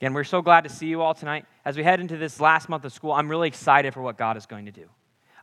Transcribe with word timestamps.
Again, 0.00 0.14
we're 0.14 0.24
so 0.24 0.42
glad 0.42 0.62
to 0.62 0.70
see 0.70 0.86
you 0.86 1.02
all 1.02 1.14
tonight. 1.14 1.44
As 1.64 1.76
we 1.76 1.82
head 1.82 1.98
into 1.98 2.16
this 2.16 2.40
last 2.40 2.68
month 2.68 2.84
of 2.84 2.92
school, 2.92 3.12
I'm 3.12 3.28
really 3.28 3.48
excited 3.48 3.92
for 3.92 4.00
what 4.00 4.16
God 4.16 4.36
is 4.36 4.46
going 4.46 4.66
to 4.66 4.72
do. 4.72 4.86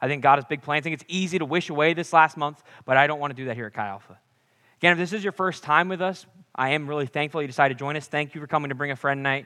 I 0.01 0.07
think 0.07 0.23
God 0.23 0.37
has 0.37 0.45
big 0.45 0.61
plans. 0.61 0.81
I 0.81 0.83
think 0.83 0.93
it's 0.93 1.05
easy 1.09 1.39
to 1.39 1.45
wish 1.45 1.69
away 1.69 1.93
this 1.93 2.13
last 2.13 2.37
month, 2.37 2.63
but 2.85 2.95
I 2.95 3.05
don't 3.07 3.19
want 3.19 3.31
to 3.31 3.35
do 3.35 3.45
that 3.45 3.55
here 3.55 3.65
at 3.65 3.73
Chi 3.73 3.85
Alpha. 3.85 4.17
Again, 4.79 4.93
if 4.93 4.97
this 4.97 5.13
is 5.13 5.23
your 5.23 5.33
first 5.33 5.63
time 5.63 5.89
with 5.89 6.01
us, 6.01 6.25
I 6.53 6.69
am 6.69 6.87
really 6.87 7.05
thankful 7.05 7.41
you 7.41 7.47
decided 7.47 7.77
to 7.77 7.79
join 7.79 7.97
us. 7.97 8.07
Thank 8.07 8.33
you 8.33 8.39
for 8.39 8.47
coming 8.47 8.69
to 8.69 8.75
Bring 8.75 8.91
a 8.91 8.95
Friend 8.95 9.21
night. 9.21 9.45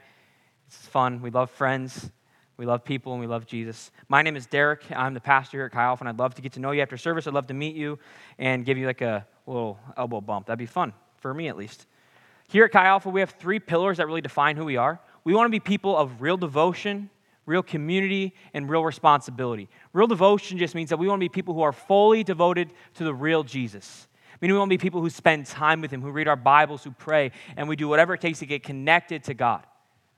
It's 0.68 0.76
fun. 0.76 1.22
We 1.22 1.30
love 1.30 1.50
friends. 1.50 2.10
We 2.56 2.66
love 2.66 2.84
people 2.84 3.12
and 3.12 3.20
we 3.20 3.26
love 3.26 3.46
Jesus. 3.46 3.90
My 4.08 4.22
name 4.22 4.36
is 4.36 4.46
Derek. 4.46 4.82
I'm 4.94 5.14
the 5.14 5.20
pastor 5.20 5.56
here 5.56 5.64
at 5.64 5.72
Chi 5.72 5.82
Alpha, 5.82 6.02
and 6.02 6.08
I'd 6.08 6.18
love 6.18 6.34
to 6.34 6.42
get 6.42 6.52
to 6.52 6.60
know 6.60 6.70
you 6.70 6.82
after 6.82 6.96
service. 6.96 7.26
I'd 7.26 7.34
love 7.34 7.48
to 7.48 7.54
meet 7.54 7.74
you 7.74 7.98
and 8.38 8.64
give 8.64 8.78
you 8.78 8.86
like 8.86 9.00
a 9.00 9.26
little 9.46 9.80
elbow 9.96 10.20
bump. 10.20 10.46
That'd 10.46 10.58
be 10.58 10.66
fun, 10.66 10.92
for 11.16 11.34
me 11.34 11.48
at 11.48 11.56
least. 11.56 11.86
Here 12.50 12.64
at 12.64 12.72
Chi 12.72 12.84
Alpha, 12.84 13.08
we 13.08 13.20
have 13.20 13.30
three 13.30 13.60
pillars 13.60 13.98
that 13.98 14.08
really 14.08 14.20
define 14.20 14.56
who 14.56 14.64
we 14.64 14.76
are. 14.76 14.98
We 15.22 15.34
want 15.34 15.46
to 15.46 15.50
be 15.50 15.60
people 15.60 15.96
of 15.96 16.20
real 16.20 16.36
devotion, 16.36 17.08
real 17.46 17.62
community, 17.62 18.34
and 18.52 18.68
real 18.68 18.82
responsibility. 18.82 19.68
Real 19.92 20.08
devotion 20.08 20.58
just 20.58 20.74
means 20.74 20.90
that 20.90 20.96
we 20.96 21.06
want 21.06 21.20
to 21.20 21.24
be 21.24 21.28
people 21.28 21.54
who 21.54 21.62
are 21.62 21.72
fully 21.72 22.24
devoted 22.24 22.72
to 22.94 23.04
the 23.04 23.14
real 23.14 23.44
Jesus. 23.44 24.08
Meaning 24.40 24.54
we 24.54 24.58
want 24.58 24.68
to 24.68 24.76
be 24.76 24.82
people 24.82 25.00
who 25.00 25.10
spend 25.10 25.46
time 25.46 25.80
with 25.80 25.92
Him, 25.92 26.02
who 26.02 26.10
read 26.10 26.26
our 26.26 26.34
Bibles, 26.34 26.82
who 26.82 26.90
pray, 26.90 27.30
and 27.56 27.68
we 27.68 27.76
do 27.76 27.86
whatever 27.86 28.14
it 28.14 28.20
takes 28.20 28.40
to 28.40 28.46
get 28.46 28.64
connected 28.64 29.22
to 29.24 29.34
God. 29.34 29.64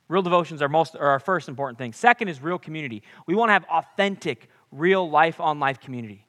Real 0.09 0.23
devotions 0.23 0.62
most, 0.71 0.97
are 0.97 1.09
our 1.09 1.21
first 1.21 1.51
important 1.51 1.77
thing. 1.77 1.93
Second 1.93 2.29
is 2.29 2.41
real 2.41 2.59
community. 2.59 3.03
We 3.27 3.35
want 3.35 3.51
to 3.51 3.53
have 3.53 3.67
authentic, 3.71 4.49
real 4.71 5.11
life 5.11 5.39
on 5.39 5.61
life 5.61 5.81
community. 5.81 6.22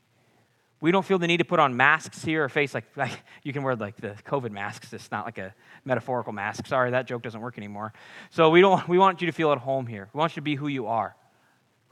We 0.83 0.91
don't 0.91 1.05
feel 1.05 1.17
the 1.17 1.27
need 1.27 1.37
to 1.37 1.45
put 1.45 1.61
on 1.61 1.77
masks 1.77 2.25
here 2.25 2.43
or 2.43 2.49
face 2.49 2.73
like, 2.73 2.85
like 2.97 3.23
you 3.41 3.53
can 3.53 3.63
wear 3.63 3.73
like 3.75 3.95
the 3.95 4.15
COVID 4.25 4.51
masks. 4.51 4.91
It's 4.91 5.09
not 5.11 5.23
like 5.23 5.37
a 5.37 5.55
metaphorical 5.85 6.33
mask. 6.33 6.67
Sorry, 6.67 6.91
that 6.91 7.07
joke 7.07 7.21
doesn't 7.21 7.39
work 7.39 7.57
anymore. 7.57 7.93
So 8.31 8.49
we 8.49 8.59
don't 8.59 8.85
we 8.89 8.97
want 8.97 9.21
you 9.21 9.27
to 9.27 9.31
feel 9.31 9.53
at 9.53 9.59
home 9.59 9.87
here. 9.87 10.09
We 10.13 10.17
want 10.17 10.33
you 10.33 10.41
to 10.41 10.43
be 10.43 10.55
who 10.55 10.67
you 10.67 10.87
are 10.87 11.15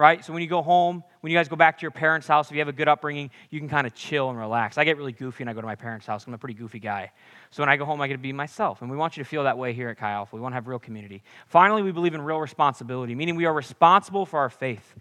right? 0.02 0.26
So 0.26 0.34
when 0.34 0.41
you 0.41 0.48
go 0.48 0.63
home, 0.63 1.04
when 1.20 1.32
you 1.32 1.38
guys 1.38 1.48
go 1.48 1.55
back 1.55 1.77
to 1.77 1.84
your 1.84 1.91
parents' 1.91 2.27
house, 2.27 2.49
if 2.49 2.54
you 2.54 2.60
have 2.60 2.68
a 2.68 2.74
good 2.74 2.88
upbringing, 2.88 3.29
you 3.51 3.60
can 3.60 3.70
kind 3.70 3.85
of 3.85 3.93
chill 3.93 4.32
and 4.32 4.40
relax. 4.40 4.79
I 4.79 4.84
get 4.84 4.98
really 4.98 5.12
goofy 5.12 5.44
when 5.44 5.48
I 5.48 5.54
go 5.54 5.62
to 5.62 5.68
my 5.68 5.76
parents' 5.76 6.07
house. 6.07 6.26
I'm 6.26 6.34
a 6.34 6.40
pretty 6.40 6.55
goofy 6.55 6.79
guy. 6.79 7.12
So 7.51 7.62
when 7.62 7.70
I 7.70 7.77
go 7.77 7.85
home, 7.85 8.01
I 8.01 8.07
get 8.07 8.16
to 8.16 8.20
be 8.20 8.34
myself. 8.34 8.82
And 8.82 8.90
we 8.90 8.98
want 8.98 9.16
you 9.16 9.23
to 9.23 9.29
feel 9.29 9.44
that 9.44 9.60
way 9.60 9.73
here 9.73 9.90
at 9.90 9.99
Chi 9.99 10.10
Alpha. 10.10 10.35
We 10.35 10.41
want 10.41 10.54
to 10.54 10.55
have 10.55 10.68
real 10.68 10.79
community. 10.79 11.21
Finally, 11.46 11.84
we 11.84 11.91
believe 11.91 12.16
in 12.16 12.21
real 12.23 12.40
responsibility, 12.40 13.13
meaning 13.13 13.35
we 13.35 13.46
are 13.46 13.54
responsible 13.54 14.26
for 14.26 14.40
our 14.40 14.49
faith. 14.49 14.96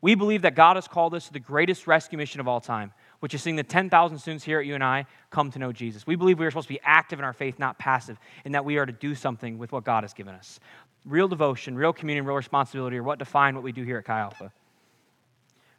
We 0.00 0.16
believe 0.16 0.42
that 0.42 0.56
God 0.56 0.74
has 0.74 0.88
called 0.88 1.14
us 1.14 1.28
to 1.28 1.32
the 1.32 1.38
greatest 1.38 1.86
rescue 1.86 2.18
mission 2.18 2.40
of 2.40 2.48
all 2.48 2.60
time, 2.60 2.92
which 3.22 3.34
is 3.34 3.40
seeing 3.40 3.54
the 3.54 3.62
10,000 3.62 4.18
students 4.18 4.42
here 4.42 4.58
at 4.58 4.66
UNI 4.66 5.06
come 5.30 5.48
to 5.52 5.60
know 5.60 5.70
Jesus. 5.70 6.04
We 6.08 6.16
believe 6.16 6.40
we 6.40 6.44
are 6.44 6.50
supposed 6.50 6.66
to 6.66 6.74
be 6.74 6.80
active 6.82 7.20
in 7.20 7.24
our 7.24 7.32
faith, 7.32 7.56
not 7.56 7.78
passive, 7.78 8.18
and 8.44 8.52
that 8.56 8.64
we 8.64 8.78
are 8.78 8.84
to 8.84 8.90
do 8.90 9.14
something 9.14 9.58
with 9.58 9.70
what 9.70 9.84
God 9.84 10.02
has 10.02 10.12
given 10.12 10.34
us 10.34 10.58
real 11.04 11.28
devotion, 11.28 11.76
real 11.76 11.92
communion, 11.92 12.24
real 12.24 12.36
responsibility 12.36 12.96
are 12.96 13.02
what 13.04 13.20
define 13.20 13.54
what 13.54 13.62
we 13.62 13.70
do 13.70 13.84
here 13.84 13.98
at 13.98 14.04
Chi 14.04 14.18
Alpha. 14.18 14.52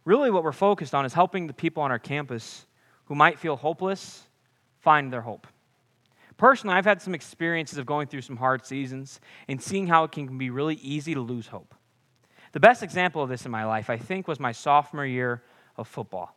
Really, 0.06 0.32
what 0.32 0.46
we're 0.46 0.54
focused 0.54 0.96
on 0.96 1.06
is 1.06 1.14
helping 1.14 1.48
the 1.48 1.54
people 1.54 1.84
on 1.84 1.92
our 1.92 2.00
campus 2.00 2.66
who 3.06 3.16
might 3.16 3.40
feel 3.40 3.58
hopeless 3.58 4.24
find 4.80 5.12
their 5.12 5.22
hope. 5.22 5.46
Personally, 6.38 6.78
I've 6.78 6.86
had 6.86 7.02
some 7.02 7.14
experiences 7.14 7.78
of 7.78 7.86
going 7.86 8.08
through 8.08 8.22
some 8.22 8.38
hard 8.38 8.66
seasons 8.66 9.20
and 9.50 9.62
seeing 9.62 9.88
how 9.88 10.06
it 10.06 10.14
can 10.14 10.38
be 10.38 10.50
really 10.50 10.76
easy 10.76 11.14
to 11.14 11.22
lose 11.22 11.48
hope. 11.48 11.76
The 12.54 12.62
best 12.62 12.84
example 12.84 13.22
of 13.22 13.28
this 13.28 13.46
in 13.46 13.52
my 13.52 13.66
life, 13.66 13.90
I 13.90 13.98
think, 13.98 14.30
was 14.30 14.40
my 14.40 14.54
sophomore 14.54 15.06
year 15.06 15.44
of 15.76 15.90
football. 15.90 16.36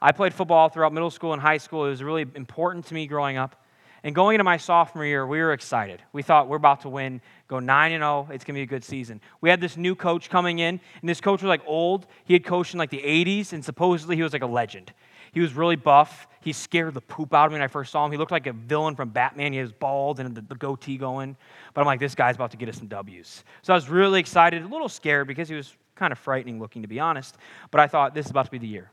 I 0.00 0.12
played 0.12 0.32
football 0.32 0.68
throughout 0.68 0.92
middle 0.92 1.10
school 1.10 1.32
and 1.32 1.42
high 1.42 1.58
school. 1.58 1.86
It 1.86 1.90
was 1.90 2.02
really 2.02 2.26
important 2.34 2.86
to 2.86 2.94
me 2.94 3.06
growing 3.06 3.36
up. 3.36 3.64
And 4.04 4.14
going 4.14 4.36
into 4.36 4.44
my 4.44 4.56
sophomore 4.56 5.04
year, 5.04 5.26
we 5.26 5.40
were 5.40 5.52
excited. 5.52 6.00
We 6.12 6.22
thought 6.22 6.48
we're 6.48 6.56
about 6.56 6.82
to 6.82 6.88
win, 6.88 7.20
go 7.48 7.58
9 7.58 7.92
and 7.92 8.00
0. 8.00 8.28
It's 8.30 8.44
going 8.44 8.54
to 8.54 8.58
be 8.58 8.62
a 8.62 8.66
good 8.66 8.84
season. 8.84 9.20
We 9.40 9.50
had 9.50 9.60
this 9.60 9.76
new 9.76 9.96
coach 9.96 10.30
coming 10.30 10.60
in, 10.60 10.80
and 11.00 11.08
this 11.08 11.20
coach 11.20 11.42
was 11.42 11.48
like 11.48 11.62
old. 11.66 12.06
He 12.24 12.32
had 12.32 12.44
coached 12.44 12.74
in 12.74 12.78
like 12.78 12.90
the 12.90 13.02
80s, 13.02 13.52
and 13.52 13.64
supposedly 13.64 14.14
he 14.14 14.22
was 14.22 14.32
like 14.32 14.42
a 14.42 14.46
legend. 14.46 14.92
He 15.32 15.40
was 15.40 15.54
really 15.54 15.76
buff. 15.76 16.28
He 16.40 16.52
scared 16.52 16.94
the 16.94 17.00
poop 17.00 17.34
out 17.34 17.46
of 17.46 17.52
me 17.52 17.56
when 17.56 17.62
I 17.62 17.66
first 17.66 17.90
saw 17.90 18.04
him. 18.06 18.12
He 18.12 18.18
looked 18.18 18.30
like 18.30 18.46
a 18.46 18.52
villain 18.52 18.94
from 18.94 19.10
Batman. 19.10 19.52
He 19.52 19.60
was 19.60 19.72
bald 19.72 20.20
and 20.20 20.34
the, 20.34 20.40
the 20.42 20.54
goatee 20.54 20.96
going. 20.96 21.36
But 21.74 21.80
I'm 21.80 21.86
like, 21.86 22.00
this 22.00 22.14
guy's 22.14 22.36
about 22.36 22.52
to 22.52 22.56
get 22.56 22.68
us 22.68 22.78
some 22.78 22.86
W's. 22.86 23.44
So 23.62 23.72
I 23.72 23.76
was 23.76 23.88
really 23.88 24.20
excited, 24.20 24.62
a 24.62 24.66
little 24.66 24.88
scared 24.88 25.26
because 25.26 25.48
he 25.48 25.54
was 25.54 25.76
kind 25.96 26.12
of 26.12 26.18
frightening 26.18 26.60
looking, 26.60 26.82
to 26.82 26.88
be 26.88 27.00
honest. 27.00 27.36
But 27.70 27.80
I 27.80 27.88
thought, 27.88 28.14
this 28.14 28.26
is 28.26 28.30
about 28.30 28.46
to 28.46 28.50
be 28.50 28.58
the 28.58 28.68
year. 28.68 28.90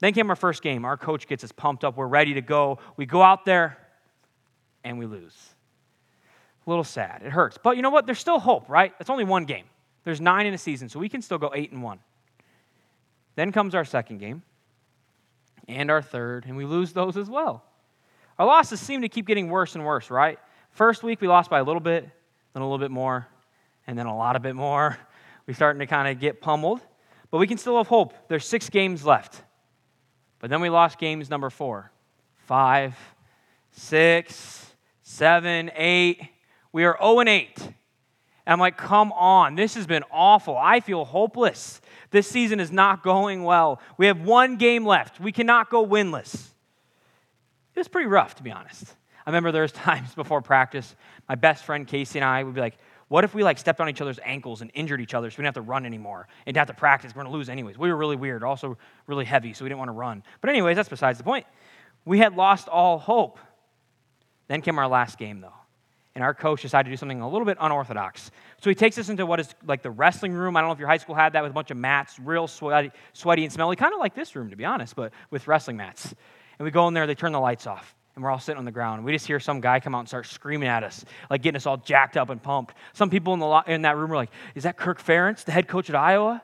Then 0.00 0.12
came 0.12 0.28
our 0.30 0.36
first 0.36 0.62
game. 0.62 0.84
Our 0.84 0.96
coach 0.96 1.26
gets 1.26 1.42
us 1.42 1.52
pumped 1.52 1.84
up. 1.84 1.96
We're 1.96 2.06
ready 2.06 2.34
to 2.34 2.42
go. 2.42 2.78
We 2.96 3.06
go 3.06 3.22
out 3.22 3.44
there 3.44 3.78
and 4.84 4.98
we 4.98 5.06
lose. 5.06 5.34
A 6.66 6.70
little 6.70 6.84
sad. 6.84 7.22
It 7.24 7.30
hurts. 7.32 7.58
But 7.62 7.76
you 7.76 7.82
know 7.82 7.90
what? 7.90 8.06
There's 8.06 8.18
still 8.18 8.38
hope, 8.38 8.68
right? 8.68 8.92
It's 9.00 9.10
only 9.10 9.24
one 9.24 9.44
game. 9.44 9.64
There's 10.04 10.20
nine 10.20 10.46
in 10.46 10.54
a 10.54 10.58
season, 10.58 10.88
so 10.88 11.00
we 11.00 11.08
can 11.08 11.22
still 11.22 11.38
go 11.38 11.52
eight 11.54 11.72
and 11.72 11.82
one. 11.82 11.98
Then 13.34 13.52
comes 13.52 13.74
our 13.74 13.84
second 13.84 14.18
game 14.18 14.42
and 15.68 15.90
our 15.90 16.02
third, 16.02 16.44
and 16.46 16.56
we 16.56 16.64
lose 16.64 16.92
those 16.92 17.16
as 17.16 17.28
well. 17.28 17.64
Our 18.38 18.46
losses 18.46 18.80
seem 18.80 19.02
to 19.02 19.08
keep 19.08 19.26
getting 19.26 19.48
worse 19.48 19.74
and 19.74 19.84
worse, 19.84 20.10
right? 20.10 20.38
First 20.70 21.02
week 21.02 21.20
we 21.20 21.28
lost 21.28 21.50
by 21.50 21.58
a 21.58 21.64
little 21.64 21.80
bit, 21.80 22.08
then 22.52 22.62
a 22.62 22.64
little 22.64 22.78
bit 22.78 22.90
more, 22.90 23.26
and 23.86 23.98
then 23.98 24.06
a 24.06 24.16
lot 24.16 24.36
of 24.36 24.42
bit 24.42 24.54
more. 24.54 24.96
We're 25.46 25.54
starting 25.54 25.80
to 25.80 25.86
kind 25.86 26.08
of 26.08 26.20
get 26.20 26.40
pummeled, 26.40 26.80
but 27.30 27.38
we 27.38 27.46
can 27.46 27.56
still 27.56 27.76
have 27.76 27.86
hope. 27.86 28.14
There's 28.28 28.44
six 28.44 28.68
games 28.68 29.04
left. 29.04 29.42
But 30.38 30.50
then 30.50 30.60
we 30.60 30.68
lost 30.68 30.98
games 30.98 31.30
number 31.30 31.50
four, 31.50 31.90
five, 32.38 32.94
six, 33.72 34.66
seven, 35.02 35.70
eight. 35.76 36.20
We 36.72 36.84
are 36.84 36.96
0 37.00 37.20
and 37.20 37.28
8. 37.28 37.52
And 38.46 38.52
I'm 38.52 38.60
like, 38.60 38.76
come 38.76 39.12
on, 39.12 39.54
this 39.56 39.74
has 39.74 39.86
been 39.86 40.04
awful. 40.10 40.56
I 40.56 40.80
feel 40.80 41.04
hopeless. 41.04 41.80
This 42.10 42.28
season 42.28 42.60
is 42.60 42.70
not 42.70 43.02
going 43.02 43.42
well. 43.42 43.80
We 43.98 44.06
have 44.06 44.20
one 44.20 44.56
game 44.56 44.86
left. 44.86 45.18
We 45.18 45.32
cannot 45.32 45.70
go 45.70 45.86
winless. 45.86 46.34
It 47.74 47.80
was 47.80 47.88
pretty 47.88 48.06
rough, 48.08 48.36
to 48.36 48.42
be 48.42 48.52
honest. 48.52 48.94
I 49.26 49.30
remember 49.30 49.50
there 49.50 49.62
was 49.62 49.72
times 49.72 50.14
before 50.14 50.42
practice, 50.42 50.94
my 51.28 51.34
best 51.34 51.64
friend 51.64 51.86
Casey 51.86 52.18
and 52.18 52.24
I 52.24 52.44
would 52.44 52.54
be 52.54 52.60
like, 52.60 52.78
what 53.08 53.22
if 53.24 53.34
we 53.34 53.44
like 53.44 53.58
stepped 53.58 53.80
on 53.80 53.88
each 53.88 54.00
other's 54.00 54.18
ankles 54.24 54.62
and 54.62 54.70
injured 54.74 55.00
each 55.00 55.14
other 55.14 55.30
so 55.30 55.36
we 55.36 55.42
didn't 55.42 55.56
have 55.56 55.64
to 55.64 55.68
run 55.68 55.86
anymore 55.86 56.26
and 56.44 56.56
have 56.56 56.66
to 56.66 56.74
practice? 56.74 57.12
We're 57.14 57.22
going 57.22 57.32
to 57.32 57.36
lose 57.36 57.48
anyways. 57.48 57.78
We 57.78 57.88
were 57.88 57.96
really 57.96 58.16
weird, 58.16 58.42
also 58.42 58.76
really 59.06 59.24
heavy, 59.24 59.52
so 59.52 59.64
we 59.64 59.68
didn't 59.68 59.78
want 59.78 59.90
to 59.90 59.92
run. 59.92 60.24
But, 60.40 60.50
anyways, 60.50 60.76
that's 60.76 60.88
besides 60.88 61.18
the 61.18 61.24
point. 61.24 61.46
We 62.04 62.18
had 62.18 62.36
lost 62.36 62.68
all 62.68 62.98
hope. 62.98 63.38
Then 64.48 64.60
came 64.60 64.78
our 64.78 64.88
last 64.88 65.18
game, 65.18 65.40
though. 65.40 65.52
And 66.14 66.24
our 66.24 66.32
coach 66.34 66.62
decided 66.62 66.84
to 66.84 66.92
do 66.92 66.96
something 66.96 67.20
a 67.20 67.28
little 67.28 67.44
bit 67.44 67.58
unorthodox. 67.60 68.30
So 68.62 68.70
he 68.70 68.74
takes 68.74 68.96
us 68.96 69.10
into 69.10 69.26
what 69.26 69.38
is 69.38 69.54
like 69.66 69.82
the 69.82 69.90
wrestling 69.90 70.32
room. 70.32 70.56
I 70.56 70.60
don't 70.60 70.68
know 70.68 70.72
if 70.72 70.78
your 70.78 70.88
high 70.88 70.96
school 70.96 71.14
had 71.14 71.34
that 71.34 71.42
with 71.42 71.50
a 71.50 71.54
bunch 71.54 71.70
of 71.70 71.76
mats, 71.76 72.18
real 72.18 72.46
sweaty, 72.46 72.90
sweaty 73.12 73.44
and 73.44 73.52
smelly, 73.52 73.76
kind 73.76 73.92
of 73.92 74.00
like 74.00 74.14
this 74.14 74.34
room, 74.34 74.50
to 74.50 74.56
be 74.56 74.64
honest, 74.64 74.96
but 74.96 75.12
with 75.30 75.46
wrestling 75.46 75.76
mats. 75.76 76.14
And 76.58 76.64
we 76.64 76.70
go 76.70 76.88
in 76.88 76.94
there, 76.94 77.06
they 77.06 77.14
turn 77.14 77.32
the 77.32 77.40
lights 77.40 77.66
off, 77.66 77.94
and 78.16 78.24
we're 78.24 78.30
all 78.30 78.40
sitting 78.40 78.58
on 78.58 78.64
the 78.64 78.72
ground. 78.72 79.04
We 79.04 79.12
just 79.12 79.26
hear 79.26 79.38
some 79.38 79.60
guy 79.60 79.78
come 79.78 79.94
out 79.94 80.00
and 80.00 80.08
start 80.08 80.26
screaming 80.26 80.68
at 80.68 80.82
us, 80.82 81.04
like 81.30 81.42
getting 81.42 81.56
us 81.56 81.66
all 81.66 81.76
jacked 81.76 82.16
up 82.16 82.30
and 82.30 82.42
pumped. 82.42 82.74
Some 82.94 83.10
people 83.10 83.34
in, 83.34 83.40
the, 83.40 83.62
in 83.66 83.82
that 83.82 83.96
room 83.96 84.10
were 84.10 84.16
like, 84.16 84.30
Is 84.54 84.64
that 84.64 84.78
Kirk 84.78 85.02
Ferentz, 85.02 85.44
the 85.44 85.52
head 85.52 85.68
coach 85.68 85.90
at 85.90 85.96
Iowa? 85.96 86.42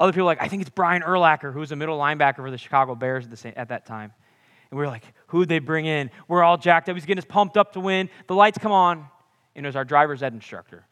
Other 0.00 0.12
people 0.12 0.26
like, 0.26 0.42
I 0.42 0.48
think 0.48 0.62
it's 0.62 0.70
Brian 0.70 1.02
Urlacher, 1.02 1.52
who 1.52 1.60
was 1.60 1.70
a 1.72 1.76
middle 1.76 1.98
linebacker 1.98 2.36
for 2.36 2.50
the 2.50 2.58
Chicago 2.58 2.94
Bears 2.94 3.26
at, 3.26 3.38
same, 3.38 3.52
at 3.54 3.68
that 3.68 3.86
time. 3.86 4.12
And 4.70 4.78
we 4.78 4.84
are 4.84 4.88
like, 4.88 5.04
who'd 5.28 5.48
they 5.48 5.60
bring 5.60 5.86
in? 5.86 6.10
We're 6.26 6.42
all 6.42 6.56
jacked 6.56 6.88
up. 6.88 6.96
He's 6.96 7.04
getting 7.04 7.22
us 7.22 7.26
pumped 7.28 7.56
up 7.56 7.74
to 7.74 7.80
win. 7.80 8.08
The 8.26 8.34
lights 8.34 8.58
come 8.58 8.72
on, 8.72 9.06
and 9.54 9.64
it 9.64 9.68
was 9.68 9.76
our 9.76 9.84
driver's 9.84 10.22
ed 10.22 10.32
instructor. 10.32 10.84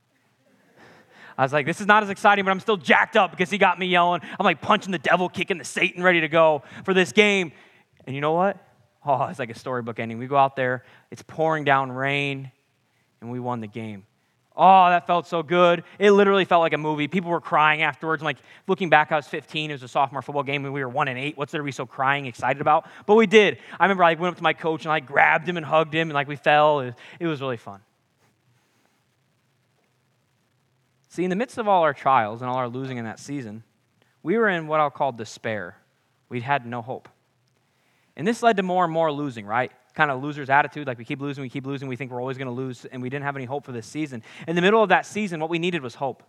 I 1.39 1.43
was 1.43 1.53
like, 1.53 1.67
this 1.67 1.81
is 1.81 1.87
not 1.87 2.05
as 2.05 2.11
exciting, 2.11 2.44
but 2.44 2.53
I'm 2.53 2.61
still 2.61 2.77
jacked 2.77 3.17
up 3.17 3.33
because 3.33 3.50
he 3.50 3.59
got 3.59 3.79
me 3.79 3.87
yelling. 3.87 4.21
I'm 4.39 4.44
like 4.44 4.61
punching 4.61 4.93
the 4.93 4.99
devil, 4.99 5.29
kicking 5.29 5.59
the 5.59 5.65
Satan, 5.65 6.03
ready 6.03 6.21
to 6.21 6.29
go 6.29 6.62
for 6.84 6.94
this 6.94 7.12
game. 7.12 7.50
And 8.06 8.15
you 8.15 8.21
know 8.21 8.34
what? 8.34 8.59
Oh, 9.04 9.24
it's 9.24 9.38
like 9.38 9.50
a 9.50 9.58
storybook 9.58 9.98
ending. 9.98 10.18
We 10.18 10.26
go 10.26 10.36
out 10.36 10.56
there, 10.56 10.84
it's 11.10 11.22
pouring 11.22 11.64
down 11.64 11.90
rain, 11.90 12.52
and 13.20 13.30
we 13.30 13.40
won 13.40 13.60
the 13.60 13.66
game. 13.66 14.04
Oh, 14.54 14.90
that 14.90 15.06
felt 15.06 15.26
so 15.26 15.42
good. 15.42 15.82
It 15.98 16.10
literally 16.10 16.44
felt 16.44 16.60
like 16.60 16.75
a 16.75 16.78
movie. 16.78 17.08
People 17.08 17.31
were 17.31 17.40
crying 17.40 17.81
afterwards. 17.81 18.22
Like, 18.22 18.37
looking 18.66 18.90
back, 18.90 19.10
I 19.10 19.16
was 19.16 19.26
15. 19.26 19.70
It 19.70 19.72
was 19.72 19.82
a 19.82 19.88
sophomore 19.88 20.20
football 20.20 20.43
game, 20.43 20.64
and 20.64 20.75
we 20.75 20.84
were 20.84 20.90
one 20.90 21.08
and 21.08 21.19
eight. 21.19 21.38
What's 21.38 21.52
there 21.52 21.60
to 21.60 21.64
be 21.64 21.72
so 21.72 21.87
crying, 21.87 22.26
excited 22.26 22.60
about? 22.60 22.87
But 23.06 23.14
we 23.14 23.26
did. 23.26 23.58
I 23.81 23.84
remember 23.84 24.04
I 24.04 24.14
went 24.14 24.32
up 24.32 24.37
to 24.37 24.43
my 24.43 24.52
coach 24.52 24.84
and 24.84 24.93
I 24.93 25.00
grabbed 25.00 25.48
him 25.48 25.56
and 25.56 25.64
hugged 25.64 25.94
him, 25.94 26.10
and 26.10 26.14
like 26.14 26.28
we 26.28 26.37
fell. 26.37 26.81
It 26.81 26.84
was, 26.87 26.94
it 27.20 27.26
was 27.26 27.40
really 27.40 27.56
fun. 27.56 27.81
See, 31.08 31.25
in 31.25 31.31
the 31.31 31.37
midst 31.37 31.56
of 31.58 31.66
all 31.66 31.82
our 31.82 31.94
trials 31.94 32.43
and 32.43 32.50
all 32.50 32.56
our 32.56 32.69
losing 32.69 32.98
in 32.98 33.05
that 33.05 33.19
season, 33.19 33.64
we 34.22 34.37
were 34.37 34.48
in 34.48 34.66
what 34.66 34.81
I'll 34.81 34.90
call 34.90 35.12
despair. 35.12 35.76
We'd 36.28 36.43
had 36.43 36.66
no 36.66 36.82
hope. 36.82 37.08
And 38.17 38.26
this 38.26 38.43
led 38.43 38.56
to 38.59 38.62
more 38.62 38.85
and 38.85 38.93
more 38.93 39.11
losing, 39.11 39.47
right? 39.47 39.73
kind 39.94 40.11
of 40.11 40.23
loser's 40.23 40.50
attitude, 40.50 40.87
like 40.87 40.99
we 40.99 41.05
keep 41.05 41.20
losing, 41.20 41.43
we 41.43 41.49
keep 41.49 41.67
losing, 41.67 41.88
we 41.88 41.97
think 41.97 42.11
we're 42.11 42.20
always 42.20 42.38
going 42.38 42.47
to 42.47 42.53
lose, 42.53 42.85
and 42.87 43.03
we 43.03 43.11
didn't 43.11 43.25
have 43.25 43.37
any 43.37 43.44
hope 43.44 43.64
for 43.64 43.73
this 43.73 43.87
season. 43.87 44.23
In 44.49 44.56
the 44.56 44.62
middle 44.62 44.82
of 44.82 44.88
that 44.88 45.06
season, 45.06 45.41
what 45.41 45.50
we 45.50 45.59
needed 45.59 45.82
was 45.82 45.94
hope. 45.94 46.23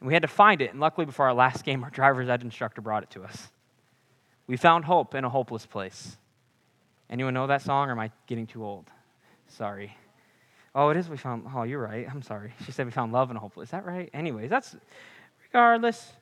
And 0.00 0.06
we 0.06 0.12
had 0.12 0.22
to 0.22 0.28
find 0.28 0.60
it, 0.60 0.70
and 0.72 0.80
luckily, 0.80 1.06
before 1.06 1.26
our 1.26 1.34
last 1.34 1.64
game, 1.64 1.84
our 1.84 1.90
driver's 1.90 2.28
ed 2.28 2.42
instructor 2.42 2.80
brought 2.80 3.02
it 3.02 3.10
to 3.10 3.22
us. 3.22 3.48
We 4.46 4.56
found 4.56 4.84
hope 4.84 5.14
in 5.14 5.24
a 5.24 5.28
hopeless 5.28 5.66
place. 5.66 6.16
Anyone 7.08 7.34
know 7.34 7.46
that 7.46 7.62
song, 7.62 7.88
or 7.88 7.92
am 7.92 8.00
I 8.00 8.10
getting 8.26 8.46
too 8.46 8.64
old? 8.64 8.86
Sorry. 9.48 9.96
Oh, 10.74 10.90
it 10.90 10.96
is. 10.96 11.08
We 11.08 11.16
found. 11.16 11.46
Oh, 11.54 11.62
you're 11.62 11.80
right. 11.80 12.06
I'm 12.10 12.20
sorry. 12.20 12.52
She 12.64 12.72
said 12.72 12.84
we 12.84 12.92
found 12.92 13.12
love 13.12 13.30
in 13.30 13.36
a 13.36 13.40
hopeless. 13.40 13.68
Is 13.68 13.70
that 13.70 13.86
right? 13.86 14.10
Anyways, 14.12 14.50
that's 14.50 14.76
regardless. 15.44 16.12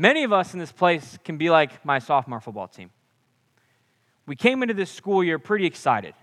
Many 0.00 0.24
of 0.24 0.32
us 0.32 0.54
in 0.54 0.58
this 0.58 0.72
place 0.72 1.18
can 1.24 1.36
be 1.36 1.50
like 1.50 1.84
my 1.84 1.98
sophomore 1.98 2.40
football 2.40 2.68
team. 2.68 2.90
We 4.24 4.34
came 4.34 4.62
into 4.62 4.72
this 4.72 4.90
school 4.90 5.22
year 5.22 5.38
pretty 5.38 5.66
excited. 5.66 6.14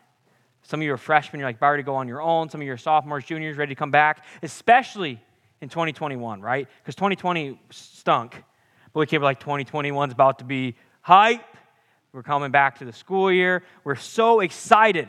Some 0.64 0.80
of 0.80 0.84
you 0.84 0.94
are 0.94 0.98
freshmen, 0.98 1.40
you're 1.40 1.48
like, 1.48 1.58
about 1.58 1.76
to 1.76 1.84
go 1.84 1.94
on 1.94 2.08
your 2.08 2.20
own. 2.20 2.50
Some 2.50 2.60
of 2.60 2.66
you 2.66 2.74
are 2.74 2.78
sophomores, 2.78 3.24
juniors, 3.24 3.56
ready 3.56 3.76
to 3.76 3.78
come 3.78 3.92
back, 3.92 4.26
especially 4.42 5.22
in 5.62 5.70
2021, 5.70 6.42
right? 6.42 6.68
Because 6.82 6.96
2020 6.96 7.62
stunk. 7.70 8.44
But 8.94 9.00
we 9.00 9.06
came 9.06 9.22
like 9.22 9.40
2021 9.40 10.10
is 10.10 10.14
about 10.14 10.40
to 10.40 10.46
be 10.46 10.76
hype. 11.02 11.46
We're 12.14 12.24
coming 12.24 12.50
back 12.50 12.80
to 12.80 12.86
the 12.86 12.94
school 12.94 13.32
year. 13.32 13.62
We're 13.84 13.94
so 13.94 14.40
excited. 14.40 15.08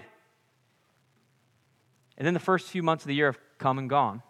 And 2.18 2.26
then 2.26 2.34
the 2.34 2.40
first 2.40 2.68
few 2.68 2.82
months 2.82 3.04
of 3.04 3.08
the 3.08 3.14
year 3.14 3.32
have 3.32 3.40
come 3.56 3.78
and 3.78 3.88
gone. 3.88 4.22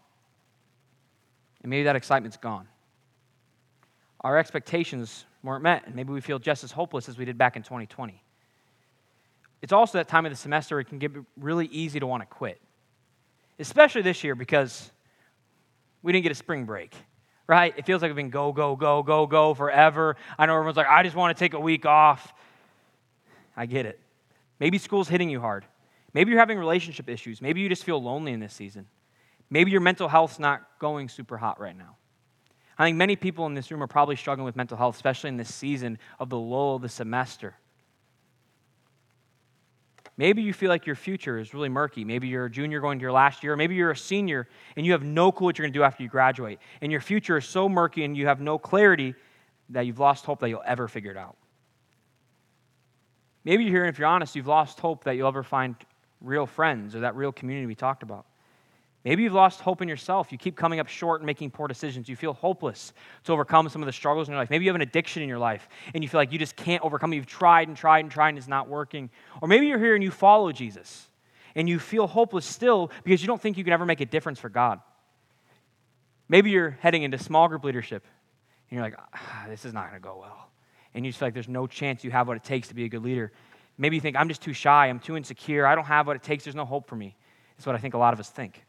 And 1.60 1.70
maybe 1.70 1.82
that 1.82 1.96
excitement's 1.96 2.36
gone. 2.36 2.68
Our 4.22 4.36
expectations 4.38 5.24
weren't 5.42 5.62
met, 5.62 5.86
and 5.86 5.94
maybe 5.94 6.12
we 6.12 6.20
feel 6.20 6.38
just 6.38 6.64
as 6.64 6.72
hopeless 6.72 7.08
as 7.08 7.16
we 7.16 7.24
did 7.24 7.38
back 7.38 7.56
in 7.56 7.62
2020. 7.62 8.22
It's 9.62 9.72
also 9.72 9.98
that 9.98 10.08
time 10.08 10.26
of 10.26 10.32
the 10.32 10.36
semester 10.36 10.78
it 10.80 10.84
can 10.84 10.98
get 10.98 11.12
really 11.36 11.66
easy 11.66 12.00
to 12.00 12.06
want 12.06 12.22
to 12.22 12.26
quit, 12.26 12.60
especially 13.58 14.02
this 14.02 14.22
year 14.22 14.34
because 14.34 14.90
we 16.02 16.12
didn't 16.12 16.22
get 16.24 16.32
a 16.32 16.36
spring 16.36 16.64
break, 16.64 16.94
right? 17.46 17.74
It 17.76 17.84
feels 17.84 18.02
like 18.02 18.08
we've 18.10 18.16
been 18.16 18.30
go, 18.30 18.52
go, 18.52 18.76
go, 18.76 19.02
go, 19.02 19.26
go 19.26 19.54
forever. 19.54 20.16
I 20.38 20.46
know 20.46 20.54
everyone's 20.54 20.76
like, 20.76 20.86
I 20.88 21.02
just 21.02 21.16
want 21.16 21.36
to 21.36 21.38
take 21.38 21.54
a 21.54 21.60
week 21.60 21.86
off. 21.86 22.32
I 23.56 23.66
get 23.66 23.86
it. 23.86 23.98
Maybe 24.60 24.78
school's 24.78 25.08
hitting 25.08 25.28
you 25.28 25.40
hard. 25.40 25.64
Maybe 26.14 26.30
you're 26.30 26.40
having 26.40 26.58
relationship 26.58 27.08
issues. 27.08 27.42
Maybe 27.42 27.60
you 27.60 27.68
just 27.68 27.84
feel 27.84 28.02
lonely 28.02 28.32
in 28.32 28.40
this 28.40 28.54
season. 28.54 28.86
Maybe 29.50 29.70
your 29.70 29.80
mental 29.80 30.08
health's 30.08 30.38
not 30.38 30.62
going 30.78 31.08
super 31.08 31.36
hot 31.36 31.60
right 31.60 31.76
now. 31.76 31.96
I 32.78 32.84
think 32.86 32.96
many 32.96 33.16
people 33.16 33.46
in 33.46 33.54
this 33.54 33.70
room 33.70 33.82
are 33.82 33.88
probably 33.88 34.14
struggling 34.16 34.44
with 34.44 34.54
mental 34.54 34.76
health, 34.76 34.94
especially 34.94 35.28
in 35.28 35.36
this 35.36 35.52
season 35.52 35.98
of 36.20 36.28
the 36.30 36.38
lull 36.38 36.76
of 36.76 36.82
the 36.82 36.88
semester. 36.88 37.54
Maybe 40.16 40.42
you 40.42 40.52
feel 40.52 40.68
like 40.68 40.86
your 40.86 40.96
future 40.96 41.38
is 41.38 41.54
really 41.54 41.68
murky. 41.68 42.04
Maybe 42.04 42.26
you're 42.28 42.46
a 42.46 42.50
junior 42.50 42.80
going 42.80 42.98
to 42.98 43.02
your 43.02 43.12
last 43.12 43.44
year. 43.44 43.54
Maybe 43.54 43.76
you're 43.76 43.92
a 43.92 43.96
senior 43.96 44.48
and 44.76 44.84
you 44.84 44.92
have 44.92 45.02
no 45.02 45.30
clue 45.30 45.46
what 45.46 45.58
you're 45.58 45.64
going 45.64 45.72
to 45.72 45.78
do 45.78 45.84
after 45.84 46.02
you 46.02 46.08
graduate. 46.08 46.58
And 46.80 46.90
your 46.90 47.00
future 47.00 47.36
is 47.36 47.46
so 47.46 47.68
murky 47.68 48.04
and 48.04 48.16
you 48.16 48.26
have 48.26 48.40
no 48.40 48.58
clarity 48.58 49.14
that 49.70 49.86
you've 49.86 50.00
lost 50.00 50.24
hope 50.24 50.40
that 50.40 50.48
you'll 50.48 50.62
ever 50.66 50.88
figure 50.88 51.10
it 51.10 51.16
out. 51.16 51.36
Maybe 53.44 53.64
you're 53.64 53.72
here, 53.72 53.84
and 53.84 53.90
if 53.90 53.98
you're 53.98 54.08
honest, 54.08 54.34
you've 54.34 54.46
lost 54.46 54.80
hope 54.80 55.04
that 55.04 55.16
you'll 55.16 55.28
ever 55.28 55.42
find 55.42 55.76
real 56.20 56.46
friends 56.46 56.94
or 56.94 57.00
that 57.00 57.14
real 57.14 57.32
community 57.32 57.66
we 57.66 57.74
talked 57.74 58.02
about. 58.02 58.26
Maybe 59.04 59.22
you've 59.22 59.32
lost 59.32 59.60
hope 59.60 59.80
in 59.80 59.88
yourself. 59.88 60.32
You 60.32 60.38
keep 60.38 60.56
coming 60.56 60.80
up 60.80 60.88
short 60.88 61.20
and 61.20 61.26
making 61.26 61.52
poor 61.52 61.68
decisions. 61.68 62.08
You 62.08 62.16
feel 62.16 62.32
hopeless 62.32 62.92
to 63.24 63.32
overcome 63.32 63.68
some 63.68 63.80
of 63.80 63.86
the 63.86 63.92
struggles 63.92 64.28
in 64.28 64.32
your 64.32 64.40
life. 64.40 64.50
Maybe 64.50 64.64
you 64.64 64.70
have 64.70 64.74
an 64.76 64.82
addiction 64.82 65.22
in 65.22 65.28
your 65.28 65.38
life 65.38 65.68
and 65.94 66.02
you 66.02 66.08
feel 66.08 66.20
like 66.20 66.32
you 66.32 66.38
just 66.38 66.56
can't 66.56 66.82
overcome 66.82 67.12
it. 67.12 67.16
You've 67.16 67.26
tried 67.26 67.68
and 67.68 67.76
tried 67.76 68.00
and 68.00 68.10
tried 68.10 68.30
and 68.30 68.38
it's 68.38 68.48
not 68.48 68.68
working. 68.68 69.08
Or 69.40 69.48
maybe 69.48 69.66
you're 69.66 69.78
here 69.78 69.94
and 69.94 70.02
you 70.02 70.10
follow 70.10 70.50
Jesus 70.50 71.06
and 71.54 71.68
you 71.68 71.78
feel 71.78 72.06
hopeless 72.06 72.44
still 72.44 72.90
because 73.04 73.22
you 73.22 73.28
don't 73.28 73.40
think 73.40 73.56
you 73.56 73.64
can 73.64 73.72
ever 73.72 73.86
make 73.86 74.00
a 74.00 74.06
difference 74.06 74.40
for 74.40 74.48
God. 74.48 74.80
Maybe 76.28 76.50
you're 76.50 76.76
heading 76.80 77.04
into 77.04 77.18
small 77.18 77.48
group 77.48 77.64
leadership 77.64 78.04
and 78.68 78.76
you're 78.76 78.84
like, 78.84 78.98
ah, 79.14 79.46
this 79.48 79.64
is 79.64 79.72
not 79.72 79.90
going 79.90 80.02
to 80.02 80.06
go 80.06 80.18
well. 80.20 80.50
And 80.92 81.04
you 81.04 81.12
just 81.12 81.20
feel 81.20 81.26
like 81.26 81.34
there's 81.34 81.48
no 81.48 81.66
chance 81.66 82.02
you 82.02 82.10
have 82.10 82.26
what 82.26 82.36
it 82.36 82.44
takes 82.44 82.68
to 82.68 82.74
be 82.74 82.84
a 82.84 82.88
good 82.88 83.04
leader. 83.04 83.32
Maybe 83.78 83.96
you 83.96 84.00
think, 84.00 84.16
I'm 84.16 84.28
just 84.28 84.42
too 84.42 84.52
shy, 84.52 84.88
I'm 84.88 84.98
too 84.98 85.16
insecure, 85.16 85.64
I 85.64 85.76
don't 85.76 85.84
have 85.84 86.08
what 86.08 86.16
it 86.16 86.22
takes, 86.22 86.44
there's 86.44 86.56
no 86.56 86.64
hope 86.64 86.88
for 86.88 86.96
me. 86.96 87.16
That's 87.56 87.64
what 87.64 87.76
I 87.76 87.78
think 87.78 87.94
a 87.94 87.98
lot 87.98 88.12
of 88.12 88.20
us 88.20 88.28
think. 88.28 88.64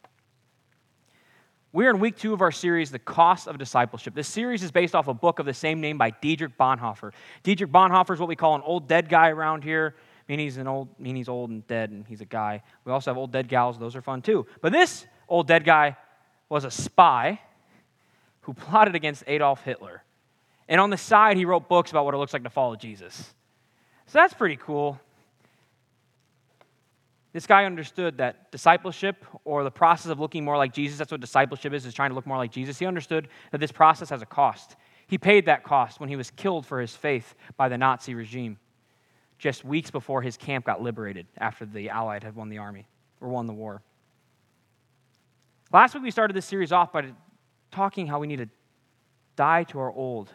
We're 1.71 1.91
in 1.91 1.99
week 1.99 2.17
two 2.17 2.33
of 2.33 2.41
our 2.41 2.51
series, 2.51 2.89
The 2.89 2.97
Cost 2.97 3.47
of 3.47 3.59
Discipleship. 3.59 4.15
This 4.15 4.27
series 4.27 4.63
is 4.63 4.71
based 4.71 4.95
off 4.95 5.07
a 5.07 5.13
book 5.13 5.37
of 5.37 5.45
the 5.45 5.53
same 5.53 5.79
name 5.79 5.99
by 5.99 6.09
Dietrich 6.09 6.57
Bonhoeffer. 6.57 7.11
Dietrich 7.43 7.71
Bonhoeffer 7.71 8.15
is 8.15 8.19
what 8.19 8.27
we 8.27 8.35
call 8.35 8.55
an 8.55 8.63
old 8.65 8.87
dead 8.87 9.07
guy 9.07 9.29
around 9.29 9.63
here. 9.63 9.93
I 9.95 10.31
mean, 10.31 10.39
he's 10.39 10.57
an 10.57 10.67
old, 10.67 10.87
I 10.99 11.03
mean, 11.03 11.15
he's 11.15 11.29
old 11.29 11.51
and 11.51 11.67
dead, 11.67 11.91
and 11.91 12.07
he's 12.07 12.21
a 12.21 12.25
guy. 12.25 12.63
We 12.85 12.91
also 12.91 13.11
have 13.11 13.19
old 13.19 13.31
dead 13.31 13.47
gals; 13.47 13.77
those 13.77 13.95
are 13.95 14.01
fun 14.01 14.23
too. 14.23 14.47
But 14.61 14.71
this 14.71 15.05
old 15.27 15.47
dead 15.47 15.63
guy 15.63 15.95
was 16.49 16.63
a 16.63 16.71
spy 16.71 17.39
who 18.41 18.55
plotted 18.55 18.95
against 18.95 19.23
Adolf 19.27 19.61
Hitler, 19.63 20.03
and 20.67 20.81
on 20.81 20.89
the 20.89 20.97
side 20.97 21.37
he 21.37 21.45
wrote 21.45 21.69
books 21.69 21.91
about 21.91 22.03
what 22.03 22.15
it 22.15 22.17
looks 22.17 22.33
like 22.33 22.43
to 22.43 22.49
follow 22.49 22.77
Jesus. 22.77 23.35
So 24.07 24.17
that's 24.17 24.33
pretty 24.33 24.55
cool. 24.55 24.99
This 27.31 27.45
guy 27.45 27.65
understood 27.65 28.17
that 28.17 28.51
discipleship 28.51 29.23
or 29.45 29.63
the 29.63 29.71
process 29.71 30.11
of 30.11 30.19
looking 30.19 30.43
more 30.43 30.57
like 30.57 30.73
Jesus, 30.73 30.97
that's 30.97 31.11
what 31.11 31.21
discipleship 31.21 31.73
is, 31.73 31.85
is 31.85 31.93
trying 31.93 32.09
to 32.09 32.15
look 32.15 32.25
more 32.25 32.37
like 32.37 32.51
Jesus. 32.51 32.79
He 32.79 32.85
understood 32.85 33.27
that 33.51 33.59
this 33.59 33.71
process 33.71 34.09
has 34.09 34.21
a 34.21 34.25
cost. 34.25 34.75
He 35.05 35.17
paid 35.17 35.45
that 35.45 35.63
cost 35.63 35.99
when 35.99 36.09
he 36.09 36.15
was 36.15 36.31
killed 36.31 36.65
for 36.65 36.81
his 36.81 36.95
faith 36.95 37.35
by 37.55 37.69
the 37.69 37.77
Nazi 37.77 38.15
regime 38.15 38.57
just 39.37 39.63
weeks 39.63 39.89
before 39.89 40.21
his 40.21 40.37
camp 40.37 40.65
got 40.65 40.81
liberated 40.81 41.25
after 41.37 41.65
the 41.65 41.89
Allied 41.89 42.23
had 42.23 42.35
won 42.35 42.49
the 42.49 42.57
army 42.57 42.85
or 43.21 43.29
won 43.29 43.47
the 43.47 43.53
war. 43.53 43.81
Last 45.71 45.93
week 45.93 46.03
we 46.03 46.11
started 46.11 46.35
this 46.35 46.45
series 46.45 46.71
off 46.71 46.91
by 46.91 47.11
talking 47.71 48.07
how 48.07 48.19
we 48.19 48.27
need 48.27 48.37
to 48.37 48.49
die 49.35 49.63
to 49.65 49.79
our 49.79 49.91
old 49.91 50.33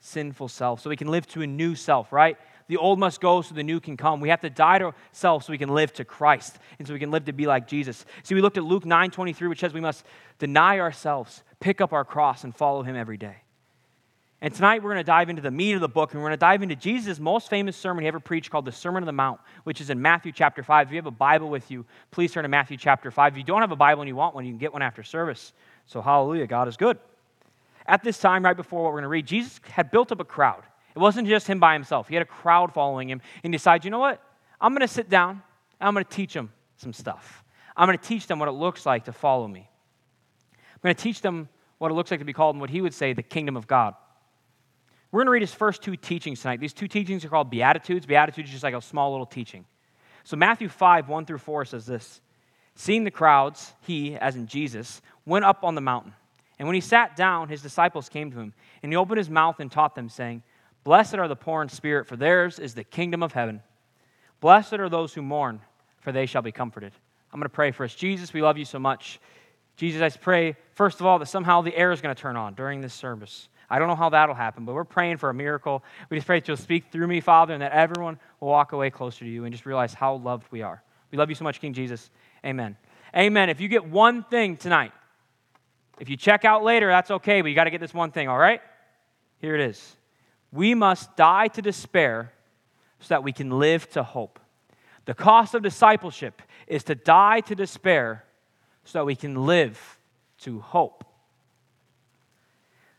sinful 0.00 0.48
self 0.48 0.80
so 0.80 0.90
we 0.90 0.96
can 0.96 1.08
live 1.08 1.26
to 1.28 1.42
a 1.42 1.46
new 1.46 1.74
self, 1.74 2.12
right? 2.12 2.36
The 2.68 2.76
old 2.76 2.98
must 2.98 3.20
go 3.20 3.42
so 3.42 3.54
the 3.54 3.62
new 3.62 3.80
can 3.80 3.96
come. 3.96 4.20
We 4.20 4.28
have 4.28 4.40
to 4.40 4.50
die 4.50 4.78
to 4.78 4.86
ourselves 4.86 5.46
so 5.46 5.52
we 5.52 5.58
can 5.58 5.68
live 5.68 5.92
to 5.94 6.04
Christ 6.04 6.58
and 6.78 6.86
so 6.86 6.94
we 6.94 7.00
can 7.00 7.10
live 7.10 7.26
to 7.26 7.32
be 7.32 7.46
like 7.46 7.66
Jesus. 7.66 8.04
See, 8.22 8.34
we 8.34 8.40
looked 8.40 8.56
at 8.56 8.64
Luke 8.64 8.84
9 8.84 9.10
23, 9.10 9.48
which 9.48 9.60
says 9.60 9.72
we 9.74 9.80
must 9.80 10.04
deny 10.38 10.78
ourselves, 10.80 11.42
pick 11.60 11.80
up 11.80 11.92
our 11.92 12.04
cross, 12.04 12.44
and 12.44 12.54
follow 12.54 12.82
him 12.82 12.96
every 12.96 13.16
day. 13.16 13.36
And 14.40 14.52
tonight 14.52 14.82
we're 14.82 14.90
going 14.90 15.04
to 15.04 15.04
dive 15.04 15.30
into 15.30 15.40
the 15.40 15.52
meat 15.52 15.74
of 15.74 15.80
the 15.80 15.88
book, 15.88 16.12
and 16.12 16.20
we're 16.20 16.28
going 16.28 16.36
to 16.36 16.40
dive 16.40 16.64
into 16.64 16.74
Jesus' 16.74 17.20
most 17.20 17.48
famous 17.48 17.76
sermon 17.76 18.02
he 18.02 18.08
ever 18.08 18.18
preached 18.18 18.50
called 18.50 18.64
the 18.64 18.72
Sermon 18.72 19.04
on 19.04 19.06
the 19.06 19.12
Mount, 19.12 19.40
which 19.62 19.80
is 19.80 19.88
in 19.88 20.02
Matthew 20.02 20.32
chapter 20.32 20.64
5. 20.64 20.88
If 20.88 20.92
you 20.92 20.96
have 20.96 21.06
a 21.06 21.12
Bible 21.12 21.48
with 21.48 21.70
you, 21.70 21.86
please 22.10 22.32
turn 22.32 22.42
to 22.42 22.48
Matthew 22.48 22.76
chapter 22.76 23.12
5. 23.12 23.34
If 23.34 23.38
you 23.38 23.44
don't 23.44 23.60
have 23.60 23.70
a 23.70 23.76
Bible 23.76 24.02
and 24.02 24.08
you 24.08 24.16
want 24.16 24.34
one, 24.34 24.44
you 24.44 24.50
can 24.50 24.58
get 24.58 24.72
one 24.72 24.82
after 24.82 25.04
service. 25.04 25.52
So, 25.86 26.02
hallelujah, 26.02 26.48
God 26.48 26.66
is 26.66 26.76
good. 26.76 26.98
At 27.86 28.02
this 28.02 28.18
time, 28.18 28.44
right 28.44 28.56
before 28.56 28.82
what 28.82 28.88
we're 28.88 29.00
going 29.00 29.02
to 29.04 29.08
read, 29.10 29.26
Jesus 29.26 29.60
had 29.62 29.92
built 29.92 30.10
up 30.10 30.18
a 30.18 30.24
crowd. 30.24 30.64
It 30.94 30.98
wasn't 30.98 31.28
just 31.28 31.46
him 31.46 31.58
by 31.60 31.72
himself. 31.72 32.08
He 32.08 32.14
had 32.14 32.22
a 32.22 32.26
crowd 32.26 32.72
following 32.72 33.08
him 33.08 33.20
and 33.42 33.52
he 33.52 33.56
decided, 33.56 33.84
you 33.84 33.90
know 33.90 33.98
what? 33.98 34.22
I'm 34.60 34.72
going 34.72 34.80
to 34.80 34.88
sit 34.88 35.08
down 35.08 35.42
and 35.80 35.88
I'm 35.88 35.94
going 35.94 36.04
to 36.04 36.10
teach 36.10 36.34
them 36.34 36.52
some 36.76 36.92
stuff. 36.92 37.42
I'm 37.76 37.86
going 37.86 37.98
to 37.98 38.04
teach 38.04 38.26
them 38.26 38.38
what 38.38 38.48
it 38.48 38.52
looks 38.52 38.84
like 38.84 39.04
to 39.04 39.12
follow 39.12 39.48
me. 39.48 39.68
I'm 40.52 40.80
going 40.82 40.94
to 40.94 41.02
teach 41.02 41.22
them 41.22 41.48
what 41.78 41.90
it 41.90 41.94
looks 41.94 42.10
like 42.10 42.20
to 42.20 42.26
be 42.26 42.32
called 42.32 42.56
in 42.56 42.60
what 42.60 42.70
he 42.70 42.80
would 42.80 42.94
say 42.94 43.12
the 43.12 43.22
kingdom 43.22 43.56
of 43.56 43.66
God. 43.66 43.94
We're 45.10 45.20
going 45.20 45.26
to 45.26 45.32
read 45.32 45.42
his 45.42 45.54
first 45.54 45.82
two 45.82 45.96
teachings 45.96 46.40
tonight. 46.40 46.60
These 46.60 46.72
two 46.72 46.88
teachings 46.88 47.24
are 47.24 47.28
called 47.28 47.50
Beatitudes. 47.50 48.06
Beatitudes 48.06 48.48
is 48.48 48.52
just 48.52 48.64
like 48.64 48.74
a 48.74 48.80
small 48.80 49.10
little 49.10 49.26
teaching. 49.26 49.64
So 50.24 50.36
Matthew 50.36 50.68
5, 50.68 51.08
1 51.08 51.26
through 51.26 51.38
4 51.38 51.64
says 51.64 51.86
this 51.86 52.20
Seeing 52.74 53.04
the 53.04 53.10
crowds, 53.10 53.72
he, 53.80 54.16
as 54.16 54.36
in 54.36 54.46
Jesus, 54.46 55.02
went 55.26 55.44
up 55.44 55.64
on 55.64 55.74
the 55.74 55.80
mountain. 55.80 56.14
And 56.58 56.68
when 56.68 56.74
he 56.74 56.80
sat 56.80 57.16
down, 57.16 57.48
his 57.48 57.60
disciples 57.60 58.08
came 58.08 58.30
to 58.30 58.38
him, 58.38 58.54
and 58.82 58.92
he 58.92 58.96
opened 58.96 59.18
his 59.18 59.28
mouth 59.28 59.60
and 59.60 59.70
taught 59.70 59.94
them, 59.94 60.08
saying, 60.08 60.42
Blessed 60.84 61.14
are 61.14 61.28
the 61.28 61.36
poor 61.36 61.62
in 61.62 61.68
spirit, 61.68 62.06
for 62.06 62.16
theirs 62.16 62.58
is 62.58 62.74
the 62.74 62.84
kingdom 62.84 63.22
of 63.22 63.32
heaven. 63.32 63.62
Blessed 64.40 64.74
are 64.74 64.88
those 64.88 65.14
who 65.14 65.22
mourn, 65.22 65.60
for 66.00 66.10
they 66.10 66.26
shall 66.26 66.42
be 66.42 66.52
comforted. 66.52 66.92
I'm 67.32 67.38
going 67.38 67.48
to 67.48 67.54
pray 67.54 67.70
for 67.70 67.84
us. 67.84 67.94
Jesus, 67.94 68.32
we 68.32 68.42
love 68.42 68.58
you 68.58 68.64
so 68.64 68.78
much. 68.78 69.20
Jesus, 69.76 70.02
I 70.02 70.10
pray, 70.10 70.56
first 70.74 71.00
of 71.00 71.06
all, 71.06 71.18
that 71.20 71.26
somehow 71.26 71.62
the 71.62 71.74
air 71.76 71.92
is 71.92 72.00
going 72.00 72.14
to 72.14 72.20
turn 72.20 72.36
on 72.36 72.54
during 72.54 72.80
this 72.80 72.92
service. 72.92 73.48
I 73.70 73.78
don't 73.78 73.88
know 73.88 73.94
how 73.94 74.10
that'll 74.10 74.34
happen, 74.34 74.64
but 74.64 74.74
we're 74.74 74.84
praying 74.84 75.16
for 75.16 75.30
a 75.30 75.34
miracle. 75.34 75.82
We 76.10 76.18
just 76.18 76.26
pray 76.26 76.40
that 76.40 76.48
you'll 76.48 76.58
speak 76.58 76.92
through 76.92 77.06
me, 77.06 77.20
Father, 77.20 77.54
and 77.54 77.62
that 77.62 77.72
everyone 77.72 78.18
will 78.40 78.48
walk 78.48 78.72
away 78.72 78.90
closer 78.90 79.20
to 79.24 79.30
you 79.30 79.44
and 79.44 79.52
just 79.52 79.64
realize 79.64 79.94
how 79.94 80.16
loved 80.16 80.46
we 80.50 80.60
are. 80.60 80.82
We 81.10 81.16
love 81.16 81.30
you 81.30 81.34
so 81.34 81.44
much, 81.44 81.60
King 81.60 81.72
Jesus. 81.72 82.10
Amen. 82.44 82.76
Amen. 83.16 83.48
If 83.48 83.60
you 83.60 83.68
get 83.68 83.86
one 83.86 84.24
thing 84.24 84.56
tonight, 84.56 84.92
if 86.00 86.10
you 86.10 86.16
check 86.16 86.44
out 86.44 86.64
later, 86.64 86.88
that's 86.88 87.10
okay, 87.10 87.40
but 87.40 87.48
you 87.48 87.54
got 87.54 87.64
to 87.64 87.70
get 87.70 87.80
this 87.80 87.94
one 87.94 88.10
thing, 88.10 88.28
all 88.28 88.38
right? 88.38 88.60
Here 89.38 89.54
it 89.54 89.60
is 89.60 89.96
we 90.52 90.74
must 90.74 91.16
die 91.16 91.48
to 91.48 91.62
despair 91.62 92.32
so 93.00 93.08
that 93.08 93.24
we 93.24 93.32
can 93.32 93.50
live 93.50 93.88
to 93.90 94.02
hope. 94.02 94.38
The 95.06 95.14
cost 95.14 95.54
of 95.54 95.62
discipleship 95.62 96.42
is 96.66 96.84
to 96.84 96.94
die 96.94 97.40
to 97.40 97.54
despair 97.54 98.24
so 98.84 99.00
that 99.00 99.04
we 99.04 99.16
can 99.16 99.46
live 99.46 99.98
to 100.40 100.60
hope. 100.60 101.04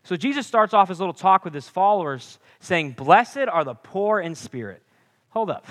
So 0.02 0.16
Jesus 0.16 0.46
starts 0.46 0.74
off 0.74 0.90
his 0.90 1.00
little 1.00 1.14
talk 1.14 1.44
with 1.44 1.54
his 1.54 1.68
followers 1.68 2.38
saying, 2.60 2.92
Blessed 2.92 3.48
are 3.50 3.64
the 3.64 3.74
poor 3.74 4.20
in 4.20 4.34
spirit. 4.34 4.82
Hold 5.30 5.50
up. 5.50 5.66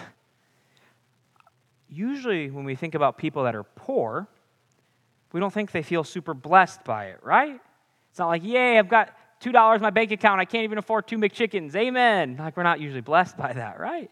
Usually, 1.88 2.50
when 2.50 2.66
we 2.66 2.74
think 2.74 2.96
about 2.96 3.20
people 3.20 3.44
that 3.44 3.54
are 3.54 3.63
poor, 3.63 4.28
we 5.32 5.40
don't 5.40 5.54
think 5.54 5.72
they 5.72 5.84
feel 5.84 6.04
super 6.04 6.34
blessed 6.34 6.84
by 6.84 7.06
it, 7.08 7.20
right? 7.22 7.60
It's 8.10 8.20
not 8.20 8.28
like, 8.28 8.44
yay, 8.44 8.80
I've 8.80 8.90
got 8.90 9.16
$2 9.44 9.76
in 9.76 9.82
my 9.82 9.90
bank 9.90 10.12
account. 10.12 10.40
I 10.40 10.46
can't 10.46 10.64
even 10.64 10.78
afford 10.78 11.08
two 11.08 11.18
McChickens. 11.18 11.76
Amen. 11.76 12.38
Like 12.38 12.56
we're 12.56 12.64
not 12.64 12.80
usually 12.80 13.02
blessed 13.02 13.38
by 13.38 13.54
that, 13.54 13.80
right? 13.80 14.10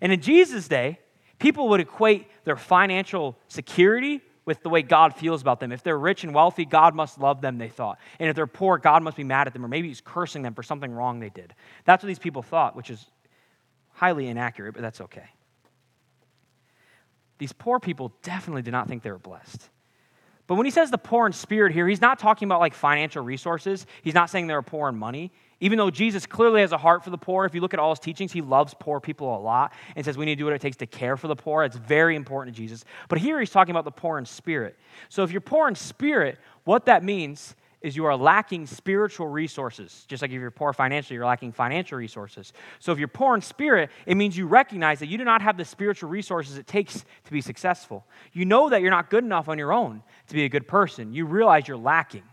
And 0.00 0.12
in 0.12 0.20
Jesus' 0.20 0.68
day, 0.68 0.98
people 1.38 1.68
would 1.70 1.80
equate 1.80 2.26
their 2.44 2.56
financial 2.56 3.36
security 3.48 4.20
with 4.44 4.62
the 4.62 4.68
way 4.68 4.82
God 4.82 5.14
feels 5.14 5.40
about 5.40 5.60
them. 5.60 5.70
If 5.70 5.82
they're 5.82 5.98
rich 5.98 6.24
and 6.24 6.34
wealthy, 6.34 6.64
God 6.64 6.94
must 6.94 7.18
love 7.18 7.40
them, 7.40 7.58
they 7.58 7.68
thought. 7.68 7.98
And 8.18 8.28
if 8.28 8.34
they're 8.34 8.46
poor, 8.46 8.78
God 8.78 9.02
must 9.02 9.16
be 9.16 9.24
mad 9.24 9.46
at 9.46 9.52
them, 9.52 9.64
or 9.64 9.68
maybe 9.68 9.88
He's 9.88 10.00
cursing 10.00 10.42
them 10.42 10.54
for 10.54 10.62
something 10.62 10.90
wrong 10.90 11.20
they 11.20 11.28
did. 11.28 11.54
That's 11.84 12.02
what 12.02 12.08
these 12.08 12.18
people 12.18 12.42
thought, 12.42 12.74
which 12.74 12.90
is 12.90 13.06
highly 13.92 14.26
inaccurate, 14.26 14.72
but 14.72 14.82
that's 14.82 15.00
okay. 15.00 15.26
These 17.38 17.52
poor 17.52 17.78
people 17.78 18.12
definitely 18.22 18.62
did 18.62 18.72
not 18.72 18.88
think 18.88 19.02
they 19.02 19.10
were 19.10 19.18
blessed. 19.18 19.68
But 20.52 20.56
when 20.56 20.66
he 20.66 20.70
says 20.70 20.90
the 20.90 20.98
poor 20.98 21.26
in 21.26 21.32
spirit 21.32 21.72
here, 21.72 21.88
he's 21.88 22.02
not 22.02 22.18
talking 22.18 22.46
about 22.46 22.60
like 22.60 22.74
financial 22.74 23.24
resources. 23.24 23.86
He's 24.02 24.12
not 24.12 24.28
saying 24.28 24.48
they're 24.48 24.60
poor 24.60 24.90
in 24.90 24.98
money. 24.98 25.32
Even 25.60 25.78
though 25.78 25.90
Jesus 25.90 26.26
clearly 26.26 26.60
has 26.60 26.72
a 26.72 26.76
heart 26.76 27.02
for 27.02 27.08
the 27.08 27.16
poor, 27.16 27.46
if 27.46 27.54
you 27.54 27.62
look 27.62 27.72
at 27.72 27.80
all 27.80 27.88
his 27.88 28.00
teachings, 28.00 28.32
he 28.32 28.42
loves 28.42 28.74
poor 28.78 29.00
people 29.00 29.34
a 29.34 29.40
lot 29.40 29.72
and 29.96 30.04
says 30.04 30.18
we 30.18 30.26
need 30.26 30.34
to 30.34 30.40
do 30.40 30.44
what 30.44 30.52
it 30.52 30.60
takes 30.60 30.76
to 30.76 30.86
care 30.86 31.16
for 31.16 31.26
the 31.26 31.34
poor. 31.34 31.64
It's 31.64 31.78
very 31.78 32.16
important 32.16 32.54
to 32.54 32.60
Jesus. 32.60 32.84
But 33.08 33.18
here 33.18 33.40
he's 33.40 33.48
talking 33.48 33.70
about 33.70 33.86
the 33.86 33.92
poor 33.92 34.18
in 34.18 34.26
spirit. 34.26 34.78
So 35.08 35.22
if 35.22 35.32
you're 35.32 35.40
poor 35.40 35.68
in 35.68 35.74
spirit, 35.74 36.38
what 36.64 36.84
that 36.84 37.02
means 37.02 37.56
is 37.82 37.96
you 37.96 38.04
are 38.04 38.16
lacking 38.16 38.66
spiritual 38.66 39.26
resources. 39.26 40.04
Just 40.08 40.22
like 40.22 40.30
if 40.30 40.34
you're 40.34 40.50
poor 40.50 40.72
financially, 40.72 41.16
you're 41.16 41.26
lacking 41.26 41.52
financial 41.52 41.98
resources. 41.98 42.52
So 42.78 42.92
if 42.92 42.98
you're 42.98 43.08
poor 43.08 43.34
in 43.34 43.42
spirit, 43.42 43.90
it 44.06 44.16
means 44.16 44.36
you 44.36 44.46
recognize 44.46 45.00
that 45.00 45.06
you 45.06 45.18
do 45.18 45.24
not 45.24 45.42
have 45.42 45.56
the 45.56 45.64
spiritual 45.64 46.08
resources 46.08 46.58
it 46.58 46.66
takes 46.66 47.04
to 47.24 47.32
be 47.32 47.40
successful. 47.40 48.06
You 48.32 48.44
know 48.44 48.68
that 48.68 48.82
you're 48.82 48.90
not 48.90 49.10
good 49.10 49.24
enough 49.24 49.48
on 49.48 49.58
your 49.58 49.72
own 49.72 50.02
to 50.28 50.34
be 50.34 50.44
a 50.44 50.48
good 50.48 50.68
person. 50.68 51.12
You 51.12 51.26
realize 51.26 51.66
you're 51.66 51.76
lacking. 51.76 52.24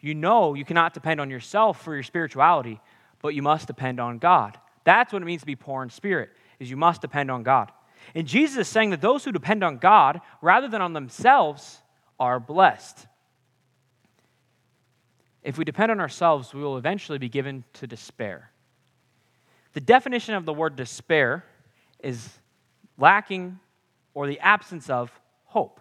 You 0.00 0.14
know 0.14 0.54
you 0.54 0.64
cannot 0.64 0.94
depend 0.94 1.20
on 1.20 1.30
yourself 1.30 1.82
for 1.82 1.94
your 1.94 2.02
spirituality, 2.02 2.80
but 3.22 3.34
you 3.34 3.42
must 3.42 3.66
depend 3.66 4.00
on 4.00 4.18
God. 4.18 4.58
That's 4.84 5.12
what 5.12 5.22
it 5.22 5.26
means 5.26 5.42
to 5.42 5.46
be 5.46 5.56
poor 5.56 5.82
in 5.82 5.90
spirit, 5.90 6.30
is 6.58 6.70
you 6.70 6.76
must 6.76 7.00
depend 7.00 7.30
on 7.30 7.42
God. 7.42 7.70
And 8.14 8.26
Jesus 8.26 8.58
is 8.58 8.68
saying 8.68 8.90
that 8.90 9.00
those 9.00 9.24
who 9.24 9.32
depend 9.32 9.62
on 9.62 9.76
God 9.76 10.20
rather 10.40 10.68
than 10.68 10.80
on 10.80 10.94
themselves 10.94 11.78
are 12.18 12.40
blessed. 12.40 13.06
If 15.42 15.56
we 15.56 15.64
depend 15.64 15.90
on 15.90 16.00
ourselves, 16.00 16.52
we 16.52 16.62
will 16.62 16.76
eventually 16.76 17.18
be 17.18 17.28
given 17.28 17.64
to 17.74 17.86
despair. 17.86 18.50
The 19.72 19.80
definition 19.80 20.34
of 20.34 20.44
the 20.44 20.52
word 20.52 20.76
despair 20.76 21.44
is 22.00 22.28
lacking 22.98 23.58
or 24.14 24.26
the 24.26 24.40
absence 24.40 24.90
of 24.90 25.10
hope. 25.44 25.80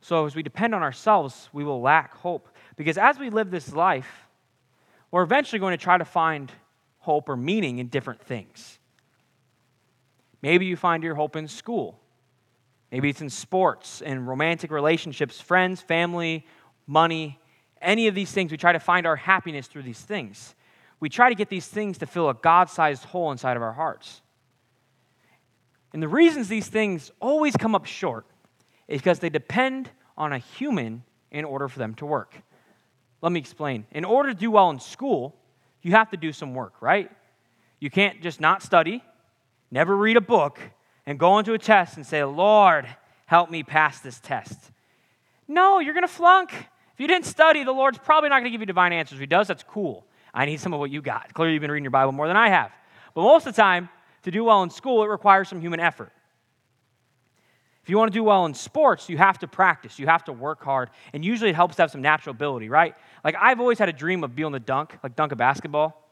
So, 0.00 0.26
as 0.26 0.36
we 0.36 0.42
depend 0.42 0.74
on 0.74 0.82
ourselves, 0.82 1.48
we 1.52 1.64
will 1.64 1.80
lack 1.80 2.14
hope. 2.14 2.48
Because 2.76 2.96
as 2.96 3.18
we 3.18 3.30
live 3.30 3.50
this 3.50 3.72
life, 3.72 4.28
we're 5.10 5.22
eventually 5.22 5.58
going 5.58 5.76
to 5.76 5.82
try 5.82 5.98
to 5.98 6.04
find 6.04 6.52
hope 6.98 7.28
or 7.28 7.36
meaning 7.36 7.78
in 7.78 7.88
different 7.88 8.22
things. 8.22 8.78
Maybe 10.40 10.66
you 10.66 10.76
find 10.76 11.02
your 11.02 11.16
hope 11.16 11.34
in 11.34 11.48
school. 11.48 11.98
Maybe 12.92 13.10
it's 13.10 13.20
in 13.20 13.28
sports, 13.28 14.00
in 14.00 14.24
romantic 14.24 14.70
relationships, 14.70 15.40
friends, 15.40 15.80
family, 15.80 16.46
money, 16.86 17.38
any 17.80 18.06
of 18.06 18.14
these 18.14 18.30
things, 18.30 18.50
we 18.50 18.56
try 18.56 18.72
to 18.72 18.80
find 18.80 19.06
our 19.06 19.16
happiness 19.16 19.66
through 19.66 19.82
these 19.82 20.00
things. 20.00 20.54
We 21.00 21.08
try 21.08 21.28
to 21.28 21.34
get 21.34 21.48
these 21.48 21.66
things 21.66 21.98
to 21.98 22.06
fill 22.06 22.28
a 22.28 22.34
God 22.34 22.70
sized 22.70 23.04
hole 23.04 23.30
inside 23.30 23.56
of 23.56 23.62
our 23.62 23.72
hearts. 23.72 24.20
And 25.92 26.02
the 26.02 26.08
reasons 26.08 26.48
these 26.48 26.68
things 26.68 27.10
always 27.20 27.56
come 27.56 27.74
up 27.74 27.86
short 27.86 28.26
is 28.88 29.00
because 29.00 29.20
they 29.20 29.30
depend 29.30 29.90
on 30.16 30.32
a 30.32 30.38
human 30.38 31.04
in 31.30 31.44
order 31.44 31.68
for 31.68 31.78
them 31.78 31.94
to 31.94 32.06
work. 32.06 32.34
Let 33.22 33.32
me 33.32 33.40
explain. 33.40 33.86
In 33.90 34.04
order 34.04 34.30
to 34.30 34.34
do 34.34 34.50
well 34.50 34.70
in 34.70 34.80
school, 34.80 35.34
you 35.82 35.92
have 35.92 36.10
to 36.10 36.16
do 36.16 36.32
some 36.32 36.54
work, 36.54 36.80
right? 36.80 37.10
You 37.80 37.90
can't 37.90 38.20
just 38.22 38.40
not 38.40 38.62
study, 38.62 39.02
never 39.70 39.96
read 39.96 40.16
a 40.16 40.20
book, 40.20 40.58
and 41.06 41.18
go 41.18 41.38
into 41.38 41.52
a 41.52 41.58
test 41.58 41.96
and 41.96 42.06
say, 42.06 42.22
Lord, 42.24 42.86
help 43.26 43.50
me 43.50 43.62
pass 43.62 44.00
this 44.00 44.20
test. 44.20 44.58
No, 45.46 45.78
you're 45.78 45.94
going 45.94 46.06
to 46.06 46.12
flunk. 46.12 46.52
If 46.98 47.02
you 47.02 47.06
didn't 47.06 47.26
study, 47.26 47.62
the 47.62 47.70
Lord's 47.70 47.96
probably 47.96 48.28
not 48.28 48.40
going 48.40 48.46
to 48.46 48.50
give 48.50 48.60
you 48.60 48.66
divine 48.66 48.92
answers. 48.92 49.18
If 49.18 49.20
He 49.20 49.26
does, 49.26 49.46
that's 49.46 49.62
cool. 49.62 50.04
I 50.34 50.46
need 50.46 50.58
some 50.58 50.74
of 50.74 50.80
what 50.80 50.90
you 50.90 51.00
got. 51.00 51.32
Clearly, 51.32 51.54
you've 51.54 51.60
been 51.60 51.70
reading 51.70 51.84
your 51.84 51.92
Bible 51.92 52.10
more 52.10 52.26
than 52.26 52.36
I 52.36 52.48
have. 52.48 52.72
But 53.14 53.22
most 53.22 53.46
of 53.46 53.54
the 53.54 53.62
time, 53.62 53.88
to 54.24 54.32
do 54.32 54.42
well 54.42 54.64
in 54.64 54.70
school, 54.70 55.04
it 55.04 55.06
requires 55.06 55.48
some 55.48 55.60
human 55.60 55.78
effort. 55.78 56.10
If 57.84 57.88
you 57.88 57.96
want 57.96 58.12
to 58.12 58.18
do 58.18 58.24
well 58.24 58.46
in 58.46 58.52
sports, 58.52 59.08
you 59.08 59.16
have 59.16 59.38
to 59.38 59.46
practice, 59.46 59.96
you 60.00 60.08
have 60.08 60.24
to 60.24 60.32
work 60.32 60.60
hard, 60.60 60.90
and 61.12 61.24
usually 61.24 61.50
it 61.50 61.54
helps 61.56 61.76
to 61.76 61.82
have 61.82 61.92
some 61.92 62.02
natural 62.02 62.34
ability, 62.34 62.68
right? 62.68 62.96
Like 63.22 63.36
I've 63.40 63.60
always 63.60 63.78
had 63.78 63.88
a 63.88 63.92
dream 63.92 64.24
of 64.24 64.34
being 64.34 64.48
able 64.48 64.58
to 64.58 64.64
dunk, 64.64 64.98
like 65.04 65.14
dunk 65.14 65.30
a 65.30 65.36
basketball. 65.36 66.04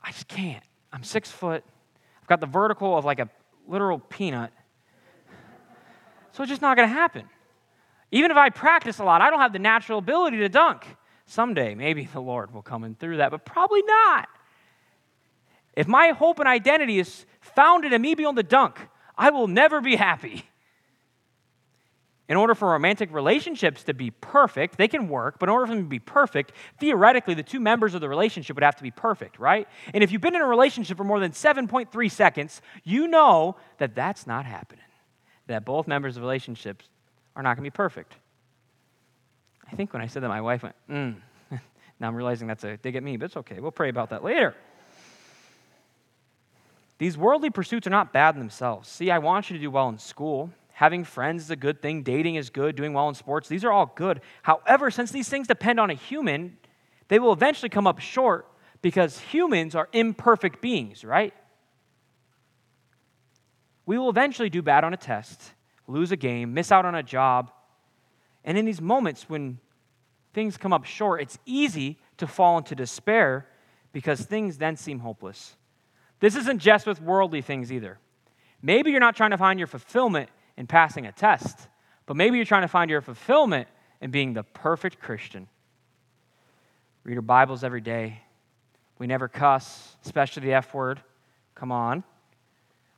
I 0.00 0.12
just 0.12 0.28
can't. 0.28 0.62
I'm 0.92 1.02
six 1.02 1.32
foot. 1.32 1.64
I've 2.22 2.28
got 2.28 2.38
the 2.40 2.46
vertical 2.46 2.96
of 2.96 3.04
like 3.04 3.18
a 3.18 3.28
literal 3.66 3.98
peanut. 3.98 4.52
So 6.30 6.44
it's 6.44 6.50
just 6.50 6.62
not 6.62 6.76
going 6.76 6.88
to 6.88 6.94
happen. 6.94 7.28
Even 8.12 8.30
if 8.30 8.36
I 8.36 8.50
practice 8.50 8.98
a 8.98 9.04
lot, 9.04 9.22
I 9.22 9.30
don't 9.30 9.40
have 9.40 9.52
the 9.52 9.58
natural 9.58 9.98
ability 9.98 10.38
to 10.38 10.48
dunk. 10.48 10.84
Someday, 11.26 11.74
maybe 11.74 12.06
the 12.12 12.20
Lord 12.20 12.52
will 12.52 12.62
come 12.62 12.82
in 12.82 12.96
through 12.96 13.18
that, 13.18 13.30
but 13.30 13.44
probably 13.44 13.82
not. 13.82 14.28
If 15.76 15.86
my 15.86 16.08
hope 16.08 16.40
and 16.40 16.48
identity 16.48 16.98
is 16.98 17.24
founded 17.40 17.92
in 17.92 18.02
me 18.02 18.14
being 18.14 18.26
able 18.26 18.34
to 18.34 18.42
dunk, 18.42 18.80
I 19.16 19.30
will 19.30 19.46
never 19.46 19.80
be 19.80 19.96
happy. 19.96 20.44
In 22.28 22.36
order 22.36 22.54
for 22.54 22.70
romantic 22.70 23.12
relationships 23.12 23.82
to 23.84 23.94
be 23.94 24.10
perfect, 24.10 24.76
they 24.76 24.86
can 24.86 25.08
work, 25.08 25.40
but 25.40 25.48
in 25.48 25.52
order 25.52 25.66
for 25.66 25.74
them 25.74 25.84
to 25.84 25.88
be 25.88 25.98
perfect, 25.98 26.52
theoretically, 26.78 27.34
the 27.34 27.42
two 27.42 27.58
members 27.58 27.92
of 27.92 28.00
the 28.00 28.08
relationship 28.08 28.54
would 28.54 28.62
have 28.62 28.76
to 28.76 28.84
be 28.84 28.92
perfect, 28.92 29.40
right? 29.40 29.66
And 29.92 30.04
if 30.04 30.12
you've 30.12 30.20
been 30.20 30.36
in 30.36 30.40
a 30.40 30.46
relationship 30.46 30.96
for 30.96 31.02
more 31.02 31.18
than 31.18 31.32
7.3 31.32 32.10
seconds, 32.10 32.62
you 32.84 33.08
know 33.08 33.56
that 33.78 33.96
that's 33.96 34.28
not 34.28 34.46
happening. 34.46 34.84
That 35.48 35.64
both 35.64 35.88
members 35.88 36.16
of 36.16 36.22
relationships 36.22 36.88
are 37.36 37.42
not 37.42 37.56
going 37.56 37.64
to 37.64 37.70
be 37.70 37.74
perfect. 37.74 38.14
I 39.70 39.76
think 39.76 39.92
when 39.92 40.02
I 40.02 40.06
said 40.06 40.22
that, 40.22 40.28
my 40.28 40.40
wife 40.40 40.62
went, 40.62 40.74
mm. 40.88 41.16
now 42.00 42.08
I'm 42.08 42.14
realizing 42.14 42.48
that's 42.48 42.64
a 42.64 42.76
dig 42.76 42.96
at 42.96 43.02
me, 43.02 43.16
but 43.16 43.26
it's 43.26 43.36
okay. 43.36 43.60
We'll 43.60 43.70
pray 43.70 43.88
about 43.88 44.10
that 44.10 44.24
later. 44.24 44.54
These 46.98 47.16
worldly 47.16 47.50
pursuits 47.50 47.86
are 47.86 47.90
not 47.90 48.12
bad 48.12 48.34
in 48.34 48.40
themselves. 48.40 48.88
See, 48.88 49.10
I 49.10 49.18
want 49.18 49.48
you 49.48 49.56
to 49.56 49.62
do 49.62 49.70
well 49.70 49.88
in 49.88 49.98
school. 49.98 50.50
Having 50.72 51.04
friends 51.04 51.44
is 51.44 51.50
a 51.50 51.56
good 51.56 51.80
thing. 51.80 52.02
Dating 52.02 52.34
is 52.34 52.50
good. 52.50 52.76
Doing 52.76 52.92
well 52.92 53.08
in 53.08 53.14
sports, 53.14 53.48
these 53.48 53.64
are 53.64 53.72
all 53.72 53.86
good. 53.94 54.20
However, 54.42 54.90
since 54.90 55.10
these 55.10 55.28
things 55.28 55.46
depend 55.46 55.80
on 55.80 55.90
a 55.90 55.94
human, 55.94 56.58
they 57.08 57.18
will 57.18 57.32
eventually 57.32 57.68
come 57.68 57.86
up 57.86 58.00
short 58.00 58.46
because 58.82 59.18
humans 59.18 59.74
are 59.74 59.88
imperfect 59.92 60.60
beings, 60.60 61.04
right? 61.04 61.34
We 63.86 63.98
will 63.98 64.10
eventually 64.10 64.50
do 64.50 64.62
bad 64.62 64.84
on 64.84 64.92
a 64.94 64.96
test 64.96 65.52
lose 65.90 66.12
a 66.12 66.16
game, 66.16 66.54
miss 66.54 66.72
out 66.72 66.84
on 66.84 66.94
a 66.94 67.02
job. 67.02 67.50
And 68.44 68.56
in 68.56 68.64
these 68.64 68.80
moments 68.80 69.28
when 69.28 69.58
things 70.32 70.56
come 70.56 70.72
up 70.72 70.84
short, 70.84 71.20
it's 71.20 71.38
easy 71.44 71.98
to 72.16 72.26
fall 72.26 72.58
into 72.58 72.74
despair 72.74 73.46
because 73.92 74.22
things 74.22 74.58
then 74.58 74.76
seem 74.76 75.00
hopeless. 75.00 75.56
This 76.20 76.36
isn't 76.36 76.58
just 76.58 76.86
with 76.86 77.00
worldly 77.00 77.42
things 77.42 77.72
either. 77.72 77.98
Maybe 78.62 78.90
you're 78.90 79.00
not 79.00 79.16
trying 79.16 79.30
to 79.30 79.38
find 79.38 79.58
your 79.58 79.66
fulfillment 79.66 80.28
in 80.56 80.66
passing 80.66 81.06
a 81.06 81.12
test, 81.12 81.68
but 82.06 82.16
maybe 82.16 82.36
you're 82.36 82.44
trying 82.44 82.62
to 82.62 82.68
find 82.68 82.90
your 82.90 83.00
fulfillment 83.00 83.68
in 84.00 84.10
being 84.10 84.34
the 84.34 84.42
perfect 84.42 85.00
Christian. 85.00 85.48
Read 87.04 87.14
your 87.14 87.22
Bibles 87.22 87.64
every 87.64 87.80
day. 87.80 88.20
We 88.98 89.06
never 89.06 89.28
cuss, 89.28 89.96
especially 90.04 90.42
the 90.42 90.52
F 90.52 90.74
word. 90.74 91.00
Come 91.54 91.72
on. 91.72 92.04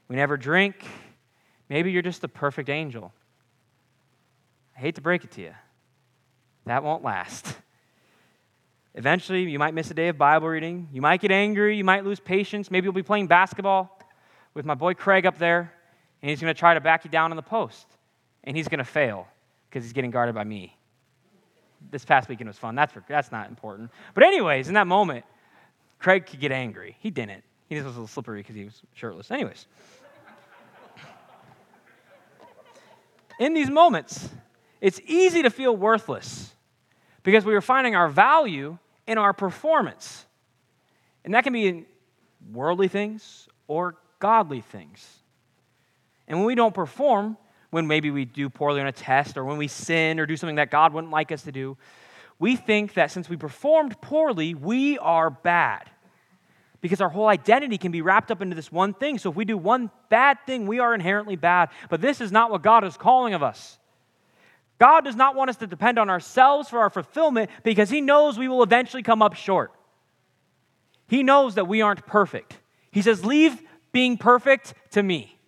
We 0.09 0.17
never 0.17 0.37
drink. 0.37 0.85
Maybe 1.73 1.91
you're 1.91 2.02
just 2.02 2.21
the 2.21 2.29
perfect 2.29 2.69
angel. 2.69 3.14
I 4.76 4.81
hate 4.81 4.97
to 4.97 5.00
break 5.00 5.25
it 5.25 5.31
to 5.33 5.41
you. 5.41 5.55
That 6.67 6.85
won't 6.85 7.02
last. 7.02 7.57
Eventually, 8.95 9.45
you 9.45 9.59
might 9.59 9.73
miss 9.73 9.91
a 9.91 9.95
day 9.95 10.09
of 10.09 10.19
Bible 10.19 10.49
reading. 10.49 10.91
You 10.93 11.00
might 11.00 11.23
get 11.23 11.31
angry. 11.31 11.79
You 11.79 11.83
might 11.83 12.05
lose 12.05 12.21
patience. 12.21 12.71
Maybe 12.71 12.85
you'll 12.85 12.93
be 12.93 13.02
playing 13.02 13.26
basketball 13.26 13.99
with 14.52 14.67
my 14.67 14.75
boy 14.75 14.93
Craig 14.93 15.25
up 15.25 15.38
there, 15.38 15.73
and 16.21 16.29
he's 16.29 16.43
going 16.43 16.52
to 16.52 16.59
try 16.59 16.75
to 16.75 16.81
back 16.83 17.07
you 17.07 17.11
down 17.11 17.31
on 17.33 17.37
the 17.37 17.43
post. 17.43 17.87
And 18.45 18.55
he's 18.55 18.69
going 18.69 18.76
to 18.76 18.85
fail 18.85 19.26
because 19.71 19.83
he's 19.83 19.95
getting 19.95 20.11
guarded 20.11 20.35
by 20.35 20.45
me. 20.45 20.76
This 21.91 22.05
past 22.05 22.29
weekend 22.29 22.49
was 22.49 22.59
fun. 22.59 22.75
That's, 22.75 22.93
for, 22.93 23.02
that's 23.09 23.33
not 23.33 23.49
important. 23.49 23.93
But, 24.12 24.25
anyways, 24.25 24.69
in 24.69 24.75
that 24.75 24.87
moment, 24.87 25.25
Craig 25.99 26.26
could 26.26 26.38
get 26.38 26.52
angry. 26.52 26.99
He 27.00 27.11
didn't. 27.11 27.45
He 27.71 27.76
just 27.76 27.87
was 27.87 27.97
a 27.97 28.00
little 28.00 28.09
slippery 28.09 28.41
because 28.41 28.57
he 28.57 28.64
was 28.64 28.83
shirtless. 28.93 29.31
Anyways. 29.31 29.67
In 33.39 33.55
these 33.55 33.71
moments, 33.71 34.29
it's 34.81 35.01
easy 35.07 35.43
to 35.43 35.51
feel 35.51 35.77
worthless 35.77 36.55
because 37.23 37.45
we 37.45 37.55
are 37.55 37.61
finding 37.61 37.95
our 37.95 38.09
value 38.09 38.79
in 39.07 39.19
our 39.19 39.33
performance. 39.33 40.27
And 41.25 41.35
that 41.35 41.45
can 41.45 41.53
be 41.53 41.69
in 41.69 41.87
worldly 42.53 42.89
things 42.89 43.49
or 43.69 43.97
godly 44.19 44.61
things. 44.61 45.07
And 46.27 46.39
when 46.39 46.47
we 46.47 46.55
don't 46.55 46.75
perform, 46.75 47.37
when 47.71 47.87
maybe 47.87 48.11
we 48.11 48.25
do 48.25 48.49
poorly 48.49 48.81
on 48.81 48.87
a 48.87 48.93
test 48.93 49.37
or 49.37 49.45
when 49.45 49.57
we 49.57 49.69
sin 49.69 50.21
or 50.21 50.27
do 50.27 50.37
something 50.37 50.57
that 50.57 50.71
God 50.71 50.93
wouldn't 50.93 51.12
like 51.12 51.33
us 51.33 51.43
to 51.43 51.53
do, 51.53 51.77
we 52.39 52.57
think 52.57 52.95
that 52.95 53.11
since 53.11 53.29
we 53.29 53.37
performed 53.37 54.01
poorly, 54.01 54.55
we 54.55 54.99
are 54.99 55.31
bad 55.31 55.89
because 56.83 57.01
our 57.01 57.09
whole 57.09 57.29
identity 57.29 57.79
can 57.79 57.93
be 57.93 58.03
wrapped 58.03 58.31
up 58.31 58.43
into 58.43 58.55
this 58.55 58.71
one 58.71 58.93
thing. 58.93 59.17
So 59.17 59.31
if 59.31 59.37
we 59.37 59.47
do 59.47 59.57
one 59.57 59.91
bad 60.11 60.37
thing, 60.45 60.67
we 60.67 60.81
are 60.81 60.95
inherently 60.95 61.37
bad. 61.37 61.71
But 61.89 62.03
this 62.03 62.21
is 62.21 62.31
not 62.31 62.51
what 62.51 62.62
God 62.62 62.85
is 62.85 62.99
calling 62.99 63.33
of 63.33 63.43
us. 63.43 63.79
God 64.79 65.05
does 65.05 65.17
not 65.17 65.35
want 65.35 65.49
us 65.49 65.57
to 65.59 65.67
depend 65.67 65.99
on 65.99 66.11
ourselves 66.11 66.69
for 66.69 66.81
our 66.81 66.91
fulfillment 66.91 67.51
because 67.62 67.89
He 67.89 68.01
knows 68.01 68.37
we 68.37 68.49
will 68.49 68.62
eventually 68.65 69.03
come 69.03 69.23
up 69.23 69.35
short. 69.35 69.73
He 71.07 71.23
knows 71.23 71.55
that 71.55 71.69
we 71.69 71.83
aren't 71.83 72.05
perfect. 72.05 72.59
He 72.91 73.01
says, 73.01 73.25
Leave 73.25 73.62
being 73.93 74.17
perfect 74.17 74.75
to 74.91 75.03
me. 75.03 75.39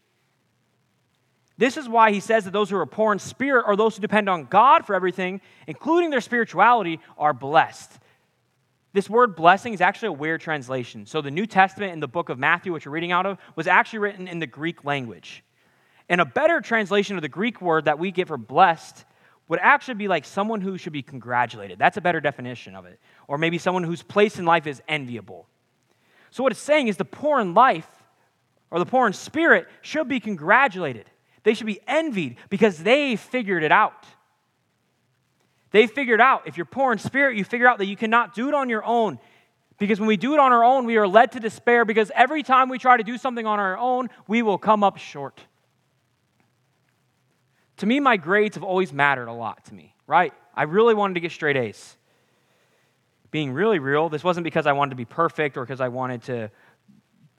This 1.56 1.76
is 1.76 1.88
why 1.88 2.10
he 2.10 2.20
says 2.20 2.44
that 2.44 2.52
those 2.52 2.68
who 2.68 2.76
are 2.76 2.86
poor 2.86 3.12
in 3.12 3.18
spirit 3.18 3.64
or 3.66 3.76
those 3.76 3.94
who 3.94 4.02
depend 4.02 4.28
on 4.28 4.46
God 4.46 4.84
for 4.84 4.94
everything, 4.94 5.40
including 5.66 6.10
their 6.10 6.20
spirituality, 6.20 7.00
are 7.16 7.32
blessed. 7.32 7.92
This 8.94 9.10
word 9.10 9.34
blessing 9.34 9.74
is 9.74 9.80
actually 9.80 10.08
a 10.08 10.12
weird 10.12 10.40
translation. 10.40 11.04
So, 11.04 11.20
the 11.20 11.30
New 11.30 11.46
Testament 11.46 11.92
in 11.92 11.98
the 11.98 12.08
book 12.08 12.28
of 12.28 12.38
Matthew, 12.38 12.72
which 12.72 12.86
we're 12.86 12.92
reading 12.92 13.10
out 13.10 13.26
of, 13.26 13.38
was 13.56 13.66
actually 13.66 13.98
written 13.98 14.28
in 14.28 14.38
the 14.38 14.46
Greek 14.46 14.84
language. 14.84 15.42
And 16.08 16.20
a 16.20 16.24
better 16.24 16.60
translation 16.60 17.16
of 17.16 17.22
the 17.22 17.28
Greek 17.28 17.60
word 17.60 17.86
that 17.86 17.98
we 17.98 18.12
get 18.12 18.28
for 18.28 18.36
blessed 18.36 19.04
would 19.48 19.58
actually 19.60 19.94
be 19.94 20.06
like 20.06 20.24
someone 20.24 20.60
who 20.60 20.78
should 20.78 20.92
be 20.92 21.02
congratulated. 21.02 21.76
That's 21.76 21.96
a 21.96 22.00
better 22.00 22.20
definition 22.20 22.76
of 22.76 22.86
it. 22.86 23.00
Or 23.26 23.36
maybe 23.36 23.58
someone 23.58 23.82
whose 23.82 24.02
place 24.02 24.38
in 24.38 24.44
life 24.44 24.66
is 24.68 24.80
enviable. 24.86 25.48
So, 26.30 26.44
what 26.44 26.52
it's 26.52 26.60
saying 26.60 26.86
is 26.86 26.96
the 26.96 27.04
poor 27.04 27.40
in 27.40 27.52
life 27.52 27.88
or 28.70 28.78
the 28.78 28.86
poor 28.86 29.08
in 29.08 29.12
spirit 29.12 29.66
should 29.82 30.06
be 30.06 30.20
congratulated. 30.20 31.10
They 31.42 31.54
should 31.54 31.66
be 31.66 31.80
envied 31.88 32.36
because 32.48 32.78
they 32.78 33.16
figured 33.16 33.64
it 33.64 33.72
out. 33.72 34.06
They 35.74 35.88
figured 35.88 36.20
out 36.20 36.46
if 36.46 36.56
you're 36.56 36.66
poor 36.66 36.92
in 36.92 36.98
spirit, 36.98 37.36
you 37.36 37.42
figure 37.42 37.66
out 37.66 37.78
that 37.78 37.86
you 37.86 37.96
cannot 37.96 38.32
do 38.32 38.46
it 38.46 38.54
on 38.54 38.68
your 38.68 38.84
own. 38.84 39.18
Because 39.76 39.98
when 39.98 40.06
we 40.06 40.16
do 40.16 40.32
it 40.32 40.38
on 40.38 40.52
our 40.52 40.62
own, 40.62 40.84
we 40.84 40.98
are 40.98 41.08
led 41.08 41.32
to 41.32 41.40
despair 41.40 41.84
because 41.84 42.12
every 42.14 42.44
time 42.44 42.68
we 42.68 42.78
try 42.78 42.96
to 42.96 43.02
do 43.02 43.18
something 43.18 43.44
on 43.44 43.58
our 43.58 43.76
own, 43.76 44.08
we 44.28 44.40
will 44.42 44.56
come 44.56 44.84
up 44.84 44.98
short. 44.98 45.40
To 47.78 47.86
me, 47.86 47.98
my 47.98 48.16
grades 48.16 48.54
have 48.54 48.62
always 48.62 48.92
mattered 48.92 49.26
a 49.26 49.32
lot 49.32 49.64
to 49.64 49.74
me, 49.74 49.96
right? 50.06 50.32
I 50.54 50.62
really 50.62 50.94
wanted 50.94 51.14
to 51.14 51.20
get 51.20 51.32
straight 51.32 51.56
A's 51.56 51.96
being 53.34 53.52
really 53.52 53.80
real, 53.80 54.08
this 54.08 54.22
wasn't 54.22 54.44
because 54.44 54.64
I 54.64 54.74
wanted 54.74 54.90
to 54.90 54.96
be 54.96 55.04
perfect 55.04 55.56
or 55.56 55.64
because 55.64 55.80
I 55.80 55.88
wanted 55.88 56.22
to 56.22 56.52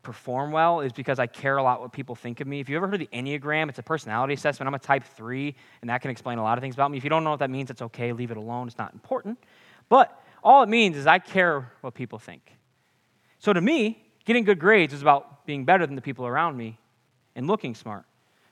perform 0.06 0.52
well 0.52 0.80
is 0.80 0.94
because 0.94 1.20
I 1.20 1.28
care 1.28 1.58
a 1.58 1.64
lot 1.64 1.82
what 1.82 1.92
people 1.92 2.16
think 2.16 2.40
of 2.40 2.48
me. 2.48 2.62
If 2.62 2.70
you 2.70 2.78
ever 2.78 2.88
heard 2.88 3.02
of 3.02 3.10
the 3.12 3.18
Enneagram, 3.18 3.68
it's 3.68 3.80
a 3.80 3.84
personality 3.84 4.34
assessment. 4.34 4.68
I'm 4.68 4.74
a 4.74 4.80
type 4.80 5.04
three, 5.04 5.56
and 5.82 5.90
that 5.90 6.02
can 6.02 6.12
explain 6.12 6.38
a 6.38 6.44
lot 6.44 6.58
of 6.58 6.62
things 6.62 6.76
about 6.76 6.92
me. 6.92 6.98
If 6.98 7.04
you 7.04 7.10
don't 7.10 7.24
know 7.24 7.32
what 7.32 7.40
that 7.40 7.50
means, 7.50 7.70
it's 7.70 7.82
okay. 7.82 8.14
Leave 8.14 8.32
it 8.32 8.38
alone. 8.38 8.68
It's 8.68 8.78
not 8.78 8.94
important. 8.94 9.38
But 9.90 10.18
all 10.44 10.64
it 10.64 10.70
means 10.70 10.96
is 10.96 11.08
I 11.08 11.20
care 11.20 11.72
what 11.82 11.94
people 11.96 12.20
think. 12.20 12.56
So 13.40 13.52
to 13.52 13.60
me, 13.60 14.02
getting 14.24 14.44
good 14.44 14.60
grades 14.60 14.94
is 14.94 15.02
about 15.02 15.46
being 15.46 15.66
better 15.66 15.86
than 15.86 15.96
the 15.96 16.02
people 16.02 16.26
around 16.26 16.56
me 16.56 16.80
and 17.36 17.48
looking 17.48 17.76
smart. 17.76 18.06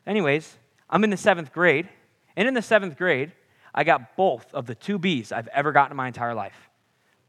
Anyways, 0.06 0.58
I'm 0.90 1.04
in 1.04 1.10
the 1.10 1.18
seventh 1.18 1.54
grade, 1.54 1.88
and 2.36 2.48
in 2.48 2.54
the 2.54 2.62
seventh 2.62 2.98
grade, 2.98 3.32
I 3.74 3.84
got 3.84 4.16
both 4.16 4.54
of 4.54 4.66
the 4.66 4.76
two 4.76 4.98
B's 4.98 5.32
I've 5.32 5.48
ever 5.48 5.72
gotten 5.72 5.92
in 5.92 5.98
my 5.98 6.08
entire 6.08 6.34
life. 6.34 6.70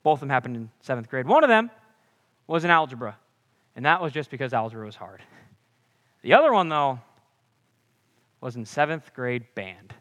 Both 0.03 0.17
of 0.17 0.21
them 0.21 0.31
happened 0.31 0.57
in 0.57 0.71
seventh 0.81 1.09
grade. 1.09 1.27
One 1.27 1.45
of 1.45 1.49
them 1.49 1.71
was 2.47 2.65
in 2.65 2.71
algebra, 2.71 3.17
and 3.77 3.85
that 3.85 4.01
was 4.01 4.13
just 4.13 4.31
because 4.31 4.53
algebra 4.53 4.85
was 4.85 4.97
hard. 4.97 5.23
The 6.23 6.35
other 6.35 6.53
one, 6.53 6.69
though, 6.69 7.01
was 8.41 8.57
in 8.57 8.65
seventh 8.65 9.13
grade 9.15 9.45
band. 9.55 9.95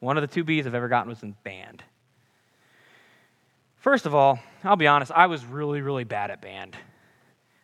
One 0.00 0.16
of 0.16 0.20
the 0.20 0.26
two 0.26 0.44
B's 0.44 0.66
I've 0.66 0.74
ever 0.74 0.88
gotten 0.88 1.08
was 1.08 1.22
in 1.22 1.34
band. 1.42 1.82
First 3.76 4.04
of 4.04 4.14
all, 4.14 4.38
I'll 4.64 4.76
be 4.76 4.86
honest, 4.86 5.12
I 5.12 5.26
was 5.26 5.44
really, 5.44 5.80
really 5.80 6.04
bad 6.04 6.30
at 6.30 6.42
band. 6.42 6.76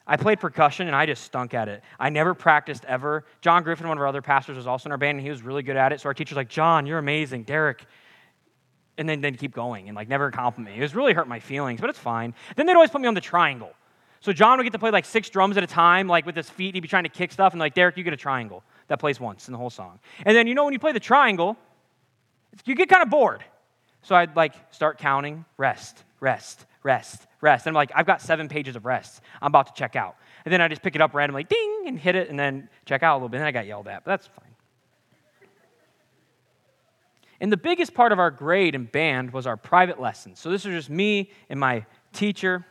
I 0.06 0.16
played 0.16 0.40
percussion 0.40 0.86
and 0.86 0.96
I 0.96 1.06
just 1.06 1.24
stunk 1.24 1.54
at 1.54 1.68
it. 1.68 1.82
I 1.98 2.10
never 2.10 2.34
practiced 2.34 2.84
ever. 2.86 3.24
John 3.40 3.62
Griffin, 3.62 3.86
one 3.86 3.98
of 3.98 4.02
our 4.02 4.06
other 4.06 4.22
pastors, 4.22 4.56
was 4.56 4.66
also 4.66 4.88
in 4.88 4.92
our 4.92 4.98
band 4.98 5.18
and 5.18 5.24
he 5.24 5.30
was 5.30 5.42
really 5.42 5.62
good 5.62 5.76
at 5.76 5.92
it. 5.92 6.00
So 6.00 6.08
our 6.08 6.14
teacher's 6.14 6.36
like, 6.36 6.48
John, 6.48 6.86
you're 6.86 6.98
amazing. 6.98 7.44
Derek, 7.44 7.84
and 8.98 9.08
then 9.08 9.20
then 9.20 9.36
keep 9.36 9.54
going 9.54 9.88
and 9.88 9.96
like 9.96 10.08
never 10.08 10.30
compliment 10.30 10.74
me. 10.74 10.80
It 10.80 10.84
was 10.84 10.94
really 10.94 11.12
hurt 11.12 11.28
my 11.28 11.40
feelings, 11.40 11.80
but 11.80 11.90
it's 11.90 11.98
fine. 11.98 12.34
Then 12.56 12.66
they'd 12.66 12.74
always 12.74 12.90
put 12.90 13.00
me 13.00 13.08
on 13.08 13.14
the 13.14 13.20
triangle. 13.20 13.72
So 14.20 14.32
John 14.32 14.58
would 14.58 14.64
get 14.64 14.72
to 14.72 14.78
play 14.78 14.90
like 14.90 15.04
six 15.04 15.28
drums 15.30 15.56
at 15.56 15.64
a 15.64 15.66
time, 15.66 16.06
like 16.06 16.26
with 16.26 16.36
his 16.36 16.48
feet. 16.48 16.74
He'd 16.74 16.80
be 16.80 16.88
trying 16.88 17.02
to 17.02 17.08
kick 17.08 17.32
stuff, 17.32 17.52
and 17.52 17.60
like 17.60 17.74
Derek, 17.74 17.96
you 17.96 18.04
get 18.04 18.12
a 18.12 18.16
triangle. 18.16 18.62
That 18.88 18.98
plays 18.98 19.18
once 19.18 19.48
in 19.48 19.52
the 19.52 19.58
whole 19.58 19.70
song. 19.70 19.98
And 20.24 20.36
then 20.36 20.46
you 20.46 20.54
know 20.54 20.64
when 20.64 20.72
you 20.72 20.78
play 20.78 20.92
the 20.92 21.00
triangle, 21.00 21.56
you 22.64 22.74
get 22.74 22.88
kind 22.88 23.02
of 23.02 23.10
bored. 23.10 23.42
So 24.02 24.14
I'd 24.14 24.36
like 24.36 24.54
start 24.72 24.98
counting, 24.98 25.44
rest, 25.56 26.04
rest, 26.20 26.66
rest, 26.82 27.26
rest. 27.40 27.66
And 27.66 27.72
I'm 27.72 27.74
like, 27.74 27.90
I've 27.94 28.06
got 28.06 28.20
seven 28.20 28.48
pages 28.48 28.76
of 28.76 28.84
rest. 28.84 29.22
I'm 29.40 29.48
about 29.48 29.68
to 29.68 29.72
check 29.72 29.96
out. 29.96 30.16
And 30.44 30.52
then 30.52 30.60
I 30.60 30.68
just 30.68 30.82
pick 30.82 30.94
it 30.94 31.00
up 31.00 31.14
randomly, 31.14 31.44
ding, 31.44 31.84
and 31.86 31.98
hit 31.98 32.14
it, 32.14 32.28
and 32.28 32.38
then 32.38 32.68
check 32.84 33.02
out 33.02 33.14
a 33.14 33.16
little 33.16 33.28
bit. 33.28 33.36
And 33.38 33.42
then 33.42 33.48
I 33.48 33.52
got 33.52 33.66
yelled 33.66 33.88
at, 33.88 34.04
but 34.04 34.10
that's 34.10 34.26
fine. 34.26 34.51
And 37.42 37.50
the 37.50 37.56
biggest 37.56 37.92
part 37.92 38.12
of 38.12 38.20
our 38.20 38.30
grade 38.30 38.76
in 38.76 38.84
band 38.84 39.32
was 39.32 39.48
our 39.48 39.56
private 39.56 40.00
lessons. 40.00 40.38
So 40.38 40.48
this 40.48 40.64
was 40.64 40.74
just 40.74 40.88
me 40.88 41.32
and 41.50 41.58
my 41.58 41.84
teacher. 42.12 42.64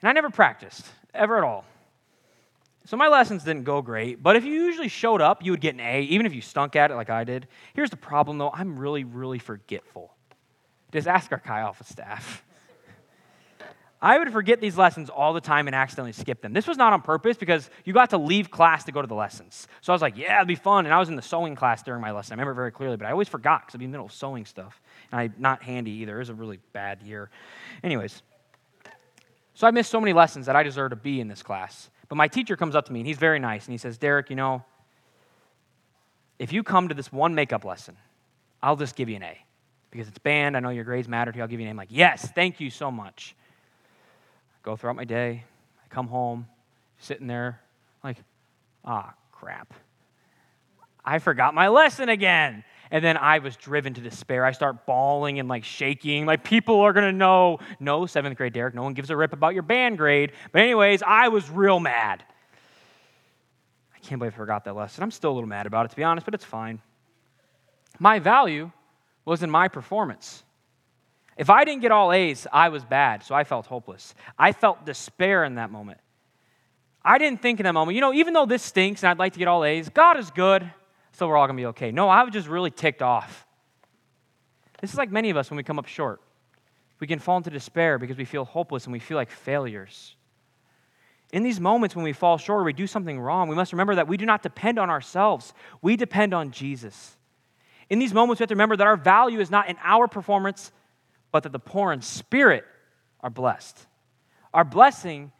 And 0.00 0.08
I 0.08 0.12
never 0.12 0.30
practiced, 0.30 0.86
ever 1.12 1.36
at 1.36 1.44
all. 1.44 1.66
So 2.86 2.96
my 2.96 3.08
lessons 3.08 3.44
didn't 3.44 3.64
go 3.64 3.82
great, 3.82 4.22
but 4.22 4.36
if 4.36 4.44
you 4.46 4.54
usually 4.54 4.88
showed 4.88 5.20
up, 5.20 5.44
you 5.44 5.50
would 5.50 5.60
get 5.60 5.74
an 5.74 5.80
A, 5.80 6.00
even 6.04 6.24
if 6.24 6.34
you 6.34 6.40
stunk 6.40 6.76
at 6.76 6.90
it 6.90 6.94
like 6.94 7.10
I 7.10 7.24
did. 7.24 7.46
Here's 7.74 7.90
the 7.90 7.98
problem 7.98 8.38
though 8.38 8.50
I'm 8.50 8.78
really, 8.78 9.04
really 9.04 9.38
forgetful. 9.38 10.14
Just 10.90 11.06
ask 11.06 11.30
our 11.30 11.38
Chi 11.38 11.60
Alpha 11.60 11.84
staff. 11.84 12.42
I 14.00 14.18
would 14.18 14.32
forget 14.32 14.60
these 14.60 14.78
lessons 14.78 15.10
all 15.10 15.32
the 15.32 15.40
time 15.40 15.66
and 15.66 15.74
accidentally 15.74 16.12
skip 16.12 16.40
them. 16.40 16.52
This 16.52 16.68
was 16.68 16.76
not 16.76 16.92
on 16.92 17.02
purpose 17.02 17.36
because 17.36 17.68
you 17.84 17.92
got 17.92 18.10
to 18.10 18.18
leave 18.18 18.48
class 18.48 18.84
to 18.84 18.92
go 18.92 19.02
to 19.02 19.08
the 19.08 19.14
lessons. 19.14 19.66
So 19.80 19.92
I 19.92 19.94
was 19.94 20.02
like, 20.02 20.16
yeah, 20.16 20.36
it'd 20.36 20.46
be 20.46 20.54
fun. 20.54 20.86
And 20.86 20.94
I 20.94 21.00
was 21.00 21.08
in 21.08 21.16
the 21.16 21.22
sewing 21.22 21.56
class 21.56 21.82
during 21.82 22.00
my 22.00 22.12
lesson. 22.12 22.34
I 22.34 22.36
remember 22.36 22.54
very 22.54 22.70
clearly, 22.70 22.96
but 22.96 23.06
I 23.06 23.10
always 23.10 23.26
forgot 23.28 23.62
because 23.62 23.74
I'd 23.74 23.78
be 23.78 23.86
in 23.86 23.90
the 23.90 23.96
middle 23.96 24.06
of 24.06 24.12
sewing 24.12 24.46
stuff. 24.46 24.80
And 25.10 25.20
I'm 25.20 25.34
not 25.38 25.64
handy 25.64 25.90
either. 25.90 26.14
It 26.14 26.20
was 26.20 26.28
a 26.28 26.34
really 26.34 26.60
bad 26.72 27.02
year. 27.02 27.28
Anyways, 27.82 28.22
so 29.54 29.66
I 29.66 29.72
missed 29.72 29.90
so 29.90 30.00
many 30.00 30.12
lessons 30.12 30.46
that 30.46 30.54
I 30.54 30.62
deserve 30.62 30.90
to 30.90 30.96
be 30.96 31.20
in 31.20 31.26
this 31.26 31.42
class. 31.42 31.90
But 32.08 32.14
my 32.14 32.28
teacher 32.28 32.56
comes 32.56 32.76
up 32.76 32.86
to 32.86 32.92
me 32.92 33.00
and 33.00 33.06
he's 33.06 33.18
very 33.18 33.40
nice 33.40 33.66
and 33.66 33.72
he 33.72 33.78
says, 33.78 33.98
Derek, 33.98 34.30
you 34.30 34.36
know, 34.36 34.64
if 36.38 36.52
you 36.52 36.62
come 36.62 36.88
to 36.88 36.94
this 36.94 37.12
one 37.12 37.34
makeup 37.34 37.64
lesson, 37.64 37.96
I'll 38.62 38.76
just 38.76 38.94
give 38.94 39.08
you 39.08 39.16
an 39.16 39.24
A. 39.24 39.38
Because 39.90 40.06
it's 40.06 40.18
band, 40.18 40.56
I 40.56 40.60
know 40.60 40.68
your 40.68 40.84
grades 40.84 41.08
matter 41.08 41.32
to 41.32 41.36
you, 41.36 41.42
I'll 41.42 41.48
give 41.48 41.58
you 41.58 41.64
an 41.64 41.70
A. 41.70 41.72
I'm 41.72 41.76
like, 41.76 41.88
yes, 41.90 42.30
thank 42.32 42.60
you 42.60 42.70
so 42.70 42.92
much 42.92 43.34
go 44.62 44.76
throughout 44.76 44.96
my 44.96 45.04
day. 45.04 45.44
I 45.84 45.88
come 45.94 46.08
home, 46.08 46.46
sitting 46.98 47.26
there, 47.26 47.60
like, 48.02 48.18
ah, 48.84 49.14
crap. 49.32 49.74
I 51.04 51.18
forgot 51.18 51.54
my 51.54 51.68
lesson 51.68 52.08
again. 52.08 52.64
And 52.90 53.04
then 53.04 53.16
I 53.16 53.38
was 53.38 53.56
driven 53.56 53.94
to 53.94 54.00
despair. 54.00 54.44
I 54.44 54.52
start 54.52 54.86
bawling 54.86 55.38
and 55.38 55.48
like 55.48 55.64
shaking. 55.64 56.24
Like, 56.24 56.42
people 56.42 56.80
are 56.80 56.92
to 56.92 57.12
know. 57.12 57.58
No, 57.80 58.06
seventh 58.06 58.36
grade, 58.36 58.54
Derek, 58.54 58.74
no 58.74 58.82
one 58.82 58.94
gives 58.94 59.10
a 59.10 59.16
rip 59.16 59.32
about 59.32 59.54
your 59.54 59.62
band 59.62 59.98
grade. 59.98 60.32
But, 60.52 60.62
anyways, 60.62 61.02
I 61.02 61.28
was 61.28 61.50
real 61.50 61.80
mad. 61.80 62.24
I 63.94 63.98
can't 64.00 64.18
believe 64.18 64.32
I 64.32 64.36
forgot 64.36 64.64
that 64.64 64.74
lesson. 64.74 65.02
I'm 65.02 65.10
still 65.10 65.32
a 65.32 65.34
little 65.34 65.48
mad 65.48 65.66
about 65.66 65.84
it, 65.86 65.90
to 65.90 65.96
be 65.96 66.04
honest, 66.04 66.24
but 66.24 66.34
it's 66.34 66.44
fine. 66.44 66.80
My 67.98 68.18
value 68.18 68.70
was 69.24 69.42
in 69.42 69.50
my 69.50 69.68
performance. 69.68 70.42
If 71.38 71.50
I 71.50 71.64
didn't 71.64 71.82
get 71.82 71.92
all 71.92 72.12
A's, 72.12 72.48
I 72.52 72.68
was 72.68 72.84
bad, 72.84 73.22
so 73.22 73.32
I 73.34 73.44
felt 73.44 73.66
hopeless. 73.66 74.14
I 74.36 74.50
felt 74.50 74.84
despair 74.84 75.44
in 75.44 75.54
that 75.54 75.70
moment. 75.70 76.00
I 77.04 77.16
didn't 77.16 77.40
think 77.40 77.60
in 77.60 77.64
that 77.64 77.72
moment, 77.72 77.94
you 77.94 78.00
know, 78.00 78.12
even 78.12 78.34
though 78.34 78.44
this 78.44 78.62
stinks 78.62 79.04
and 79.04 79.10
I'd 79.10 79.20
like 79.20 79.34
to 79.34 79.38
get 79.38 79.46
all 79.46 79.64
A's, 79.64 79.88
God 79.88 80.18
is 80.18 80.32
good, 80.32 80.68
so 81.12 81.28
we're 81.28 81.36
all 81.36 81.46
gonna 81.46 81.56
be 81.56 81.66
okay. 81.66 81.92
No, 81.92 82.08
I 82.08 82.24
was 82.24 82.32
just 82.32 82.48
really 82.48 82.72
ticked 82.72 83.02
off. 83.02 83.46
This 84.80 84.90
is 84.90 84.98
like 84.98 85.12
many 85.12 85.30
of 85.30 85.36
us 85.36 85.48
when 85.48 85.56
we 85.56 85.62
come 85.62 85.78
up 85.78 85.86
short. 85.86 86.20
We 86.98 87.06
can 87.06 87.20
fall 87.20 87.36
into 87.36 87.50
despair 87.50 87.98
because 87.98 88.16
we 88.16 88.24
feel 88.24 88.44
hopeless 88.44 88.84
and 88.84 88.92
we 88.92 88.98
feel 88.98 89.16
like 89.16 89.30
failures. 89.30 90.16
In 91.32 91.44
these 91.44 91.60
moments 91.60 91.94
when 91.94 92.04
we 92.04 92.12
fall 92.12 92.36
short 92.36 92.62
or 92.62 92.64
we 92.64 92.72
do 92.72 92.88
something 92.88 93.20
wrong, 93.20 93.48
we 93.48 93.54
must 93.54 93.72
remember 93.72 93.94
that 93.94 94.08
we 94.08 94.16
do 94.16 94.26
not 94.26 94.42
depend 94.42 94.78
on 94.78 94.90
ourselves, 94.90 95.54
we 95.82 95.96
depend 95.96 96.34
on 96.34 96.50
Jesus. 96.50 97.16
In 97.90 97.98
these 97.98 98.12
moments, 98.12 98.40
we 98.40 98.42
have 98.42 98.48
to 98.48 98.54
remember 98.54 98.76
that 98.76 98.86
our 98.86 98.96
value 98.96 99.40
is 99.40 99.50
not 99.50 99.68
in 99.68 99.76
our 99.82 100.08
performance, 100.08 100.72
but 101.32 101.42
that 101.42 101.52
the 101.52 101.58
poor 101.58 101.92
in 101.92 102.00
spirit 102.00 102.64
are 103.20 103.30
blessed. 103.30 103.86
Our 104.54 104.64
blessing 104.64 105.32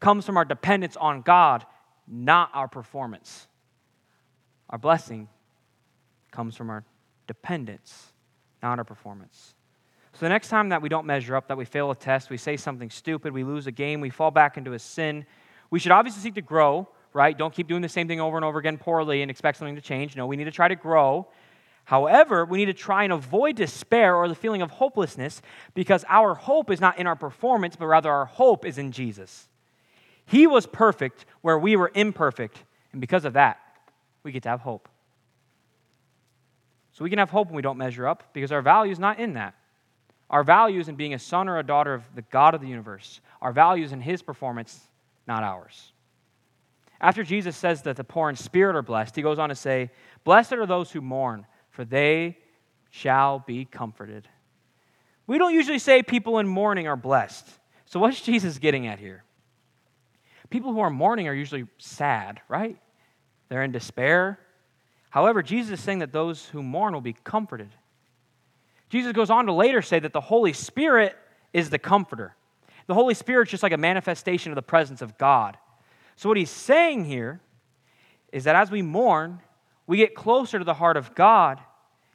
comes 0.00 0.26
from 0.26 0.36
our 0.36 0.44
dependence 0.44 0.96
on 0.96 1.22
God, 1.22 1.64
not 2.06 2.50
our 2.54 2.68
performance. 2.68 3.46
Our 4.68 4.78
blessing 4.78 5.28
comes 6.30 6.56
from 6.56 6.70
our 6.70 6.84
dependence, 7.26 8.12
not 8.62 8.78
our 8.78 8.84
performance. 8.84 9.54
So 10.12 10.26
the 10.26 10.30
next 10.30 10.48
time 10.48 10.70
that 10.70 10.82
we 10.82 10.88
don't 10.88 11.06
measure 11.06 11.36
up, 11.36 11.48
that 11.48 11.56
we 11.56 11.64
fail 11.64 11.90
a 11.90 11.96
test, 11.96 12.30
we 12.30 12.36
say 12.36 12.56
something 12.56 12.90
stupid, 12.90 13.32
we 13.32 13.44
lose 13.44 13.66
a 13.66 13.72
game, 13.72 14.00
we 14.00 14.10
fall 14.10 14.30
back 14.30 14.56
into 14.56 14.72
a 14.72 14.78
sin, 14.78 15.24
we 15.70 15.78
should 15.78 15.92
obviously 15.92 16.20
seek 16.20 16.34
to 16.34 16.42
grow, 16.42 16.88
right? 17.12 17.36
Don't 17.36 17.54
keep 17.54 17.68
doing 17.68 17.82
the 17.82 17.88
same 17.88 18.08
thing 18.08 18.20
over 18.20 18.36
and 18.36 18.44
over 18.44 18.58
again 18.58 18.76
poorly 18.76 19.22
and 19.22 19.30
expect 19.30 19.58
something 19.58 19.76
to 19.76 19.80
change. 19.80 20.16
No, 20.16 20.26
we 20.26 20.36
need 20.36 20.44
to 20.44 20.50
try 20.50 20.68
to 20.68 20.76
grow. 20.76 21.28
However, 21.90 22.44
we 22.44 22.58
need 22.58 22.66
to 22.66 22.72
try 22.72 23.02
and 23.02 23.12
avoid 23.12 23.56
despair 23.56 24.14
or 24.14 24.28
the 24.28 24.36
feeling 24.36 24.62
of 24.62 24.70
hopelessness 24.70 25.42
because 25.74 26.04
our 26.08 26.34
hope 26.36 26.70
is 26.70 26.80
not 26.80 27.00
in 27.00 27.08
our 27.08 27.16
performance, 27.16 27.74
but 27.74 27.86
rather 27.86 28.08
our 28.12 28.26
hope 28.26 28.64
is 28.64 28.78
in 28.78 28.92
Jesus. 28.92 29.48
He 30.24 30.46
was 30.46 30.68
perfect 30.68 31.26
where 31.40 31.58
we 31.58 31.74
were 31.74 31.90
imperfect, 31.92 32.62
and 32.92 33.00
because 33.00 33.24
of 33.24 33.32
that, 33.32 33.58
we 34.22 34.30
get 34.30 34.44
to 34.44 34.50
have 34.50 34.60
hope. 34.60 34.88
So 36.92 37.02
we 37.02 37.10
can 37.10 37.18
have 37.18 37.30
hope 37.30 37.48
when 37.48 37.56
we 37.56 37.62
don't 37.62 37.76
measure 37.76 38.06
up 38.06 38.22
because 38.34 38.52
our 38.52 38.62
value 38.62 38.92
is 38.92 39.00
not 39.00 39.18
in 39.18 39.34
that. 39.34 39.56
Our 40.30 40.44
value 40.44 40.78
is 40.78 40.88
in 40.88 40.94
being 40.94 41.14
a 41.14 41.18
son 41.18 41.48
or 41.48 41.58
a 41.58 41.64
daughter 41.64 41.92
of 41.92 42.04
the 42.14 42.22
God 42.22 42.54
of 42.54 42.60
the 42.60 42.68
universe. 42.68 43.20
Our 43.42 43.52
value 43.52 43.84
is 43.84 43.90
in 43.90 44.00
his 44.00 44.22
performance, 44.22 44.78
not 45.26 45.42
ours. 45.42 45.90
After 47.00 47.24
Jesus 47.24 47.56
says 47.56 47.82
that 47.82 47.96
the 47.96 48.04
poor 48.04 48.30
in 48.30 48.36
spirit 48.36 48.76
are 48.76 48.82
blessed, 48.82 49.16
he 49.16 49.22
goes 49.22 49.40
on 49.40 49.48
to 49.48 49.56
say, 49.56 49.90
Blessed 50.22 50.52
are 50.52 50.66
those 50.66 50.92
who 50.92 51.00
mourn, 51.00 51.46
for 51.70 51.84
they 51.84 52.36
shall 52.90 53.38
be 53.38 53.64
comforted. 53.64 54.28
We 55.26 55.38
don't 55.38 55.54
usually 55.54 55.78
say 55.78 56.02
people 56.02 56.38
in 56.38 56.48
mourning 56.48 56.88
are 56.88 56.96
blessed. 56.96 57.48
So, 57.86 58.00
what's 58.00 58.20
Jesus 58.22 58.58
getting 58.58 58.86
at 58.86 58.98
here? 58.98 59.24
People 60.50 60.72
who 60.72 60.80
are 60.80 60.90
mourning 60.90 61.28
are 61.28 61.34
usually 61.34 61.66
sad, 61.78 62.40
right? 62.48 62.76
They're 63.48 63.62
in 63.62 63.72
despair. 63.72 64.40
However, 65.10 65.42
Jesus 65.42 65.78
is 65.78 65.84
saying 65.84 66.00
that 66.00 66.12
those 66.12 66.46
who 66.46 66.62
mourn 66.62 66.94
will 66.94 67.00
be 67.00 67.12
comforted. 67.12 67.70
Jesus 68.88 69.12
goes 69.12 69.30
on 69.30 69.46
to 69.46 69.52
later 69.52 69.82
say 69.82 70.00
that 70.00 70.12
the 70.12 70.20
Holy 70.20 70.52
Spirit 70.52 71.16
is 71.52 71.70
the 71.70 71.78
comforter. 71.78 72.34
The 72.88 72.94
Holy 72.94 73.14
Spirit 73.14 73.48
is 73.48 73.52
just 73.52 73.62
like 73.62 73.72
a 73.72 73.78
manifestation 73.78 74.50
of 74.50 74.56
the 74.56 74.62
presence 74.62 75.00
of 75.00 75.16
God. 75.16 75.56
So, 76.16 76.28
what 76.28 76.36
he's 76.36 76.50
saying 76.50 77.04
here 77.04 77.40
is 78.32 78.44
that 78.44 78.56
as 78.56 78.70
we 78.70 78.82
mourn, 78.82 79.40
we 79.90 79.96
get 79.96 80.14
closer 80.14 80.56
to 80.56 80.64
the 80.64 80.72
heart 80.72 80.96
of 80.96 81.16
God 81.16 81.58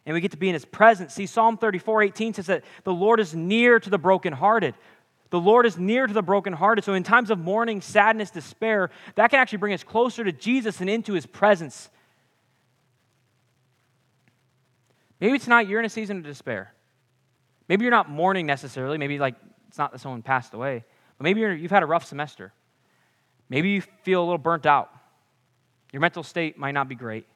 and 0.05 0.13
we 0.13 0.21
get 0.21 0.31
to 0.31 0.37
be 0.37 0.47
in 0.47 0.53
his 0.53 0.63
presence. 0.63 1.13
See, 1.13 1.25
Psalm 1.25 1.57
34 1.57 2.03
18 2.03 2.33
says 2.35 2.45
that 2.45 2.63
the 2.85 2.93
Lord 2.93 3.19
is 3.19 3.35
near 3.35 3.81
to 3.81 3.89
the 3.89 3.97
brokenhearted. 3.97 4.75
The 5.29 5.41
Lord 5.41 5.65
is 5.65 5.77
near 5.77 6.07
to 6.07 6.13
the 6.13 6.23
brokenhearted. 6.23 6.85
So, 6.85 6.93
in 6.93 7.03
times 7.03 7.31
of 7.31 7.37
mourning, 7.37 7.81
sadness, 7.81 8.31
despair, 8.31 8.91
that 9.15 9.29
can 9.29 9.41
actually 9.41 9.57
bring 9.57 9.73
us 9.73 9.83
closer 9.83 10.23
to 10.23 10.31
Jesus 10.31 10.79
and 10.79 10.89
into 10.89 11.11
his 11.11 11.25
presence. 11.25 11.89
Maybe 15.19 15.37
tonight 15.37 15.67
you're 15.67 15.79
in 15.81 15.85
a 15.85 15.89
season 15.89 16.19
of 16.19 16.23
despair. 16.23 16.73
Maybe 17.67 17.83
you're 17.83 17.91
not 17.91 18.09
mourning 18.09 18.45
necessarily. 18.45 18.97
Maybe 18.97 19.19
like 19.19 19.35
it's 19.67 19.77
not 19.77 19.91
that 19.91 19.99
someone 19.99 20.21
passed 20.21 20.53
away, 20.53 20.85
but 21.17 21.25
maybe 21.25 21.41
you've 21.41 21.71
had 21.71 21.83
a 21.83 21.87
rough 21.87 22.05
semester. 22.05 22.53
Maybe 23.49 23.71
you 23.71 23.81
feel 23.81 24.21
a 24.21 24.23
little 24.23 24.37
burnt 24.37 24.65
out. 24.65 24.91
Your 25.91 25.99
mental 25.99 26.23
state 26.23 26.57
might 26.57 26.71
not 26.71 26.87
be 26.87 26.95
great, 26.95 27.27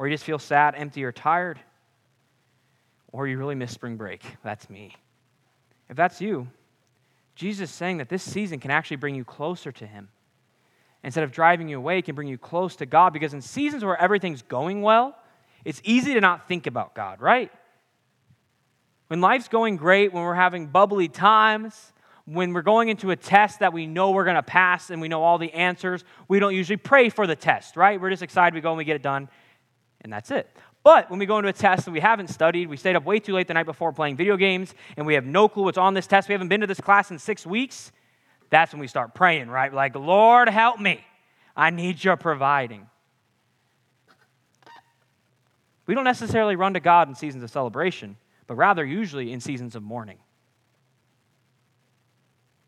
or 0.00 0.08
you 0.08 0.14
just 0.14 0.24
feel 0.24 0.38
sad, 0.38 0.74
empty, 0.78 1.04
or 1.04 1.12
tired, 1.12 1.60
or 3.12 3.28
you 3.28 3.36
really 3.36 3.54
miss 3.54 3.70
spring 3.70 3.98
break. 3.98 4.24
That's 4.42 4.70
me. 4.70 4.96
If 5.90 5.96
that's 5.96 6.22
you, 6.22 6.48
Jesus 7.34 7.68
is 7.68 7.76
saying 7.76 7.98
that 7.98 8.08
this 8.08 8.22
season 8.22 8.60
can 8.60 8.70
actually 8.70 8.96
bring 8.96 9.14
you 9.14 9.24
closer 9.26 9.70
to 9.70 9.86
Him. 9.86 10.08
Instead 11.04 11.22
of 11.22 11.32
driving 11.32 11.68
you 11.68 11.76
away, 11.76 11.98
it 11.98 12.06
can 12.06 12.14
bring 12.14 12.28
you 12.28 12.38
close 12.38 12.76
to 12.76 12.86
God 12.86 13.12
because 13.12 13.34
in 13.34 13.42
seasons 13.42 13.84
where 13.84 14.00
everything's 14.00 14.40
going 14.40 14.80
well, 14.80 15.14
it's 15.66 15.82
easy 15.84 16.14
to 16.14 16.20
not 16.22 16.48
think 16.48 16.66
about 16.66 16.94
God, 16.94 17.20
right? 17.20 17.52
When 19.08 19.20
life's 19.20 19.48
going 19.48 19.76
great, 19.76 20.14
when 20.14 20.22
we're 20.22 20.32
having 20.32 20.68
bubbly 20.68 21.08
times, 21.08 21.92
when 22.24 22.54
we're 22.54 22.62
going 22.62 22.88
into 22.88 23.10
a 23.10 23.16
test 23.16 23.58
that 23.58 23.74
we 23.74 23.86
know 23.86 24.12
we're 24.12 24.24
going 24.24 24.36
to 24.36 24.42
pass 24.42 24.88
and 24.88 25.02
we 25.02 25.08
know 25.08 25.22
all 25.22 25.36
the 25.36 25.52
answers, 25.52 26.04
we 26.26 26.38
don't 26.38 26.54
usually 26.54 26.78
pray 26.78 27.10
for 27.10 27.26
the 27.26 27.36
test, 27.36 27.76
right? 27.76 28.00
We're 28.00 28.08
just 28.08 28.22
excited, 28.22 28.54
we 28.54 28.62
go 28.62 28.70
and 28.70 28.78
we 28.78 28.84
get 28.84 28.96
it 28.96 29.02
done, 29.02 29.28
and 30.02 30.12
that's 30.12 30.30
it. 30.30 30.48
But 30.82 31.10
when 31.10 31.18
we 31.18 31.26
go 31.26 31.38
into 31.38 31.48
a 31.48 31.52
test 31.52 31.86
and 31.86 31.94
we 31.94 32.00
haven't 32.00 32.28
studied, 32.28 32.68
we 32.68 32.76
stayed 32.76 32.96
up 32.96 33.04
way 33.04 33.18
too 33.18 33.34
late 33.34 33.46
the 33.48 33.54
night 33.54 33.66
before 33.66 33.92
playing 33.92 34.16
video 34.16 34.36
games, 34.36 34.74
and 34.96 35.06
we 35.06 35.14
have 35.14 35.26
no 35.26 35.48
clue 35.48 35.64
what's 35.64 35.78
on 35.78 35.94
this 35.94 36.06
test, 36.06 36.28
we 36.28 36.32
haven't 36.32 36.48
been 36.48 36.62
to 36.62 36.66
this 36.66 36.80
class 36.80 37.10
in 37.10 37.18
six 37.18 37.44
weeks, 37.46 37.92
that's 38.48 38.72
when 38.72 38.80
we 38.80 38.86
start 38.88 39.14
praying, 39.14 39.48
right? 39.48 39.72
Like, 39.72 39.94
Lord, 39.94 40.48
help 40.48 40.80
me. 40.80 41.04
I 41.56 41.70
need 41.70 42.02
your 42.02 42.16
providing. 42.16 42.86
We 45.86 45.94
don't 45.94 46.04
necessarily 46.04 46.56
run 46.56 46.74
to 46.74 46.80
God 46.80 47.08
in 47.08 47.14
seasons 47.14 47.42
of 47.44 47.50
celebration, 47.50 48.16
but 48.46 48.54
rather 48.54 48.84
usually 48.84 49.32
in 49.32 49.40
seasons 49.40 49.76
of 49.76 49.82
mourning. 49.82 50.18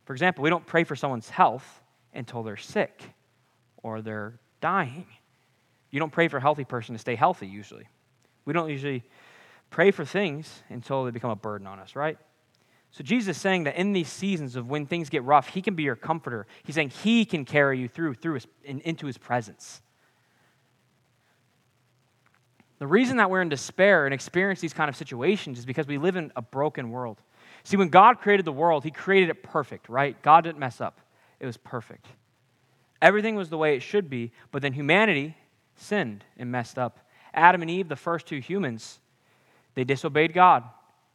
For 0.04 0.12
example, 0.12 0.42
we 0.42 0.50
don't 0.50 0.66
pray 0.66 0.84
for 0.84 0.96
someone's 0.96 1.30
health 1.30 1.82
until 2.12 2.42
they're 2.42 2.56
sick 2.56 3.02
or 3.82 4.02
they're 4.02 4.38
dying. 4.60 5.06
You 5.92 6.00
don't 6.00 6.10
pray 6.10 6.26
for 6.26 6.38
a 6.38 6.40
healthy 6.40 6.64
person 6.64 6.94
to 6.94 6.98
stay 6.98 7.14
healthy 7.14 7.46
usually. 7.46 7.86
We 8.44 8.52
don't 8.52 8.70
usually 8.70 9.04
pray 9.70 9.92
for 9.92 10.04
things 10.04 10.62
until 10.68 11.04
they 11.04 11.12
become 11.12 11.30
a 11.30 11.36
burden 11.36 11.68
on 11.68 11.78
us, 11.78 11.94
right? 11.94 12.18
So 12.90 13.04
Jesus 13.04 13.36
is 13.36 13.40
saying 13.40 13.64
that 13.64 13.76
in 13.76 13.92
these 13.92 14.08
seasons 14.08 14.56
of 14.56 14.68
when 14.68 14.86
things 14.86 15.08
get 15.08 15.22
rough, 15.22 15.48
he 15.48 15.62
can 15.62 15.74
be 15.74 15.84
your 15.84 15.96
comforter. 15.96 16.46
He's 16.64 16.74
saying 16.74 16.90
he 16.90 17.24
can 17.24 17.44
carry 17.44 17.78
you 17.78 17.88
through, 17.88 18.14
through 18.14 18.34
his, 18.34 18.46
in, 18.64 18.80
into 18.80 19.06
his 19.06 19.16
presence. 19.16 19.80
The 22.78 22.86
reason 22.86 23.18
that 23.18 23.30
we're 23.30 23.42
in 23.42 23.48
despair 23.48 24.06
and 24.06 24.12
experience 24.12 24.60
these 24.60 24.74
kind 24.74 24.88
of 24.88 24.96
situations 24.96 25.58
is 25.60 25.64
because 25.64 25.86
we 25.86 25.98
live 25.98 26.16
in 26.16 26.32
a 26.34 26.42
broken 26.42 26.90
world. 26.90 27.20
See, 27.64 27.76
when 27.76 27.88
God 27.88 28.18
created 28.18 28.44
the 28.44 28.52
world, 28.52 28.82
He 28.82 28.90
created 28.90 29.30
it 29.30 29.42
perfect, 29.42 29.88
right? 29.88 30.20
God 30.20 30.42
didn't 30.42 30.58
mess 30.58 30.80
up, 30.80 31.00
it 31.38 31.46
was 31.46 31.56
perfect. 31.56 32.06
Everything 33.00 33.36
was 33.36 33.50
the 33.50 33.58
way 33.58 33.76
it 33.76 33.82
should 33.82 34.10
be, 34.10 34.32
but 34.50 34.62
then 34.62 34.72
humanity 34.72 35.36
sinned 35.82 36.24
and 36.36 36.50
messed 36.50 36.78
up. 36.78 36.98
Adam 37.34 37.62
and 37.62 37.70
Eve, 37.70 37.88
the 37.88 37.96
first 37.96 38.26
two 38.26 38.38
humans, 38.38 39.00
they 39.74 39.84
disobeyed 39.84 40.32
God 40.32 40.64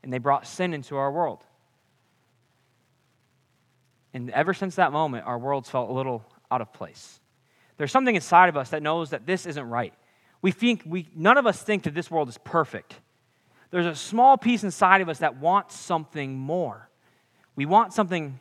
and 0.03 0.11
they 0.11 0.17
brought 0.17 0.47
sin 0.47 0.73
into 0.73 0.97
our 0.97 1.11
world. 1.11 1.43
And 4.13 4.29
ever 4.31 4.53
since 4.53 4.75
that 4.75 4.91
moment, 4.91 5.25
our 5.27 5.37
world's 5.37 5.69
felt 5.69 5.89
a 5.89 5.93
little 5.93 6.25
out 6.49 6.61
of 6.61 6.73
place. 6.73 7.19
There's 7.77 7.91
something 7.91 8.15
inside 8.15 8.49
of 8.49 8.57
us 8.57 8.69
that 8.69 8.81
knows 8.81 9.11
that 9.11 9.25
this 9.25 9.45
isn't 9.45 9.69
right. 9.69 9.93
We 10.41 10.51
think 10.51 10.83
we 10.85 11.07
none 11.15 11.37
of 11.37 11.45
us 11.45 11.61
think 11.61 11.83
that 11.83 11.93
this 11.93 12.09
world 12.09 12.29
is 12.29 12.37
perfect. 12.39 12.95
There's 13.69 13.85
a 13.85 13.95
small 13.95 14.37
piece 14.37 14.63
inside 14.63 15.01
of 15.01 15.09
us 15.09 15.19
that 15.19 15.37
wants 15.37 15.75
something 15.75 16.37
more. 16.37 16.89
We 17.55 17.65
want 17.65 17.93
something 17.93 18.39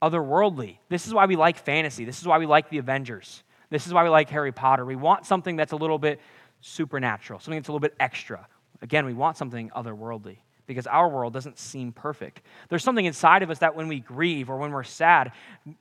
otherworldly. 0.00 0.78
This 0.88 1.06
is 1.06 1.14
why 1.14 1.26
we 1.26 1.36
like 1.36 1.58
fantasy. 1.58 2.04
This 2.04 2.20
is 2.20 2.26
why 2.26 2.38
we 2.38 2.46
like 2.46 2.70
the 2.70 2.78
Avengers. 2.78 3.42
This 3.70 3.86
is 3.86 3.92
why 3.92 4.04
we 4.04 4.08
like 4.10 4.30
Harry 4.30 4.52
Potter. 4.52 4.84
We 4.84 4.96
want 4.96 5.26
something 5.26 5.56
that's 5.56 5.72
a 5.72 5.76
little 5.76 5.98
bit 5.98 6.20
supernatural, 6.60 7.40
something 7.40 7.58
that's 7.58 7.68
a 7.68 7.72
little 7.72 7.80
bit 7.80 7.94
extra. 8.00 8.46
Again, 8.82 9.06
we 9.06 9.14
want 9.14 9.36
something 9.36 9.70
otherworldly 9.70 10.38
because 10.66 10.86
our 10.86 11.08
world 11.08 11.32
doesn't 11.32 11.58
seem 11.58 11.92
perfect. 11.92 12.40
There's 12.68 12.82
something 12.82 13.04
inside 13.04 13.42
of 13.42 13.50
us 13.50 13.58
that 13.58 13.76
when 13.76 13.88
we 13.88 14.00
grieve 14.00 14.48
or 14.48 14.56
when 14.56 14.72
we're 14.72 14.82
sad, 14.82 15.32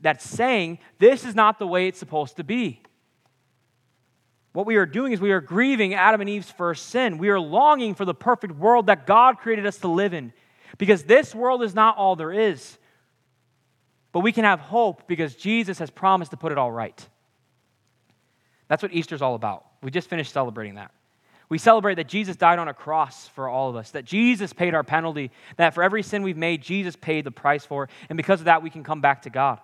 that's 0.02 0.28
saying, 0.28 0.80
this 1.00 1.26
is 1.26 1.36
not 1.36 1.60
the 1.60 1.68
way 1.68 1.88
it's 1.88 2.00
supposed 2.00 2.38
to 2.38 2.44
be. 2.44 2.82
What 4.52 4.66
we 4.66 4.76
are 4.76 4.86
doing 4.86 5.14
is 5.14 5.20
we 5.20 5.32
are 5.32 5.42
grieving 5.42 5.94
Adam 5.94 6.22
and 6.22 6.30
Eve's 6.30 6.52
first 6.52 6.88
sin. 6.88 7.18
We 7.18 7.30
are 7.30 7.40
longing 7.40 7.96
for 7.96 8.06
the 8.06 8.14
perfect 8.14 8.56
world 8.56 8.86
that 8.88 9.08
God 9.08 9.40
created 9.40 9.66
us 9.66 9.78
to 9.80 9.88
live 9.88 10.14
in 10.14 10.32
because 10.78 11.04
this 11.04 11.34
world 11.34 11.64
is 11.64 11.74
not 11.74 11.98
all 11.98 12.16
there 12.16 12.32
is. 12.32 12.78
But 14.12 14.20
we 14.20 14.32
can 14.32 14.44
have 14.44 14.60
hope 14.60 15.08
because 15.08 15.36
Jesus 15.36 15.80
has 15.80 15.90
promised 15.90 16.32
to 16.32 16.38
put 16.38 16.52
it 16.52 16.58
all 16.60 16.72
right. 16.72 17.08
That's 18.74 18.82
what 18.82 18.92
Easter's 18.92 19.22
all 19.22 19.36
about. 19.36 19.68
We 19.84 19.92
just 19.92 20.10
finished 20.10 20.34
celebrating 20.34 20.76
that. 20.76 20.90
We 21.48 21.60
celebrate 21.60 21.94
that 21.96 22.08
Jesus 22.08 22.36
died 22.36 22.58
on 22.58 22.68
a 22.68 22.74
cross 22.74 23.28
for 23.28 23.48
all 23.48 23.70
of 23.70 23.76
us, 23.76 23.92
that 23.92 24.04
Jesus 24.04 24.52
paid 24.52 24.74
our 24.74 24.84
penalty, 24.84 25.30
that 25.58 25.76
for 25.76 25.84
every 25.84 26.02
sin 26.02 26.24
we've 26.24 26.36
made, 26.36 26.64
Jesus 26.64 26.96
paid 26.96 27.24
the 27.24 27.30
price 27.30 27.64
for 27.64 27.88
and 28.10 28.18
because 28.18 28.40
of 28.42 28.46
that, 28.46 28.64
we 28.64 28.72
can 28.72 28.84
come 28.84 29.00
back 29.00 29.22
to 29.22 29.30
God. 29.30 29.60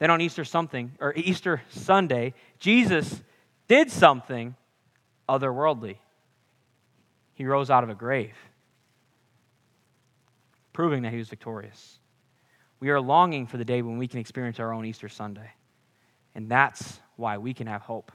Then 0.00 0.10
on 0.10 0.20
Easter 0.20 0.44
something, 0.44 0.90
or 0.98 1.14
Easter 1.14 1.62
Sunday, 1.68 2.34
Jesus 2.58 3.22
did 3.68 3.92
something 3.92 4.56
otherworldly. 5.28 5.98
He 7.34 7.46
rose 7.46 7.70
out 7.70 7.84
of 7.84 7.90
a 7.90 7.94
grave, 7.94 8.34
proving 10.72 11.02
that 11.02 11.12
he 11.12 11.18
was 11.18 11.28
victorious. 11.28 12.00
We 12.80 12.90
are 12.90 13.00
longing 13.00 13.46
for 13.46 13.56
the 13.56 13.64
day 13.64 13.82
when 13.82 13.98
we 13.98 14.08
can 14.08 14.18
experience 14.18 14.58
our 14.58 14.72
own 14.72 14.84
Easter 14.84 15.08
Sunday. 15.08 15.52
And 16.34 16.48
that's 16.48 16.98
why 17.18 17.38
we 17.38 17.52
can 17.52 17.66
have 17.66 17.82
hope. 17.82 18.12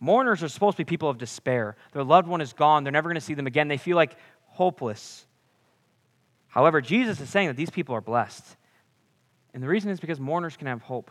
Mourners 0.00 0.42
are 0.42 0.48
supposed 0.48 0.76
to 0.76 0.84
be 0.84 0.88
people 0.88 1.08
of 1.08 1.18
despair. 1.18 1.76
Their 1.92 2.04
loved 2.04 2.28
one 2.28 2.40
is 2.40 2.52
gone. 2.52 2.84
They're 2.84 2.92
never 2.92 3.08
going 3.08 3.16
to 3.16 3.20
see 3.20 3.34
them 3.34 3.46
again. 3.46 3.68
They 3.68 3.78
feel 3.78 3.96
like 3.96 4.16
hopeless. 4.46 5.26
However, 6.48 6.80
Jesus 6.80 7.20
is 7.20 7.28
saying 7.30 7.48
that 7.48 7.56
these 7.56 7.70
people 7.70 7.94
are 7.94 8.00
blessed. 8.00 8.44
And 9.54 9.62
the 9.62 9.68
reason 9.68 9.90
is 9.90 10.00
because 10.00 10.20
mourners 10.20 10.56
can 10.56 10.66
have 10.66 10.82
hope. 10.82 11.10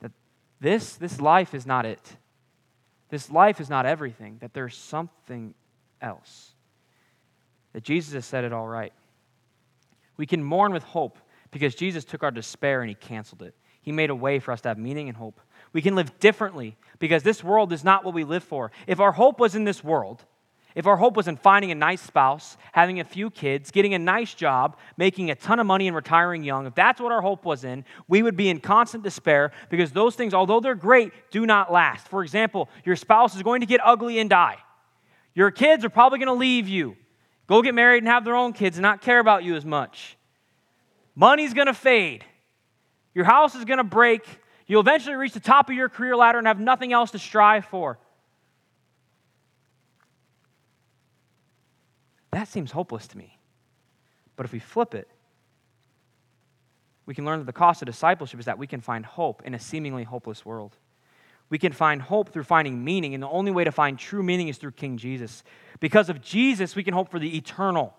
That 0.00 0.12
this, 0.60 0.96
this 0.96 1.20
life 1.20 1.54
is 1.54 1.66
not 1.66 1.86
it. 1.86 2.16
This 3.08 3.30
life 3.30 3.60
is 3.60 3.68
not 3.68 3.84
everything, 3.84 4.38
that 4.40 4.54
there's 4.54 4.76
something 4.76 5.54
else. 6.00 6.52
That 7.74 7.82
Jesus 7.82 8.14
has 8.14 8.24
said 8.24 8.44
it 8.44 8.52
all 8.52 8.66
right. 8.66 8.92
We 10.16 10.26
can 10.26 10.42
mourn 10.42 10.72
with 10.72 10.82
hope 10.82 11.18
because 11.50 11.74
Jesus 11.74 12.04
took 12.04 12.22
our 12.22 12.30
despair 12.30 12.80
and 12.80 12.88
he 12.88 12.94
canceled 12.94 13.42
it. 13.42 13.54
He 13.82 13.92
made 13.92 14.10
a 14.10 14.14
way 14.14 14.38
for 14.38 14.52
us 14.52 14.60
to 14.62 14.68
have 14.68 14.78
meaning 14.78 15.08
and 15.08 15.16
hope. 15.16 15.40
We 15.72 15.82
can 15.82 15.94
live 15.94 16.18
differently 16.18 16.76
because 16.98 17.22
this 17.22 17.42
world 17.42 17.72
is 17.72 17.84
not 17.84 18.04
what 18.04 18.14
we 18.14 18.24
live 18.24 18.44
for. 18.44 18.70
If 18.86 19.00
our 19.00 19.12
hope 19.12 19.40
was 19.40 19.54
in 19.54 19.64
this 19.64 19.82
world, 19.82 20.24
if 20.74 20.86
our 20.86 20.96
hope 20.96 21.16
was 21.16 21.28
in 21.28 21.36
finding 21.36 21.70
a 21.70 21.74
nice 21.74 22.00
spouse, 22.00 22.56
having 22.72 23.00
a 23.00 23.04
few 23.04 23.30
kids, 23.30 23.70
getting 23.70 23.92
a 23.94 23.98
nice 23.98 24.32
job, 24.32 24.76
making 24.96 25.30
a 25.30 25.34
ton 25.34 25.60
of 25.60 25.66
money, 25.66 25.86
and 25.86 25.94
retiring 25.94 26.44
young, 26.44 26.66
if 26.66 26.74
that's 26.74 27.00
what 27.00 27.12
our 27.12 27.20
hope 27.20 27.44
was 27.44 27.64
in, 27.64 27.84
we 28.08 28.22
would 28.22 28.36
be 28.36 28.48
in 28.48 28.60
constant 28.60 29.04
despair 29.04 29.52
because 29.68 29.92
those 29.92 30.14
things, 30.14 30.32
although 30.32 30.60
they're 30.60 30.74
great, 30.74 31.12
do 31.30 31.44
not 31.44 31.70
last. 31.70 32.08
For 32.08 32.22
example, 32.22 32.68
your 32.84 32.96
spouse 32.96 33.36
is 33.36 33.42
going 33.42 33.60
to 33.60 33.66
get 33.66 33.80
ugly 33.84 34.18
and 34.18 34.30
die. 34.30 34.56
Your 35.34 35.50
kids 35.50 35.84
are 35.84 35.90
probably 35.90 36.18
going 36.18 36.28
to 36.28 36.34
leave 36.34 36.68
you, 36.68 36.96
go 37.46 37.62
get 37.62 37.74
married 37.74 37.98
and 37.98 38.08
have 38.08 38.24
their 38.24 38.36
own 38.36 38.52
kids 38.52 38.76
and 38.76 38.82
not 38.82 39.02
care 39.02 39.18
about 39.18 39.44
you 39.44 39.56
as 39.56 39.64
much. 39.64 40.16
Money's 41.14 41.52
going 41.52 41.66
to 41.66 41.74
fade. 41.74 42.24
Your 43.14 43.26
house 43.26 43.54
is 43.54 43.64
going 43.64 43.78
to 43.78 43.84
break. 43.84 44.24
You'll 44.72 44.80
eventually 44.80 45.16
reach 45.16 45.34
the 45.34 45.38
top 45.40 45.68
of 45.68 45.76
your 45.76 45.90
career 45.90 46.16
ladder 46.16 46.38
and 46.38 46.46
have 46.46 46.58
nothing 46.58 46.94
else 46.94 47.10
to 47.10 47.18
strive 47.18 47.66
for. 47.66 47.98
That 52.30 52.48
seems 52.48 52.70
hopeless 52.70 53.06
to 53.08 53.18
me. 53.18 53.38
But 54.34 54.46
if 54.46 54.52
we 54.52 54.60
flip 54.60 54.94
it, 54.94 55.08
we 57.04 57.14
can 57.14 57.26
learn 57.26 57.40
that 57.40 57.44
the 57.44 57.52
cost 57.52 57.82
of 57.82 57.86
discipleship 57.86 58.40
is 58.40 58.46
that 58.46 58.56
we 58.56 58.66
can 58.66 58.80
find 58.80 59.04
hope 59.04 59.42
in 59.44 59.52
a 59.52 59.58
seemingly 59.58 60.04
hopeless 60.04 60.42
world. 60.42 60.74
We 61.50 61.58
can 61.58 61.72
find 61.72 62.00
hope 62.00 62.32
through 62.32 62.44
finding 62.44 62.82
meaning, 62.82 63.12
and 63.12 63.22
the 63.22 63.28
only 63.28 63.50
way 63.50 63.64
to 63.64 63.72
find 63.72 63.98
true 63.98 64.22
meaning 64.22 64.48
is 64.48 64.56
through 64.56 64.70
King 64.70 64.96
Jesus. 64.96 65.44
Because 65.80 66.08
of 66.08 66.22
Jesus, 66.22 66.74
we 66.74 66.82
can 66.82 66.94
hope 66.94 67.10
for 67.10 67.18
the 67.18 67.36
eternal. 67.36 67.92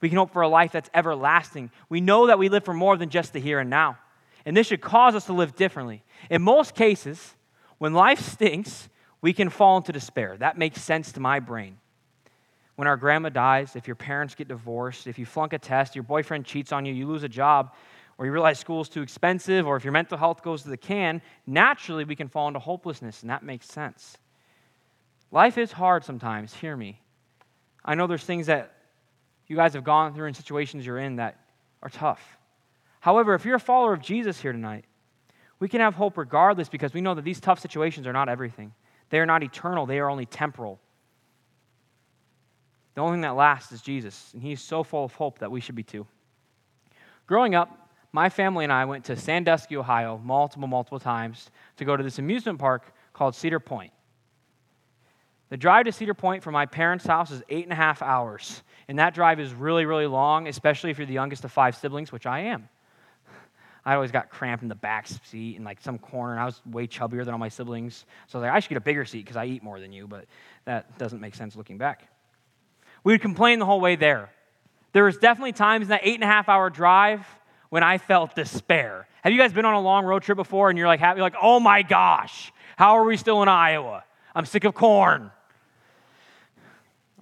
We 0.00 0.08
can 0.08 0.18
hope 0.18 0.32
for 0.32 0.42
a 0.42 0.48
life 0.48 0.70
that's 0.70 0.90
everlasting. 0.94 1.72
We 1.88 2.00
know 2.00 2.28
that 2.28 2.38
we 2.38 2.48
live 2.48 2.64
for 2.64 2.72
more 2.72 2.96
than 2.96 3.10
just 3.10 3.32
the 3.32 3.40
here 3.40 3.58
and 3.58 3.68
now. 3.68 3.98
And 4.44 4.56
this 4.56 4.66
should 4.66 4.80
cause 4.80 5.14
us 5.14 5.26
to 5.26 5.32
live 5.32 5.54
differently. 5.54 6.02
In 6.30 6.42
most 6.42 6.74
cases, 6.74 7.34
when 7.78 7.94
life 7.94 8.20
stinks, 8.20 8.88
we 9.20 9.32
can 9.32 9.50
fall 9.50 9.76
into 9.76 9.92
despair. 9.92 10.36
That 10.36 10.58
makes 10.58 10.80
sense 10.82 11.12
to 11.12 11.20
my 11.20 11.40
brain. 11.40 11.78
When 12.76 12.88
our 12.88 12.96
grandma 12.96 13.28
dies, 13.28 13.76
if 13.76 13.86
your 13.86 13.96
parents 13.96 14.34
get 14.34 14.48
divorced, 14.48 15.06
if 15.06 15.18
you 15.18 15.26
flunk 15.26 15.52
a 15.52 15.58
test, 15.58 15.94
your 15.94 16.02
boyfriend 16.02 16.46
cheats 16.46 16.72
on 16.72 16.86
you, 16.86 16.94
you 16.94 17.06
lose 17.06 17.22
a 17.22 17.28
job, 17.28 17.74
or 18.16 18.24
you 18.24 18.32
realize 18.32 18.58
school's 18.58 18.88
too 18.88 19.02
expensive, 19.02 19.66
or 19.66 19.76
if 19.76 19.84
your 19.84 19.92
mental 19.92 20.16
health 20.16 20.42
goes 20.42 20.62
to 20.62 20.68
the 20.68 20.76
can, 20.76 21.20
naturally 21.46 22.04
we 22.04 22.16
can 22.16 22.28
fall 22.28 22.48
into 22.48 22.60
hopelessness, 22.60 23.20
and 23.22 23.30
that 23.30 23.42
makes 23.42 23.66
sense. 23.66 24.16
Life 25.30 25.58
is 25.58 25.72
hard 25.72 26.04
sometimes, 26.04 26.54
hear 26.54 26.76
me. 26.76 27.00
I 27.84 27.94
know 27.94 28.06
there's 28.06 28.24
things 28.24 28.46
that 28.46 28.72
you 29.46 29.56
guys 29.56 29.74
have 29.74 29.84
gone 29.84 30.14
through 30.14 30.26
and 30.26 30.36
situations 30.36 30.84
you're 30.84 30.98
in 30.98 31.16
that 31.16 31.38
are 31.82 31.90
tough. 31.90 32.38
However, 33.00 33.34
if 33.34 33.44
you're 33.44 33.56
a 33.56 33.60
follower 33.60 33.92
of 33.92 34.00
Jesus 34.00 34.40
here 34.40 34.52
tonight, 34.52 34.84
we 35.58 35.68
can 35.68 35.80
have 35.80 35.94
hope 35.94 36.16
regardless 36.16 36.68
because 36.68 36.94
we 36.94 37.00
know 37.00 37.14
that 37.14 37.24
these 37.24 37.40
tough 37.40 37.58
situations 37.58 38.06
are 38.06 38.12
not 38.12 38.28
everything. 38.28 38.72
They 39.08 39.18
are 39.18 39.26
not 39.26 39.42
eternal, 39.42 39.86
they 39.86 39.98
are 39.98 40.08
only 40.08 40.26
temporal. 40.26 40.80
The 42.94 43.00
only 43.00 43.14
thing 43.14 43.22
that 43.22 43.36
lasts 43.36 43.72
is 43.72 43.82
Jesus, 43.82 44.30
and 44.34 44.42
He's 44.42 44.60
so 44.60 44.82
full 44.82 45.04
of 45.04 45.14
hope 45.14 45.38
that 45.38 45.50
we 45.50 45.60
should 45.60 45.74
be 45.74 45.82
too. 45.82 46.06
Growing 47.26 47.54
up, 47.54 47.90
my 48.12 48.28
family 48.28 48.64
and 48.64 48.72
I 48.72 48.84
went 48.84 49.04
to 49.04 49.16
Sandusky, 49.16 49.76
Ohio, 49.76 50.20
multiple, 50.24 50.66
multiple 50.66 50.98
times 50.98 51.50
to 51.76 51.84
go 51.84 51.96
to 51.96 52.02
this 52.02 52.18
amusement 52.18 52.58
park 52.58 52.92
called 53.12 53.34
Cedar 53.34 53.60
Point. 53.60 53.92
The 55.48 55.56
drive 55.56 55.86
to 55.86 55.92
Cedar 55.92 56.14
Point 56.14 56.42
from 56.42 56.54
my 56.54 56.66
parents' 56.66 57.06
house 57.06 57.30
is 57.30 57.42
eight 57.48 57.64
and 57.64 57.72
a 57.72 57.76
half 57.76 58.02
hours, 58.02 58.62
and 58.88 58.98
that 58.98 59.14
drive 59.14 59.40
is 59.40 59.52
really, 59.52 59.84
really 59.84 60.06
long, 60.06 60.48
especially 60.48 60.90
if 60.90 60.98
you're 60.98 61.06
the 61.06 61.12
youngest 61.12 61.44
of 61.44 61.52
five 61.52 61.76
siblings, 61.76 62.12
which 62.12 62.26
I 62.26 62.40
am. 62.40 62.68
I 63.84 63.94
always 63.94 64.10
got 64.10 64.30
cramped 64.30 64.62
in 64.62 64.68
the 64.68 64.74
back 64.74 65.06
seat 65.06 65.56
in 65.56 65.64
like 65.64 65.80
some 65.80 65.98
corner, 65.98 66.32
and 66.32 66.40
I 66.40 66.44
was 66.44 66.60
way 66.66 66.86
chubbier 66.86 67.24
than 67.24 67.32
all 67.32 67.38
my 67.38 67.48
siblings. 67.48 68.04
So 68.26 68.38
I 68.38 68.40
was 68.40 68.46
like, 68.46 68.54
I 68.54 68.60
should 68.60 68.68
get 68.68 68.78
a 68.78 68.82
bigger 68.82 69.04
seat 69.04 69.24
because 69.24 69.36
I 69.36 69.46
eat 69.46 69.62
more 69.62 69.80
than 69.80 69.92
you, 69.92 70.06
but 70.06 70.26
that 70.64 70.98
doesn't 70.98 71.20
make 71.20 71.34
sense 71.34 71.56
looking 71.56 71.78
back. 71.78 72.08
We 73.04 73.14
would 73.14 73.22
complain 73.22 73.58
the 73.58 73.66
whole 73.66 73.80
way 73.80 73.96
there. 73.96 74.30
There 74.92 75.04
was 75.04 75.16
definitely 75.16 75.52
times 75.52 75.84
in 75.84 75.88
that 75.90 76.00
eight 76.02 76.14
and 76.14 76.24
a 76.24 76.26
half 76.26 76.48
hour 76.48 76.68
drive 76.68 77.26
when 77.70 77.82
I 77.82 77.98
felt 77.98 78.34
despair. 78.34 79.06
Have 79.22 79.32
you 79.32 79.38
guys 79.38 79.52
been 79.52 79.64
on 79.64 79.74
a 79.74 79.80
long 79.80 80.04
road 80.04 80.22
trip 80.22 80.36
before 80.36 80.68
and 80.68 80.78
you're 80.78 80.88
like 80.88 81.00
happy, 81.00 81.20
like, 81.20 81.36
oh 81.40 81.60
my 81.60 81.82
gosh, 81.82 82.52
how 82.76 82.98
are 82.98 83.04
we 83.04 83.16
still 83.16 83.42
in 83.42 83.48
Iowa? 83.48 84.04
I'm 84.34 84.46
sick 84.46 84.64
of 84.64 84.74
corn. 84.74 85.30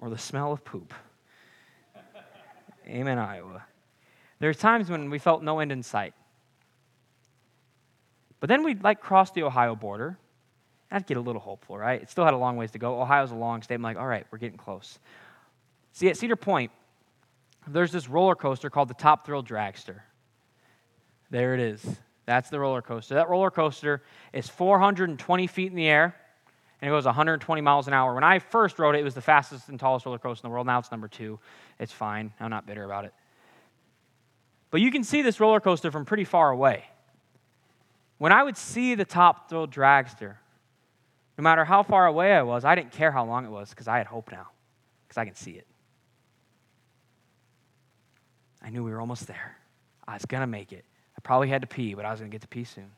Or 0.01 0.11
the 0.11 0.19
smell 0.19 0.53
of 0.53 0.65
poop. 0.65 0.95
Amen, 2.87 3.19
Iowa. 3.19 3.65
There's 4.39 4.57
times 4.57 4.89
when 4.89 5.11
we 5.11 5.19
felt 5.19 5.43
no 5.43 5.59
end 5.59 5.73
in 5.73 5.83
sight. 5.83 6.15
But 8.41 8.49
then 8.49 8.63
we'd 8.63 8.83
like 8.83 9.01
cross 9.01 9.31
the 9.31 9.43
Ohio 9.43 9.75
border. 9.75 10.19
I'd 10.91 11.07
get 11.07 11.17
a 11.17 11.21
little 11.21 11.41
hopeful, 11.41 11.77
right? 11.77 12.01
It 12.01 12.11
still 12.11 12.25
had 12.25 12.35
a 12.35 12.39
long 12.39 12.57
ways 12.57 12.71
to 12.73 12.79
go. 12.79 13.01
Ohio's 13.01 13.31
a 13.31 13.35
long 13.35 13.63
state. 13.63 13.75
I'm 13.75 13.83
like, 13.83 13.99
all 13.99 14.07
right, 14.07 14.27
we're 14.31 14.39
getting 14.39 14.57
close. 14.57 14.99
See, 15.93 16.09
at 16.09 16.17
Cedar 16.17 16.37
Point, 16.37 16.71
there's 17.67 17.93
this 17.93 18.09
roller 18.09 18.35
coaster 18.35 18.71
called 18.71 18.89
the 18.89 18.95
Top 18.95 19.27
Thrill 19.27 19.43
Dragster. 19.43 20.01
There 21.31 21.55
it 21.55 21.61
is. 21.61 21.85
That's 22.25 22.51
the 22.51 22.61
roller 22.61 22.83
coaster. 22.83 23.15
That 23.15 23.29
roller 23.29 23.51
coaster 23.51 24.03
is 24.33 24.49
420 24.49 25.47
feet 25.47 25.71
in 25.71 25.77
the 25.77 25.89
air 25.89 26.15
and 26.81 26.89
it 26.89 26.93
goes 26.93 27.05
120 27.05 27.61
miles 27.61 27.89
an 27.89 27.93
hour. 27.93 28.15
When 28.15 28.25
I 28.25 28.39
first 28.39 28.79
rode 28.79 28.95
it, 28.95 29.01
it 29.01 29.05
was 29.05 29.15
the 29.15 29.21
fastest 29.21 29.69
and 29.69 29.81
tallest 29.81 30.07
roller 30.07 30.19
coaster 30.19 30.47
in 30.47 30.51
the 30.51 30.53
world. 30.53 30.67
Now 30.67 30.79
it's 30.79 30.91
number 30.91 31.09
two. 31.09 31.41
It's 31.79 31.93
fine. 31.93 32.33
I'm 32.39 32.51
not 32.51 32.67
bitter 32.67 32.85
about 32.85 33.05
it. 33.05 33.15
But 34.71 34.81
you 34.81 34.91
can 34.91 35.03
see 35.03 35.23
this 35.23 35.41
roller 35.41 35.61
coaster 35.61 35.91
from 35.91 36.05
pretty 36.05 36.25
far 36.25 36.51
away. 36.51 36.85
When 38.19 38.33
I 38.33 38.43
would 38.43 38.57
see 38.57 38.95
the 38.95 39.05
top 39.05 39.49
thrill 39.49 39.67
dragster, 39.67 40.35
no 41.39 41.43
matter 41.43 41.65
how 41.65 41.85
far 41.85 42.07
away 42.07 42.33
I 42.33 42.43
was, 42.43 42.65
I 42.65 42.75
didn't 42.75 42.93
care 42.93 43.13
how 43.13 43.25
long 43.25 43.45
it 43.45 43.51
was 43.51 43.71
because 43.71 43.87
I 43.87 43.99
had 43.99 44.09
hope 44.09 44.31
now, 44.33 44.49
because 45.07 45.19
I 45.19 45.25
can 45.25 45.37
see 45.37 45.53
it. 45.53 45.67
I 48.61 48.71
knew 48.71 48.83
we 48.83 48.91
were 48.91 49.01
almost 49.01 49.29
there. 49.29 49.57
I 50.07 50.15
was 50.15 50.25
going 50.27 50.41
to 50.41 50.49
make 50.49 50.73
it. 50.73 50.85
I 51.17 51.21
probably 51.23 51.49
had 51.49 51.63
to 51.63 51.69
pee, 51.69 51.95
but 51.95 52.05
I 52.05 52.11
was 52.11 52.19
going 52.19 52.31
to 52.31 52.35
get 52.35 52.43
to 52.43 52.49
pee 52.49 52.65
soon. 52.65 52.91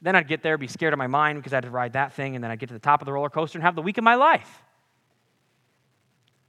Then 0.00 0.14
I'd 0.14 0.28
get 0.28 0.42
there, 0.42 0.56
be 0.56 0.68
scared 0.68 0.92
of 0.92 0.98
my 0.98 1.08
mind 1.08 1.38
because 1.38 1.52
I 1.52 1.56
had 1.56 1.64
to 1.64 1.70
ride 1.70 1.94
that 1.94 2.12
thing, 2.12 2.36
and 2.36 2.42
then 2.42 2.50
I'd 2.50 2.58
get 2.58 2.68
to 2.68 2.74
the 2.74 2.80
top 2.80 3.02
of 3.02 3.06
the 3.06 3.12
roller 3.12 3.28
coaster 3.28 3.58
and 3.58 3.64
have 3.64 3.74
the 3.74 3.82
week 3.82 3.98
of 3.98 4.04
my 4.04 4.14
life. 4.14 4.62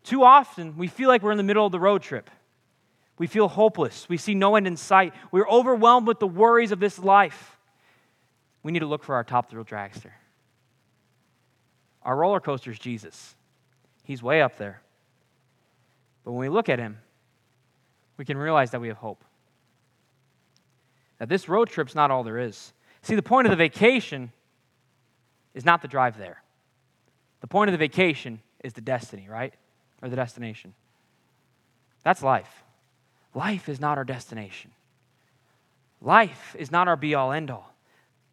Too 0.04 0.24
often, 0.24 0.78
we 0.78 0.88
feel 0.88 1.08
like 1.08 1.24
we're 1.24 1.32
in 1.32 1.38
the 1.38 1.44
middle 1.44 1.66
of 1.66 1.72
the 1.72 1.80
road 1.80 2.02
trip. 2.02 2.30
We 3.18 3.28
feel 3.28 3.48
hopeless. 3.48 4.08
We 4.10 4.18
see 4.18 4.34
no 4.34 4.56
end 4.56 4.68
in 4.68 4.76
sight. 4.76 5.14
We're 5.32 5.48
overwhelmed 5.48 6.08
with 6.08 6.20
the 6.20 6.28
worries 6.28 6.72
of 6.72 6.80
this 6.80 6.98
life. 6.98 7.58
We 8.64 8.72
need 8.72 8.80
to 8.80 8.86
look 8.86 9.04
for 9.04 9.16
our 9.16 9.24
top 9.24 9.50
thrill 9.50 9.66
dragster. 9.66 10.12
Our 12.02 12.16
roller 12.16 12.40
coaster 12.40 12.72
is 12.72 12.80
Jesus. 12.80 13.36
He's 14.04 14.24
way 14.24 14.42
up 14.42 14.58
there. 14.58 14.82
But 16.24 16.32
when 16.32 16.40
we 16.40 16.50
look 16.50 16.70
at 16.70 16.80
him, 16.80 16.98
we 18.18 18.26
can 18.26 18.38
realize 18.38 18.72
that 18.72 18.82
we 18.82 18.88
have 18.88 18.98
hope. 18.98 19.24
That 21.20 21.30
this 21.30 21.48
road 21.48 21.70
trip's 21.70 21.96
not 21.96 22.12
all 22.12 22.24
there 22.24 22.40
is. 22.40 22.74
See, 23.02 23.16
the 23.16 23.22
point 23.22 23.48
of 23.48 23.52
the 23.52 23.58
vacation 23.58 24.32
is 25.54 25.66
not 25.66 25.82
the 25.82 25.88
drive 25.88 26.18
there. 26.18 26.42
The 27.42 27.48
point 27.48 27.70
of 27.70 27.74
the 27.74 27.78
vacation 27.78 28.42
is 28.64 28.74
the 28.74 28.82
destiny, 28.82 29.28
right? 29.30 29.54
Or 30.02 30.10
the 30.10 30.16
destination. 30.16 30.74
That's 32.04 32.24
life. 32.24 32.63
Life 33.34 33.70
is 33.70 33.80
not 33.80 33.98
our 33.98 34.04
destination. 34.04 34.72
Life 36.02 36.56
is 36.60 36.72
not 36.72 36.88
our 36.88 36.96
be 36.96 37.16
all 37.16 37.32
end 37.32 37.50
all. 37.50 37.74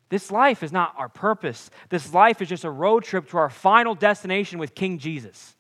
This 0.08 0.30
life 0.30 0.62
is 0.62 0.72
not 0.72 0.94
our 0.98 1.08
purpose. 1.08 1.70
This 1.88 2.12
life 2.12 2.42
is 2.42 2.48
just 2.48 2.64
a 2.64 2.70
road 2.70 3.04
trip 3.04 3.30
to 3.30 3.38
our 3.38 3.48
final 3.48 3.94
destination 3.94 4.58
with 4.58 4.74
King 4.74 4.98
Jesus. 4.98 5.54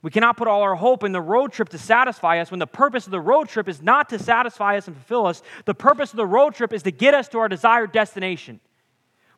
We 0.00 0.10
cannot 0.10 0.36
put 0.36 0.48
all 0.48 0.62
our 0.62 0.74
hope 0.74 1.04
in 1.04 1.12
the 1.12 1.20
road 1.20 1.52
trip 1.52 1.68
to 1.70 1.78
satisfy 1.78 2.38
us 2.38 2.50
when 2.50 2.60
the 2.60 2.66
purpose 2.66 3.06
of 3.06 3.10
the 3.10 3.20
road 3.20 3.48
trip 3.48 3.68
is 3.68 3.82
not 3.82 4.08
to 4.10 4.18
satisfy 4.18 4.76
us 4.76 4.86
and 4.86 4.96
fulfill 4.96 5.26
us. 5.26 5.42
The 5.64 5.74
purpose 5.74 6.10
of 6.10 6.16
the 6.16 6.26
road 6.26 6.54
trip 6.54 6.72
is 6.72 6.82
to 6.82 6.90
get 6.90 7.14
us 7.14 7.28
to 7.28 7.38
our 7.38 7.48
desired 7.48 7.92
destination, 7.92 8.60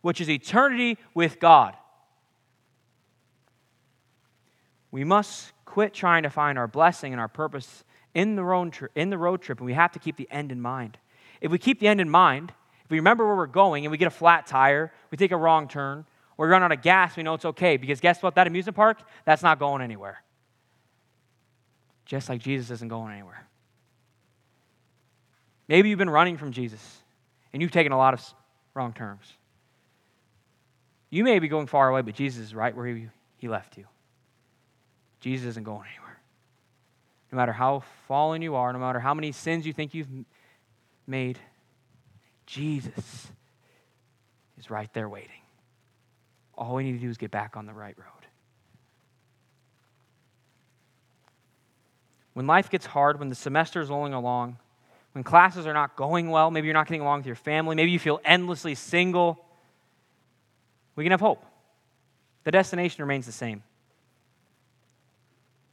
which 0.02 0.20
is 0.20 0.30
eternity 0.30 0.98
with 1.14 1.38
God. 1.38 1.76
We 4.90 5.04
must 5.04 5.52
quit 5.64 5.94
trying 5.94 6.22
to 6.22 6.30
find 6.30 6.58
our 6.58 6.66
blessing 6.68 7.12
and 7.12 7.20
our 7.20 7.28
purpose 7.28 7.84
in 8.16 8.34
the 8.34 8.42
road, 8.42 8.72
tri- 8.72 8.88
in 8.96 9.10
the 9.10 9.18
road 9.18 9.42
trip, 9.42 9.58
and 9.58 9.66
we 9.66 9.74
have 9.74 9.92
to 9.92 10.00
keep 10.00 10.16
the 10.16 10.28
end 10.30 10.50
in 10.50 10.60
mind. 10.60 10.98
If 11.40 11.52
we 11.52 11.58
keep 11.58 11.78
the 11.78 11.86
end 11.86 12.00
in 12.00 12.10
mind, 12.10 12.52
if 12.84 12.90
we 12.90 12.98
remember 12.98 13.26
where 13.26 13.36
we're 13.36 13.46
going 13.46 13.84
and 13.84 13.92
we 13.92 13.98
get 13.98 14.08
a 14.08 14.10
flat 14.10 14.46
tire, 14.46 14.92
we 15.10 15.16
take 15.16 15.32
a 15.32 15.36
wrong 15.36 15.68
turn, 15.68 16.04
or 16.36 16.46
we 16.46 16.50
run 16.50 16.64
out 16.64 16.72
of 16.72 16.82
gas, 16.82 17.16
we 17.16 17.22
know 17.22 17.34
it's 17.34 17.44
okay 17.44 17.76
because 17.76 18.00
guess 18.00 18.22
what? 18.22 18.34
That 18.34 18.48
amusement 18.48 18.74
park, 18.74 19.02
that's 19.24 19.42
not 19.42 19.60
going 19.60 19.82
anywhere 19.82 20.22
just 22.06 22.28
like 22.28 22.40
Jesus 22.40 22.70
isn't 22.70 22.88
going 22.88 23.12
anywhere. 23.12 23.46
Maybe 25.68 25.90
you've 25.90 25.98
been 25.98 26.08
running 26.08 26.38
from 26.38 26.52
Jesus 26.52 27.02
and 27.52 27.60
you've 27.60 27.72
taken 27.72 27.92
a 27.92 27.98
lot 27.98 28.14
of 28.14 28.22
wrong 28.72 28.92
turns. 28.92 29.24
You 31.10 31.24
may 31.24 31.40
be 31.40 31.48
going 31.48 31.66
far 31.66 31.88
away, 31.88 32.02
but 32.02 32.14
Jesus 32.14 32.46
is 32.46 32.54
right 32.54 32.74
where 32.74 32.86
he, 32.86 33.08
he 33.38 33.48
left 33.48 33.76
you. 33.76 33.84
Jesus 35.20 35.48
isn't 35.48 35.64
going 35.64 35.86
anywhere. 35.92 36.05
No 37.36 37.42
matter 37.42 37.52
how 37.52 37.82
fallen 38.08 38.40
you 38.40 38.54
are, 38.54 38.72
no 38.72 38.78
matter 38.78 38.98
how 38.98 39.12
many 39.12 39.30
sins 39.30 39.66
you 39.66 39.74
think 39.74 39.92
you've 39.92 40.08
made, 41.06 41.38
Jesus 42.46 43.28
is 44.56 44.70
right 44.70 44.90
there 44.94 45.06
waiting. 45.06 45.42
All 46.54 46.76
we 46.76 46.84
need 46.84 46.92
to 46.92 46.98
do 46.98 47.10
is 47.10 47.18
get 47.18 47.30
back 47.30 47.58
on 47.58 47.66
the 47.66 47.74
right 47.74 47.94
road. 47.98 48.06
when 52.32 52.46
life 52.46 52.70
gets 52.70 52.86
hard, 52.86 53.18
when 53.18 53.28
the 53.28 53.34
semester 53.34 53.82
is 53.82 53.90
rolling 53.90 54.14
along, 54.14 54.56
when 55.12 55.22
classes 55.22 55.66
are 55.66 55.74
not 55.74 55.94
going 55.94 56.30
well, 56.30 56.50
maybe 56.50 56.66
you're 56.66 56.74
not 56.74 56.86
getting 56.86 57.02
along 57.02 57.18
with 57.18 57.26
your 57.26 57.34
family, 57.34 57.76
maybe 57.76 57.90
you 57.90 57.98
feel 57.98 58.18
endlessly 58.24 58.74
single, 58.74 59.44
we 60.96 61.04
can 61.04 61.10
have 61.10 61.20
hope. 61.20 61.44
the 62.44 62.50
destination 62.50 63.02
remains 63.02 63.26
the 63.26 63.32
same. 63.32 63.62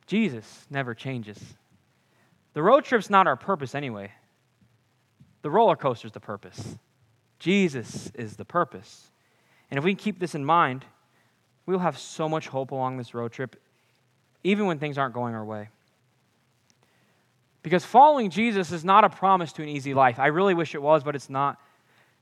Jesus 0.06 0.66
never 0.70 0.94
changes. 0.94 1.39
The 2.54 2.62
road 2.63 2.86
trip's 2.86 3.10
not 3.10 3.28
our 3.28 3.36
purpose 3.36 3.76
anyway. 3.76 4.12
The 5.42 5.50
roller 5.50 5.76
coaster's 5.76 6.12
the 6.12 6.20
purpose. 6.20 6.78
Jesus 7.39 8.12
is 8.16 8.36
the 8.38 8.46
purpose. 8.46 9.12
And 9.70 9.78
if 9.78 9.84
we 9.84 9.96
keep 9.96 10.20
this 10.20 10.36
in 10.36 10.46
mind, 10.46 10.86
we'll 11.66 11.80
have 11.80 11.98
so 11.98 12.30
much 12.30 12.48
hope 12.48 12.72
along 12.72 12.98
this 12.98 13.13
road 13.13 13.32
trip, 13.32 13.62
even 14.44 14.66
when 14.68 14.80
things 14.80 14.98
aren't 14.98 15.13
going 15.13 15.36
our 15.36 15.44
way. 15.44 15.70
Because 17.63 17.86
following 17.86 18.30
Jesus 18.30 18.72
is 18.72 18.84
not 18.84 19.04
a 19.04 19.10
promise 19.10 19.54
to 19.54 19.63
an 19.63 19.70
easy 19.70 19.94
life. 19.94 20.20
I 20.20 20.28
really 20.28 20.54
wish 20.54 20.76
it 20.76 20.82
was, 20.82 21.04
but 21.04 21.16
it's 21.16 21.30
not. 21.30 21.60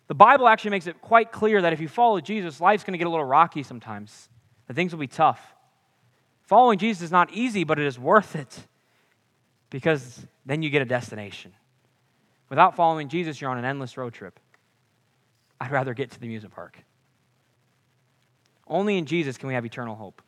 The 0.08 0.16
Bible 0.16 0.48
actually 0.48 0.72
makes 0.72 0.88
it 0.88 1.02
quite 1.02 1.32
clear 1.32 1.62
that 1.62 1.74
if 1.74 1.80
you 1.80 1.88
follow 1.88 2.20
Jesus, 2.22 2.62
life's 2.62 2.84
going 2.84 2.94
to 2.94 2.98
get 2.98 3.08
a 3.08 3.10
little 3.10 3.26
rocky 3.26 3.64
sometimes, 3.64 4.30
that 4.68 4.76
things 4.76 4.92
will 4.92 5.00
be 5.00 5.08
tough. 5.08 5.51
Following 6.52 6.80
Jesus 6.80 7.04
is 7.04 7.12
not 7.12 7.32
easy, 7.32 7.64
but 7.64 7.80
it 7.80 7.86
is 7.86 7.98
worth 7.98 8.36
it 8.36 8.68
because 9.70 10.20
then 10.46 10.62
you 10.62 10.70
get 10.70 10.82
a 10.82 10.86
destination. 10.86 11.54
Without 12.50 12.76
following 12.76 13.08
Jesus, 13.08 13.40
you're 13.40 13.50
on 13.50 13.58
an 13.58 13.64
endless 13.64 13.96
road 13.96 14.14
trip. 14.14 14.38
I'd 15.62 15.72
rather 15.72 15.94
get 15.94 16.12
to 16.12 16.20
the 16.20 16.26
amusement 16.26 16.54
park. 16.54 16.78
Only 18.68 18.98
in 18.98 19.06
Jesus 19.06 19.38
can 19.38 19.48
we 19.48 19.54
have 19.54 19.66
eternal 19.66 19.96
hope. 19.96 20.22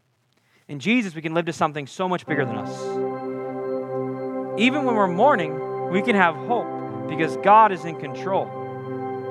In 0.69 0.79
Jesus, 0.79 1.13
we 1.13 1.21
can 1.21 1.33
live 1.33 1.47
to 1.47 1.51
something 1.51 1.87
so 1.87 2.07
much 2.07 2.25
bigger 2.25 2.45
than 2.45 2.55
us. 2.55 2.81
Even 4.57 4.85
when 4.85 4.95
we're 4.95 5.07
mourning, 5.09 5.89
we 5.89 6.01
can 6.01 6.15
have 6.15 6.35
hope 6.35 7.09
because 7.09 7.35
God 7.35 7.73
is 7.73 7.83
in 7.83 7.99
control 7.99 8.47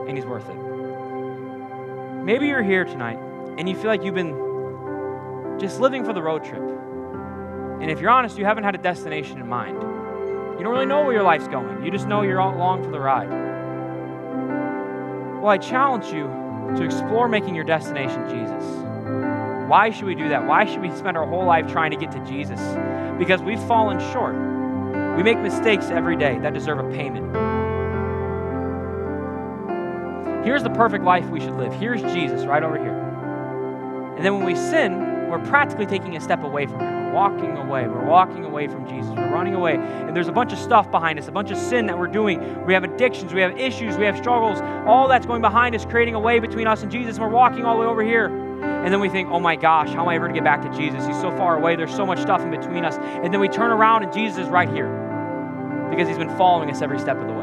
and 0.07 0.15
He's 0.15 0.27
worth 0.27 0.47
it. 0.47 2.23
Maybe 2.23 2.49
you're 2.49 2.63
here 2.63 2.85
tonight 2.85 3.17
and 3.57 3.67
you 3.67 3.77
feel 3.77 3.87
like 3.87 4.05
you've 4.05 4.15
been 4.15 4.52
just 5.59 5.81
living 5.81 6.05
for 6.05 6.13
the 6.13 6.23
road 6.23 6.45
trip. 6.45 6.63
And 7.81 7.91
if 7.91 8.01
you're 8.01 8.11
honest, 8.11 8.39
you 8.39 8.45
haven't 8.45 8.65
had 8.65 8.75
a 8.75 8.79
destination 8.79 9.41
in 9.41 9.49
mind. 9.49 9.77
You 9.77 10.65
don't 10.65 10.73
really 10.73 10.87
know 10.87 11.03
where 11.03 11.13
your 11.13 11.23
life's 11.23 11.49
going, 11.49 11.85
you 11.85 11.91
just 11.91 12.07
know 12.07 12.23
you're 12.23 12.41
all 12.41 12.55
along 12.55 12.85
for 12.85 12.91
the 12.91 13.01
ride. 13.01 13.29
Well, 15.41 15.51
I 15.51 15.59
challenge 15.59 16.07
you 16.07 16.29
to 16.77 16.85
explore 16.85 17.29
making 17.29 17.57
your 17.57 17.65
destination 17.65 18.29
Jesus. 18.29 18.65
Why 19.69 19.91
should 19.91 20.05
we 20.05 20.15
do 20.15 20.29
that? 20.29 20.47
Why 20.47 20.65
should 20.65 20.81
we 20.81 20.91
spend 20.93 21.17
our 21.17 21.27
whole 21.27 21.45
life 21.45 21.67
trying 21.67 21.91
to 21.91 21.97
get 21.97 22.13
to 22.13 22.25
Jesus? 22.25 22.61
Because 23.19 23.43
we've 23.43 23.63
fallen 23.65 23.99
short. 24.13 24.37
We 25.17 25.23
make 25.23 25.39
mistakes 25.39 25.87
every 25.87 26.17
day 26.17 26.39
that 26.39 26.55
deserve 26.55 26.79
a 26.79 26.89
payment. 26.93 27.35
Here's 30.45 30.63
the 30.63 30.71
perfect 30.71 31.05
life 31.05 31.29
we 31.29 31.41
should 31.41 31.57
live. 31.57 31.73
Here's 31.73 32.03
Jesus 32.03 32.45
right 32.45 32.63
over 32.63 32.79
here. 32.79 32.99
And 34.17 34.25
then 34.25 34.37
when 34.37 34.45
we 34.45 34.55
sin, 34.55 35.12
we're 35.33 35.45
practically 35.47 35.87
taking 35.87 36.15
a 36.15 36.21
step 36.21 36.43
away 36.43 36.67
from 36.67 36.81
Him. 36.81 37.07
We're 37.07 37.13
walking 37.15 37.57
away. 37.57 37.89
We're 37.89 38.05
walking 38.05 38.45
away 38.45 38.69
from 38.69 38.87
Jesus. 38.87 39.11
We're 39.13 39.33
running 39.33 39.55
away. 39.55 39.77
And 39.77 40.15
there's 40.15 40.29
a 40.29 40.33
bunch 40.33 40.53
of 40.53 40.59
stuff 40.59 40.91
behind 40.91 41.19
us, 41.19 41.27
a 41.27 41.33
bunch 41.33 41.51
of 41.51 41.57
sin 41.57 41.87
that 41.87 41.99
we're 41.99 42.07
doing. 42.07 42.67
We 42.67 42.75
have 42.75 42.85
addictions, 42.85 43.33
we 43.33 43.41
have 43.41 43.59
issues, 43.59 43.97
we 43.97 44.05
have 44.05 44.19
struggles. 44.19 44.61
All 44.87 45.09
that's 45.09 45.25
going 45.25 45.41
behind 45.41 45.75
us, 45.75 45.87
creating 45.87 46.15
a 46.15 46.21
way 46.21 46.39
between 46.39 46.67
us 46.67 46.83
and 46.83 46.93
Jesus. 46.93 47.17
And 47.17 47.25
we're 47.25 47.33
walking 47.33 47.65
all 47.65 47.77
the 47.77 47.81
way 47.81 47.87
over 47.87 48.03
here. 48.03 48.27
And 48.27 48.93
then 48.93 49.01
we 49.01 49.09
think, 49.09 49.31
oh 49.31 49.41
my 49.41 49.57
gosh, 49.57 49.89
how 49.89 50.03
am 50.03 50.09
I 50.11 50.17
ever 50.17 50.27
going 50.27 50.35
to 50.35 50.41
get 50.41 50.45
back 50.45 50.61
to 50.71 50.79
Jesus? 50.79 51.07
He's 51.07 51.21
so 51.23 51.35
far 51.39 51.57
away. 51.57 51.77
There's 51.77 51.97
so 51.97 52.05
much 52.05 52.21
stuff 52.21 52.43
in 52.43 52.51
between 52.51 52.85
us. 52.85 52.99
And 52.99 53.33
then 53.33 53.41
we 53.41 53.49
turn 53.49 53.71
around 53.71 54.03
and 54.03 54.13
Jesus 54.13 54.45
is 54.45 54.49
right 54.51 54.69
here 54.69 54.91
because 55.91 56.09
he's 56.09 56.19
been 56.19 56.37
following 56.37 56.71
us 56.71 56.83
every 56.83 56.99
step 56.99 57.17
of 57.17 57.27
the 57.27 57.33
way. 57.33 57.42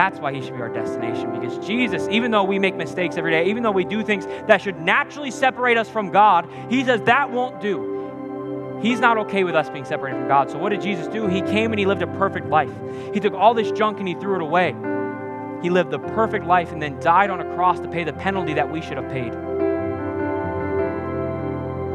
That's 0.00 0.18
why 0.18 0.32
he 0.32 0.40
should 0.40 0.54
be 0.54 0.62
our 0.62 0.70
destination 0.70 1.30
because 1.30 1.58
Jesus, 1.58 2.08
even 2.10 2.30
though 2.30 2.42
we 2.42 2.58
make 2.58 2.74
mistakes 2.74 3.18
every 3.18 3.32
day, 3.32 3.50
even 3.50 3.62
though 3.62 3.70
we 3.70 3.84
do 3.84 4.02
things 4.02 4.24
that 4.46 4.62
should 4.62 4.80
naturally 4.80 5.30
separate 5.30 5.76
us 5.76 5.90
from 5.90 6.10
God, 6.10 6.48
he 6.70 6.82
says 6.82 7.02
that 7.02 7.30
won't 7.30 7.60
do. 7.60 8.78
He's 8.80 8.98
not 8.98 9.18
okay 9.18 9.44
with 9.44 9.54
us 9.54 9.68
being 9.68 9.84
separated 9.84 10.16
from 10.20 10.26
God. 10.26 10.50
So, 10.50 10.56
what 10.56 10.70
did 10.70 10.80
Jesus 10.80 11.06
do? 11.08 11.26
He 11.26 11.42
came 11.42 11.70
and 11.70 11.78
he 11.78 11.84
lived 11.84 12.00
a 12.00 12.06
perfect 12.06 12.46
life. 12.46 12.72
He 13.12 13.20
took 13.20 13.34
all 13.34 13.52
this 13.52 13.70
junk 13.72 13.98
and 13.98 14.08
he 14.08 14.14
threw 14.14 14.36
it 14.36 14.40
away. 14.40 14.74
He 15.62 15.68
lived 15.68 15.90
the 15.90 15.98
perfect 15.98 16.46
life 16.46 16.72
and 16.72 16.80
then 16.80 16.98
died 17.00 17.28
on 17.28 17.42
a 17.42 17.54
cross 17.54 17.78
to 17.80 17.88
pay 17.88 18.02
the 18.02 18.14
penalty 18.14 18.54
that 18.54 18.72
we 18.72 18.80
should 18.80 18.96
have 18.96 19.10
paid. 19.10 19.32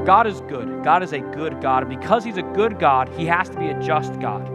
God 0.06 0.28
is 0.28 0.42
good. 0.42 0.84
God 0.84 1.02
is 1.02 1.12
a 1.12 1.22
good 1.22 1.60
God. 1.60 1.82
And 1.82 2.00
because 2.00 2.24
He's 2.24 2.38
a 2.38 2.44
good 2.44 2.78
God, 2.78 3.10
He 3.18 3.26
has 3.26 3.50
to 3.50 3.58
be 3.58 3.66
a 3.66 3.82
just 3.82 4.20
God. 4.20 4.48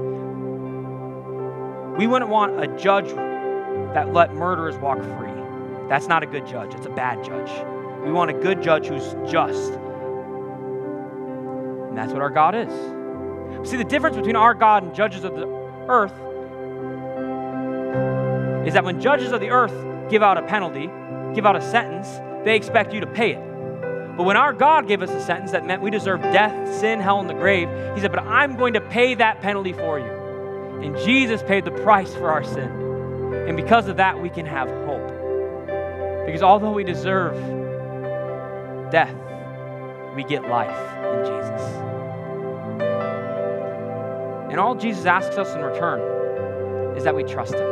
We 1.99 2.07
wouldn't 2.07 2.31
want 2.31 2.63
a 2.63 2.69
judge 2.79 3.11
that 3.95 4.13
let 4.13 4.35
murderers 4.35 4.77
walk 4.77 4.99
free. 4.99 5.33
That's 5.89 6.07
not 6.07 6.23
a 6.23 6.27
good 6.27 6.47
judge, 6.47 6.75
it's 6.75 6.87
a 6.87 6.91
bad 6.91 7.25
judge. 7.25 7.51
We 8.05 8.13
want 8.13 8.31
a 8.31 8.35
good 8.35 8.63
judge 8.63 8.87
who's 8.87 9.15
just. 9.31 9.73
And 11.89 11.99
that's 11.99 12.13
what 12.13 12.23
our 12.23 12.31
God 12.31 12.55
is. 12.55 13.69
See, 13.69 13.77
the 13.77 13.85
difference 13.85 14.17
between 14.17 14.37
our 14.37 14.55
God 14.55 14.85
and 14.85 14.95
judges 14.95 15.25
of 15.25 15.35
the 15.35 15.47
earth 15.89 16.15
is 18.67 18.75
that 18.75 18.85
when 18.85 19.01
judges 19.01 19.33
of 19.33 19.41
the 19.41 19.51
earth 19.51 19.75
give 20.09 20.23
out 20.23 20.39
a 20.39 20.43
penalty, 20.43 20.89
give 21.35 21.45
out 21.45 21.57
a 21.57 21.61
sentence, 21.61 22.09
they 22.45 22.57
expect 22.57 22.95
you 22.95 23.01
to 23.01 23.07
pay 23.07 23.33
it. 23.33 23.51
But 24.17 24.25
when 24.25 24.37
our 24.37 24.53
God 24.53 24.87
gave 24.87 25.03
us 25.03 25.11
a 25.11 25.21
sentence 25.21 25.51
that 25.53 25.67
meant 25.67 25.83
we 25.83 25.91
deserved 25.91 26.23
death, 26.25 26.75
sin, 26.75 27.01
hell, 27.01 27.21
and 27.21 27.29
the 27.29 27.35
grave, 27.35 27.69
He 27.95 28.01
said, 28.01 28.13
But 28.13 28.23
I'm 28.25 28.57
going 28.57 28.75
to 28.75 28.81
pay 28.81 29.15
that 29.15 29.41
penalty 29.41 29.73
for 29.73 29.99
you. 29.99 30.11
And 30.83 30.97
Jesus 30.99 31.43
paid 31.43 31.65
the 31.65 31.71
price 31.71 32.15
for 32.15 32.31
our 32.31 32.45
sin. 32.45 32.90
And 33.51 33.57
because 33.57 33.89
of 33.89 33.97
that, 33.97 34.23
we 34.23 34.31
can 34.31 34.47
have 34.47 34.69
hope. 34.87 35.09
Because 36.25 36.41
although 36.41 36.71
we 36.71 36.85
deserve 36.85 37.35
death, 38.93 39.13
we 40.15 40.23
get 40.23 40.49
life 40.49 40.71
in 40.71 41.25
Jesus. 41.25 41.61
And 44.53 44.61
all 44.61 44.77
Jesus 44.77 45.05
asks 45.05 45.37
us 45.37 45.53
in 45.57 45.63
return 45.63 46.97
is 46.97 47.03
that 47.03 47.13
we 47.13 47.25
trust 47.25 47.55
Him. 47.55 47.67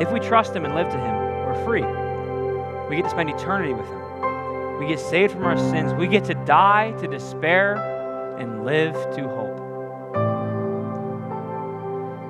If 0.00 0.10
we 0.10 0.18
trust 0.18 0.52
Him 0.56 0.64
and 0.64 0.74
live 0.74 0.88
to 0.88 0.98
Him, 0.98 1.14
we're 1.46 1.64
free. 1.64 1.84
We 2.90 2.96
get 2.96 3.04
to 3.04 3.10
spend 3.10 3.30
eternity 3.30 3.72
with 3.72 3.86
Him. 3.86 4.80
We 4.80 4.88
get 4.88 4.98
saved 4.98 5.32
from 5.32 5.44
our 5.44 5.56
sins. 5.56 5.94
We 5.94 6.08
get 6.08 6.24
to 6.24 6.34
die 6.34 6.90
to 6.98 7.06
despair 7.06 7.76
and 8.40 8.64
live 8.64 8.94
to 9.14 9.28
hope. 9.28 9.55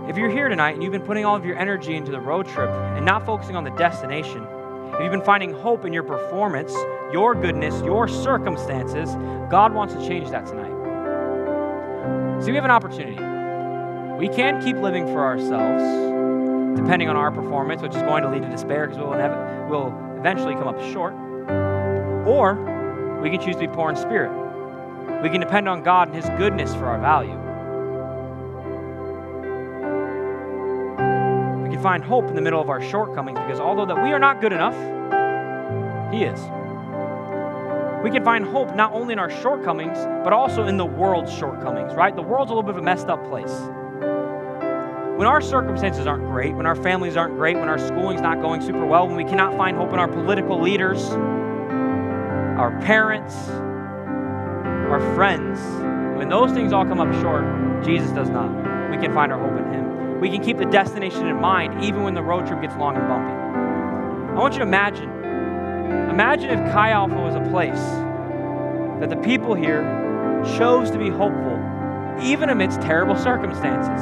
If 0.08 0.16
you're 0.16 0.30
here 0.30 0.48
tonight 0.48 0.74
and 0.74 0.84
you've 0.84 0.92
been 0.92 1.02
putting 1.02 1.24
all 1.24 1.34
of 1.34 1.44
your 1.44 1.58
energy 1.58 1.96
into 1.96 2.12
the 2.12 2.20
road 2.20 2.46
trip 2.46 2.70
and 2.70 3.04
not 3.04 3.26
focusing 3.26 3.56
on 3.56 3.64
the 3.64 3.70
destination, 3.70 4.46
if 4.94 5.00
you've 5.00 5.10
been 5.10 5.20
finding 5.20 5.52
hope 5.52 5.84
in 5.84 5.92
your 5.92 6.04
performance, 6.04 6.72
your 7.12 7.34
goodness, 7.34 7.82
your 7.82 8.06
circumstances, 8.06 9.16
God 9.50 9.74
wants 9.74 9.94
to 9.94 10.06
change 10.06 10.30
that 10.30 10.46
tonight. 10.46 10.70
See, 12.40 12.52
we 12.52 12.54
have 12.54 12.64
an 12.64 12.70
opportunity. 12.70 13.16
We 14.16 14.32
can 14.32 14.62
keep 14.62 14.76
living 14.76 15.06
for 15.08 15.24
ourselves, 15.24 15.82
depending 16.80 17.08
on 17.08 17.16
our 17.16 17.32
performance, 17.32 17.82
which 17.82 17.96
is 17.96 18.02
going 18.02 18.22
to 18.22 18.30
lead 18.30 18.42
to 18.42 18.48
despair 18.48 18.86
because 18.86 19.02
we'll, 19.02 19.18
nev- 19.18 19.68
we'll 19.68 19.92
eventually 20.18 20.54
come 20.54 20.68
up 20.68 20.80
short. 20.92 21.14
Or 22.28 22.54
we 23.20 23.30
can 23.30 23.40
choose 23.40 23.56
to 23.56 23.62
be 23.62 23.68
poor 23.68 23.90
in 23.90 23.96
spirit. 23.96 24.30
We 25.20 25.30
can 25.30 25.40
depend 25.40 25.68
on 25.68 25.82
God 25.82 26.08
and 26.08 26.16
His 26.16 26.30
goodness 26.38 26.72
for 26.76 26.86
our 26.86 27.00
value. 27.00 27.45
Can 31.76 31.82
find 31.82 32.02
hope 32.02 32.26
in 32.28 32.34
the 32.34 32.40
middle 32.40 32.62
of 32.62 32.70
our 32.70 32.80
shortcomings 32.80 33.38
because 33.38 33.60
although 33.60 33.84
that 33.84 34.02
we 34.02 34.10
are 34.10 34.18
not 34.18 34.40
good 34.40 34.54
enough, 34.54 34.72
He 36.10 36.24
is. 36.24 36.40
We 38.02 38.10
can 38.10 38.24
find 38.24 38.46
hope 38.46 38.74
not 38.74 38.94
only 38.94 39.12
in 39.12 39.18
our 39.18 39.28
shortcomings, 39.28 39.98
but 40.24 40.32
also 40.32 40.68
in 40.68 40.78
the 40.78 40.86
world's 40.86 41.30
shortcomings, 41.30 41.92
right? 41.92 42.16
The 42.16 42.22
world's 42.22 42.50
a 42.50 42.54
little 42.54 42.62
bit 42.62 42.76
of 42.76 42.78
a 42.78 42.82
messed 42.82 43.08
up 43.08 43.22
place. 43.28 43.52
When 45.18 45.26
our 45.26 45.42
circumstances 45.42 46.06
aren't 46.06 46.24
great, 46.24 46.54
when 46.54 46.64
our 46.64 46.76
families 46.76 47.14
aren't 47.14 47.34
great, 47.34 47.58
when 47.58 47.68
our 47.68 47.78
schooling's 47.78 48.22
not 48.22 48.40
going 48.40 48.62
super 48.62 48.86
well, 48.86 49.06
when 49.06 49.16
we 49.16 49.24
cannot 49.24 49.54
find 49.58 49.76
hope 49.76 49.92
in 49.92 49.98
our 49.98 50.08
political 50.08 50.58
leaders, 50.58 51.10
our 51.10 52.74
parents, 52.86 53.34
our 54.88 55.14
friends, 55.14 55.60
when 56.16 56.30
those 56.30 56.52
things 56.52 56.72
all 56.72 56.86
come 56.86 57.00
up 57.00 57.12
short, 57.20 57.44
Jesus 57.84 58.12
does 58.12 58.30
not. 58.30 58.48
We 58.90 58.96
can 58.96 59.12
find 59.12 59.30
our 59.30 59.38
hope. 59.38 59.55
We 60.20 60.30
can 60.30 60.42
keep 60.42 60.56
the 60.56 60.64
destination 60.64 61.26
in 61.26 61.40
mind 61.40 61.84
even 61.84 62.02
when 62.02 62.14
the 62.14 62.22
road 62.22 62.46
trip 62.46 62.62
gets 62.62 62.74
long 62.76 62.96
and 62.96 63.06
bumpy. 63.06 63.32
I 64.32 64.38
want 64.38 64.54
you 64.54 64.60
to 64.60 64.66
imagine 64.66 65.10
imagine 66.10 66.48
if 66.50 66.72
Chi 66.72 66.90
Alpha 66.90 67.14
was 67.14 67.34
a 67.34 67.50
place 67.50 67.80
that 69.00 69.10
the 69.10 69.16
people 69.16 69.54
here 69.54 69.82
chose 70.56 70.90
to 70.90 70.98
be 70.98 71.10
hopeful 71.10 71.62
even 72.22 72.48
amidst 72.48 72.80
terrible 72.80 73.16
circumstances. 73.16 74.00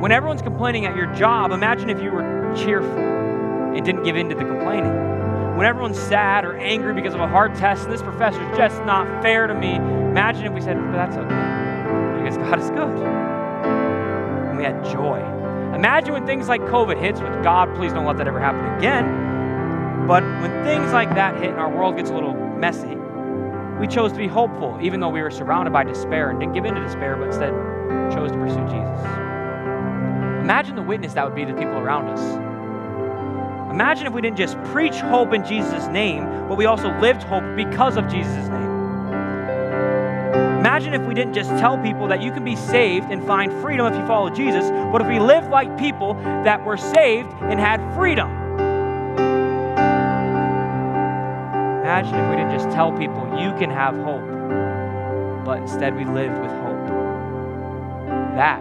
When 0.00 0.12
everyone's 0.12 0.42
complaining 0.42 0.86
at 0.86 0.94
your 0.94 1.12
job, 1.14 1.50
imagine 1.50 1.90
if 1.90 2.00
you 2.00 2.12
were 2.12 2.52
cheerful 2.56 2.98
and 2.98 3.84
didn't 3.84 4.04
give 4.04 4.16
in 4.16 4.28
to 4.28 4.34
the 4.34 4.44
complaining. 4.44 4.92
When 5.56 5.66
everyone's 5.66 5.98
sad 5.98 6.44
or 6.44 6.56
angry 6.56 6.94
because 6.94 7.14
of 7.14 7.20
a 7.20 7.28
hard 7.28 7.54
test 7.56 7.84
and 7.84 7.92
this 7.92 8.02
professor's 8.02 8.56
just 8.56 8.78
not 8.84 9.22
fair 9.22 9.46
to 9.46 9.54
me, 9.54 9.74
imagine 9.74 10.44
if 10.44 10.52
we 10.52 10.60
said, 10.60 10.76
but 10.76 10.92
that's 10.92 11.16
okay, 11.16 12.22
because 12.22 12.36
God 12.38 12.60
is 12.60 12.70
good. 12.70 13.31
We 14.62 14.66
had 14.66 14.84
joy. 14.84 15.18
Imagine 15.74 16.12
when 16.12 16.24
things 16.24 16.46
like 16.46 16.60
COVID 16.60 16.96
hits, 16.96 17.20
with 17.20 17.42
God, 17.42 17.74
please 17.74 17.92
don't 17.92 18.06
let 18.06 18.16
that 18.18 18.28
ever 18.28 18.38
happen 18.38 18.64
again. 18.78 20.06
But 20.06 20.22
when 20.22 20.52
things 20.62 20.92
like 20.92 21.12
that 21.16 21.34
hit 21.34 21.50
and 21.50 21.58
our 21.58 21.68
world 21.68 21.96
gets 21.96 22.10
a 22.10 22.14
little 22.14 22.34
messy, 22.34 22.94
we 23.80 23.88
chose 23.88 24.12
to 24.12 24.18
be 24.18 24.28
hopeful, 24.28 24.78
even 24.80 25.00
though 25.00 25.08
we 25.08 25.20
were 25.20 25.32
surrounded 25.32 25.72
by 25.72 25.82
despair 25.82 26.30
and 26.30 26.38
didn't 26.38 26.54
give 26.54 26.64
in 26.64 26.76
to 26.76 26.80
despair, 26.80 27.16
but 27.16 27.26
instead 27.26 27.50
chose 28.12 28.30
to 28.30 28.38
pursue 28.38 28.64
Jesus. 28.66 29.04
Imagine 30.40 30.76
the 30.76 30.82
witness 30.82 31.14
that 31.14 31.24
would 31.24 31.34
be 31.34 31.44
to 31.44 31.54
people 31.54 31.78
around 31.78 32.06
us. 32.06 32.22
Imagine 33.68 34.06
if 34.06 34.12
we 34.12 34.20
didn't 34.20 34.38
just 34.38 34.56
preach 34.66 34.94
hope 34.94 35.32
in 35.32 35.44
Jesus' 35.44 35.88
name, 35.88 36.22
but 36.46 36.56
we 36.56 36.66
also 36.66 36.96
lived 37.00 37.24
hope 37.24 37.42
because 37.56 37.96
of 37.96 38.06
Jesus' 38.06 38.46
name. 38.46 38.61
Imagine 40.62 40.94
if 40.94 41.02
we 41.02 41.12
didn't 41.12 41.34
just 41.34 41.50
tell 41.58 41.76
people 41.76 42.06
that 42.06 42.22
you 42.22 42.30
can 42.30 42.44
be 42.44 42.54
saved 42.54 43.10
and 43.10 43.26
find 43.26 43.52
freedom 43.60 43.84
if 43.92 43.98
you 43.98 44.06
follow 44.06 44.30
Jesus, 44.30 44.70
but 44.92 45.02
if 45.02 45.08
we 45.08 45.18
lived 45.18 45.50
like 45.50 45.76
people 45.76 46.14
that 46.14 46.64
were 46.64 46.76
saved 46.76 47.32
and 47.40 47.58
had 47.58 47.80
freedom. 47.96 48.30
Imagine 51.82 52.14
if 52.14 52.30
we 52.30 52.36
didn't 52.36 52.56
just 52.56 52.70
tell 52.70 52.92
people 52.92 53.24
you 53.42 53.50
can 53.58 53.70
have 53.70 53.96
hope, 54.04 54.24
but 55.44 55.58
instead 55.58 55.96
we 55.96 56.04
lived 56.04 56.40
with 56.40 56.52
hope. 56.52 56.86
That 58.36 58.60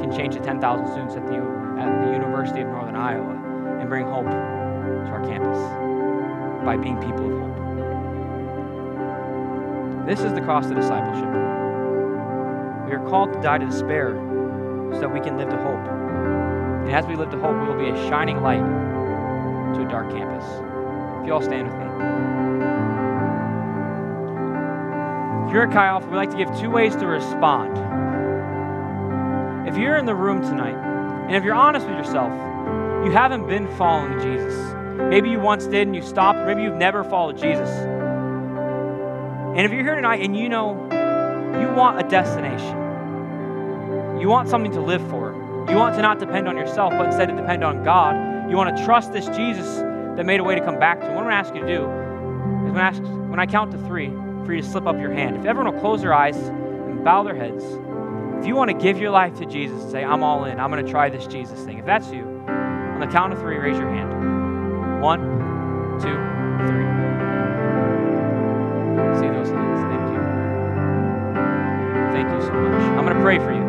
can 0.00 0.10
change 0.16 0.36
the 0.36 0.40
10,000 0.40 0.86
students 0.86 1.16
at 1.16 1.26
the, 1.26 1.36
at 1.78 2.06
the 2.06 2.12
University 2.12 2.62
of 2.62 2.68
Northern 2.68 2.96
Iowa 2.96 3.78
and 3.78 3.90
bring 3.90 4.06
hope 4.06 4.24
to 4.24 5.10
our 5.10 5.22
campus 5.26 5.58
by 6.64 6.78
being 6.78 6.96
people 6.96 7.26
of 7.26 7.58
hope. 7.58 7.67
This 10.08 10.20
is 10.20 10.32
the 10.32 10.40
cost 10.40 10.70
of 10.70 10.76
discipleship. 10.76 11.28
We 12.88 12.94
are 12.94 13.04
called 13.10 13.30
to 13.34 13.42
die 13.42 13.58
to 13.58 13.66
despair 13.66 14.14
so 14.94 15.00
that 15.00 15.12
we 15.12 15.20
can 15.20 15.36
live 15.36 15.50
to 15.50 15.56
hope. 15.58 15.86
And 16.86 16.90
as 16.90 17.04
we 17.04 17.14
live 17.14 17.28
to 17.32 17.38
hope, 17.38 17.60
we 17.60 17.66
will 17.68 17.78
be 17.78 17.90
a 17.90 18.08
shining 18.08 18.40
light 18.40 18.64
to 19.74 19.82
a 19.86 19.88
dark 19.90 20.08
campus. 20.08 20.42
If 21.20 21.26
you 21.26 21.34
all 21.34 21.42
stand 21.42 21.66
with 21.68 21.76
me. 21.76 21.84
If 25.46 25.52
you're 25.52 25.64
at 25.64 25.72
Chi 25.74 25.86
Alpha, 25.86 26.08
we 26.08 26.16
like 26.16 26.30
to 26.30 26.38
give 26.38 26.58
two 26.58 26.70
ways 26.70 26.96
to 26.96 27.06
respond. 27.06 27.76
If 29.68 29.76
you're 29.76 29.98
in 29.98 30.06
the 30.06 30.14
room 30.14 30.40
tonight, 30.40 30.76
and 31.26 31.36
if 31.36 31.44
you're 31.44 31.54
honest 31.54 31.86
with 31.86 31.98
yourself, 31.98 32.32
you 33.04 33.10
haven't 33.10 33.46
been 33.46 33.68
following 33.76 34.18
Jesus. 34.20 34.54
Maybe 35.10 35.28
you 35.28 35.38
once 35.38 35.66
did 35.66 35.86
and 35.86 35.94
you 35.94 36.00
stopped, 36.00 36.46
maybe 36.46 36.62
you've 36.62 36.76
never 36.76 37.04
followed 37.04 37.36
Jesus. 37.36 37.97
And 39.58 39.66
if 39.66 39.72
you're 39.72 39.82
here 39.82 39.96
tonight 39.96 40.20
and 40.20 40.36
you 40.36 40.48
know 40.48 40.84
you 41.60 41.68
want 41.74 41.98
a 41.98 42.08
destination, 42.08 42.76
you 44.20 44.28
want 44.28 44.48
something 44.48 44.70
to 44.70 44.80
live 44.80 45.02
for, 45.10 45.32
you 45.68 45.74
want 45.74 45.96
to 45.96 46.00
not 46.00 46.20
depend 46.20 46.46
on 46.46 46.56
yourself, 46.56 46.92
but 46.92 47.06
instead 47.06 47.26
to 47.26 47.34
depend 47.34 47.64
on 47.64 47.82
God, 47.82 48.48
you 48.48 48.56
want 48.56 48.76
to 48.76 48.84
trust 48.84 49.12
this 49.12 49.26
Jesus 49.26 49.78
that 49.78 50.24
made 50.24 50.38
a 50.38 50.44
way 50.44 50.54
to 50.54 50.64
come 50.64 50.78
back 50.78 51.00
to. 51.00 51.06
What 51.06 51.16
I'm 51.16 51.24
going 51.24 51.30
to 51.30 51.34
ask 51.34 51.52
you 51.56 51.62
to 51.62 51.66
do 51.66 51.82
is 52.68 52.72
when 52.72 52.76
I, 52.76 52.86
ask, 52.86 53.02
when 53.02 53.40
I 53.40 53.46
count 53.46 53.72
to 53.72 53.78
three, 53.78 54.10
for 54.46 54.54
you 54.54 54.62
to 54.62 54.68
slip 54.68 54.86
up 54.86 54.96
your 55.00 55.10
hand. 55.10 55.36
If 55.36 55.44
everyone 55.44 55.74
will 55.74 55.80
close 55.80 56.02
their 56.02 56.14
eyes 56.14 56.36
and 56.36 57.04
bow 57.04 57.24
their 57.24 57.34
heads, 57.34 57.64
if 58.38 58.46
you 58.46 58.54
want 58.54 58.70
to 58.70 58.78
give 58.78 59.00
your 59.00 59.10
life 59.10 59.34
to 59.38 59.44
Jesus 59.44 59.82
and 59.82 59.90
say, 59.90 60.04
I'm 60.04 60.22
all 60.22 60.44
in, 60.44 60.60
I'm 60.60 60.70
going 60.70 60.86
to 60.86 60.88
try 60.88 61.10
this 61.10 61.26
Jesus 61.26 61.64
thing, 61.64 61.78
if 61.78 61.84
that's 61.84 62.12
you, 62.12 62.22
on 62.46 63.00
the 63.00 63.08
count 63.08 63.32
of 63.32 63.40
three, 63.40 63.56
raise 63.56 63.76
your 63.76 63.90
hand. 63.90 65.02
One, 65.02 65.98
two, 66.00 66.37
so 72.48 72.54
much. 72.54 72.82
I'm 72.98 73.04
going 73.04 73.14
to 73.14 73.22
pray 73.22 73.38
for 73.38 73.52
you. 73.52 73.68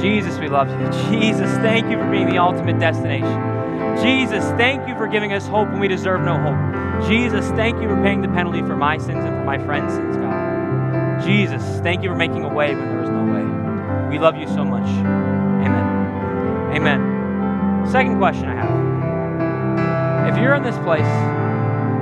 Jesus, 0.00 0.38
we 0.38 0.48
love 0.48 0.68
you. 0.68 0.86
Jesus, 1.10 1.50
thank 1.58 1.90
you 1.90 1.98
for 1.98 2.10
being 2.10 2.28
the 2.28 2.38
ultimate 2.38 2.78
destination. 2.78 3.54
Jesus, 4.02 4.44
thank 4.58 4.86
you 4.86 4.94
for 4.96 5.06
giving 5.06 5.32
us 5.32 5.46
hope 5.46 5.68
when 5.70 5.80
we 5.80 5.88
deserve 5.88 6.20
no 6.20 6.36
hope. 6.36 7.08
Jesus, 7.08 7.46
thank 7.50 7.80
you 7.80 7.88
for 7.88 8.00
paying 8.02 8.20
the 8.20 8.28
penalty 8.28 8.60
for 8.60 8.76
my 8.76 8.98
sins 8.98 9.24
and 9.24 9.34
for 9.34 9.44
my 9.44 9.58
friends' 9.58 9.94
sins, 9.94 10.16
God. 10.16 11.24
Jesus, 11.24 11.62
thank 11.80 12.02
you 12.02 12.10
for 12.10 12.16
making 12.16 12.44
a 12.44 12.52
way 12.52 12.74
when 12.74 12.88
there 12.88 13.00
was 13.00 13.10
no 13.10 13.24
way. 13.24 14.10
We 14.10 14.18
love 14.18 14.36
you 14.36 14.46
so 14.48 14.64
much. 14.64 14.86
Amen. 14.86 16.76
Amen. 16.76 17.86
Second 17.90 18.18
question 18.18 18.46
I 18.46 18.54
have. 18.54 20.34
If 20.34 20.40
you're 20.40 20.54
in 20.54 20.62
this 20.62 20.76
place, 20.78 21.06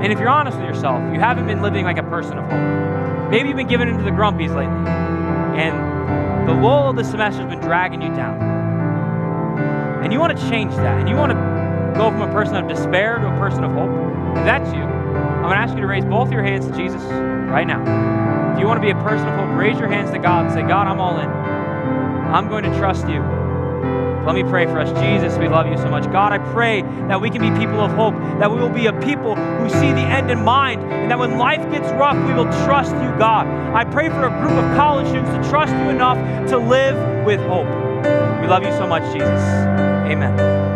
and 0.03 0.13
if 0.13 0.19
you're 0.19 0.29
honest 0.29 0.59
with 0.59 0.67
yourself, 0.67 1.01
you 1.13 1.21
haven't 1.21 1.47
been 1.47 1.63
living 1.63 1.85
like 1.85 1.99
a 1.99 2.03
person 2.03 2.39
of 2.39 2.45
hope. 2.45 3.31
Maybe 3.31 3.49
you've 3.49 3.57
been 3.57 3.69
giving 3.69 3.89
into 3.89 4.03
the 4.03 4.11
grumpies 4.11 4.55
lately, 4.55 4.67
and 5.57 6.49
the 6.49 6.55
lull 6.55 6.91
of 6.91 6.97
the 6.97 7.05
semester 7.05 7.43
has 7.43 7.51
been 7.51 7.61
dragging 7.61 8.03
you 8.03 8.15
down. 8.15 8.41
And 10.03 10.13
you 10.13 10.19
want 10.19 10.37
to 10.37 10.49
change 10.49 10.75
that, 10.77 10.99
and 10.99 11.09
you 11.09 11.17
want 11.17 11.33
to 11.33 11.99
go 11.99 12.11
from 12.11 12.23
a 12.23 12.33
person 12.33 12.57
of 12.57 12.69
despair 12.69 13.19
to 13.19 13.27
a 13.27 13.39
person 13.39 13.65
of 13.65 13.73
hope, 13.73 13.91
if 14.37 14.45
that's 14.45 14.73
you, 14.73 14.83
I'm 14.83 15.43
going 15.43 15.55
to 15.55 15.61
ask 15.61 15.75
you 15.75 15.81
to 15.81 15.87
raise 15.87 16.05
both 16.05 16.31
your 16.33 16.43
hands 16.43 16.67
to 16.67 16.73
Jesus 16.77 17.03
right 17.03 17.67
now. 17.67 17.83
If 18.53 18.61
you 18.61 18.67
want 18.67 18.79
to 18.79 18.87
be 18.87 18.91
a 18.91 19.03
person 19.03 19.29
of 19.29 19.39
hope, 19.39 19.59
raise 19.59 19.79
your 19.79 19.89
hands 19.89 20.11
to 20.11 20.19
God 20.19 20.47
and 20.47 20.55
say, 20.55 20.63
God, 20.63 20.87
I'm 20.87 21.01
all 21.01 21.19
in. 21.19 21.29
I'm 21.29 22.49
going 22.49 22.65
to 22.65 22.75
trust 22.79 23.09
you. 23.09 23.42
Let 24.27 24.35
me 24.35 24.43
pray 24.45 24.67
for 24.67 24.79
us. 24.79 24.89
Jesus, 25.01 25.37
we 25.37 25.49
love 25.49 25.67
you 25.67 25.77
so 25.77 25.91
much. 25.91 26.05
God, 26.05 26.33
I 26.33 26.39
pray 26.53 26.83
that 27.09 27.21
we 27.21 27.29
can 27.29 27.41
be 27.41 27.51
people 27.59 27.81
of 27.81 27.91
hope, 27.93 28.15
that 28.39 28.51
we 28.51 28.59
will 28.59 28.69
be 28.71 28.87
a 28.87 28.93
people 29.01 29.35
who 29.35 29.69
see 29.69 29.93
the 29.93 30.01
end 30.01 30.31
in 30.31 30.45
mind, 30.45 30.83
and 30.83 31.11
that 31.11 31.19
when 31.19 31.39
life 31.39 31.63
gets 31.73 31.91
rough, 31.93 32.17
we 32.27 32.33
will 32.33 32.51
trust 32.65 32.93
you, 32.93 33.11
God. 33.19 33.47
I 33.75 33.85
pray 33.85 34.09
for 34.09 34.27
a 34.27 34.31
group 34.31 34.53
of 34.53 34.77
college 34.77 35.09
students 35.09 35.33
to 35.33 35.51
trust 35.51 35.73
you 35.73 35.91
enough 35.91 36.19
to 36.51 36.59
live 36.59 37.25
with 37.27 37.41
hope. 37.41 37.67
We 38.41 38.47
love 38.49 38.63
you 38.63 38.73
so 38.73 38.87
much, 38.87 39.03
Jesus. 39.13 39.43
Amen. 40.11 40.72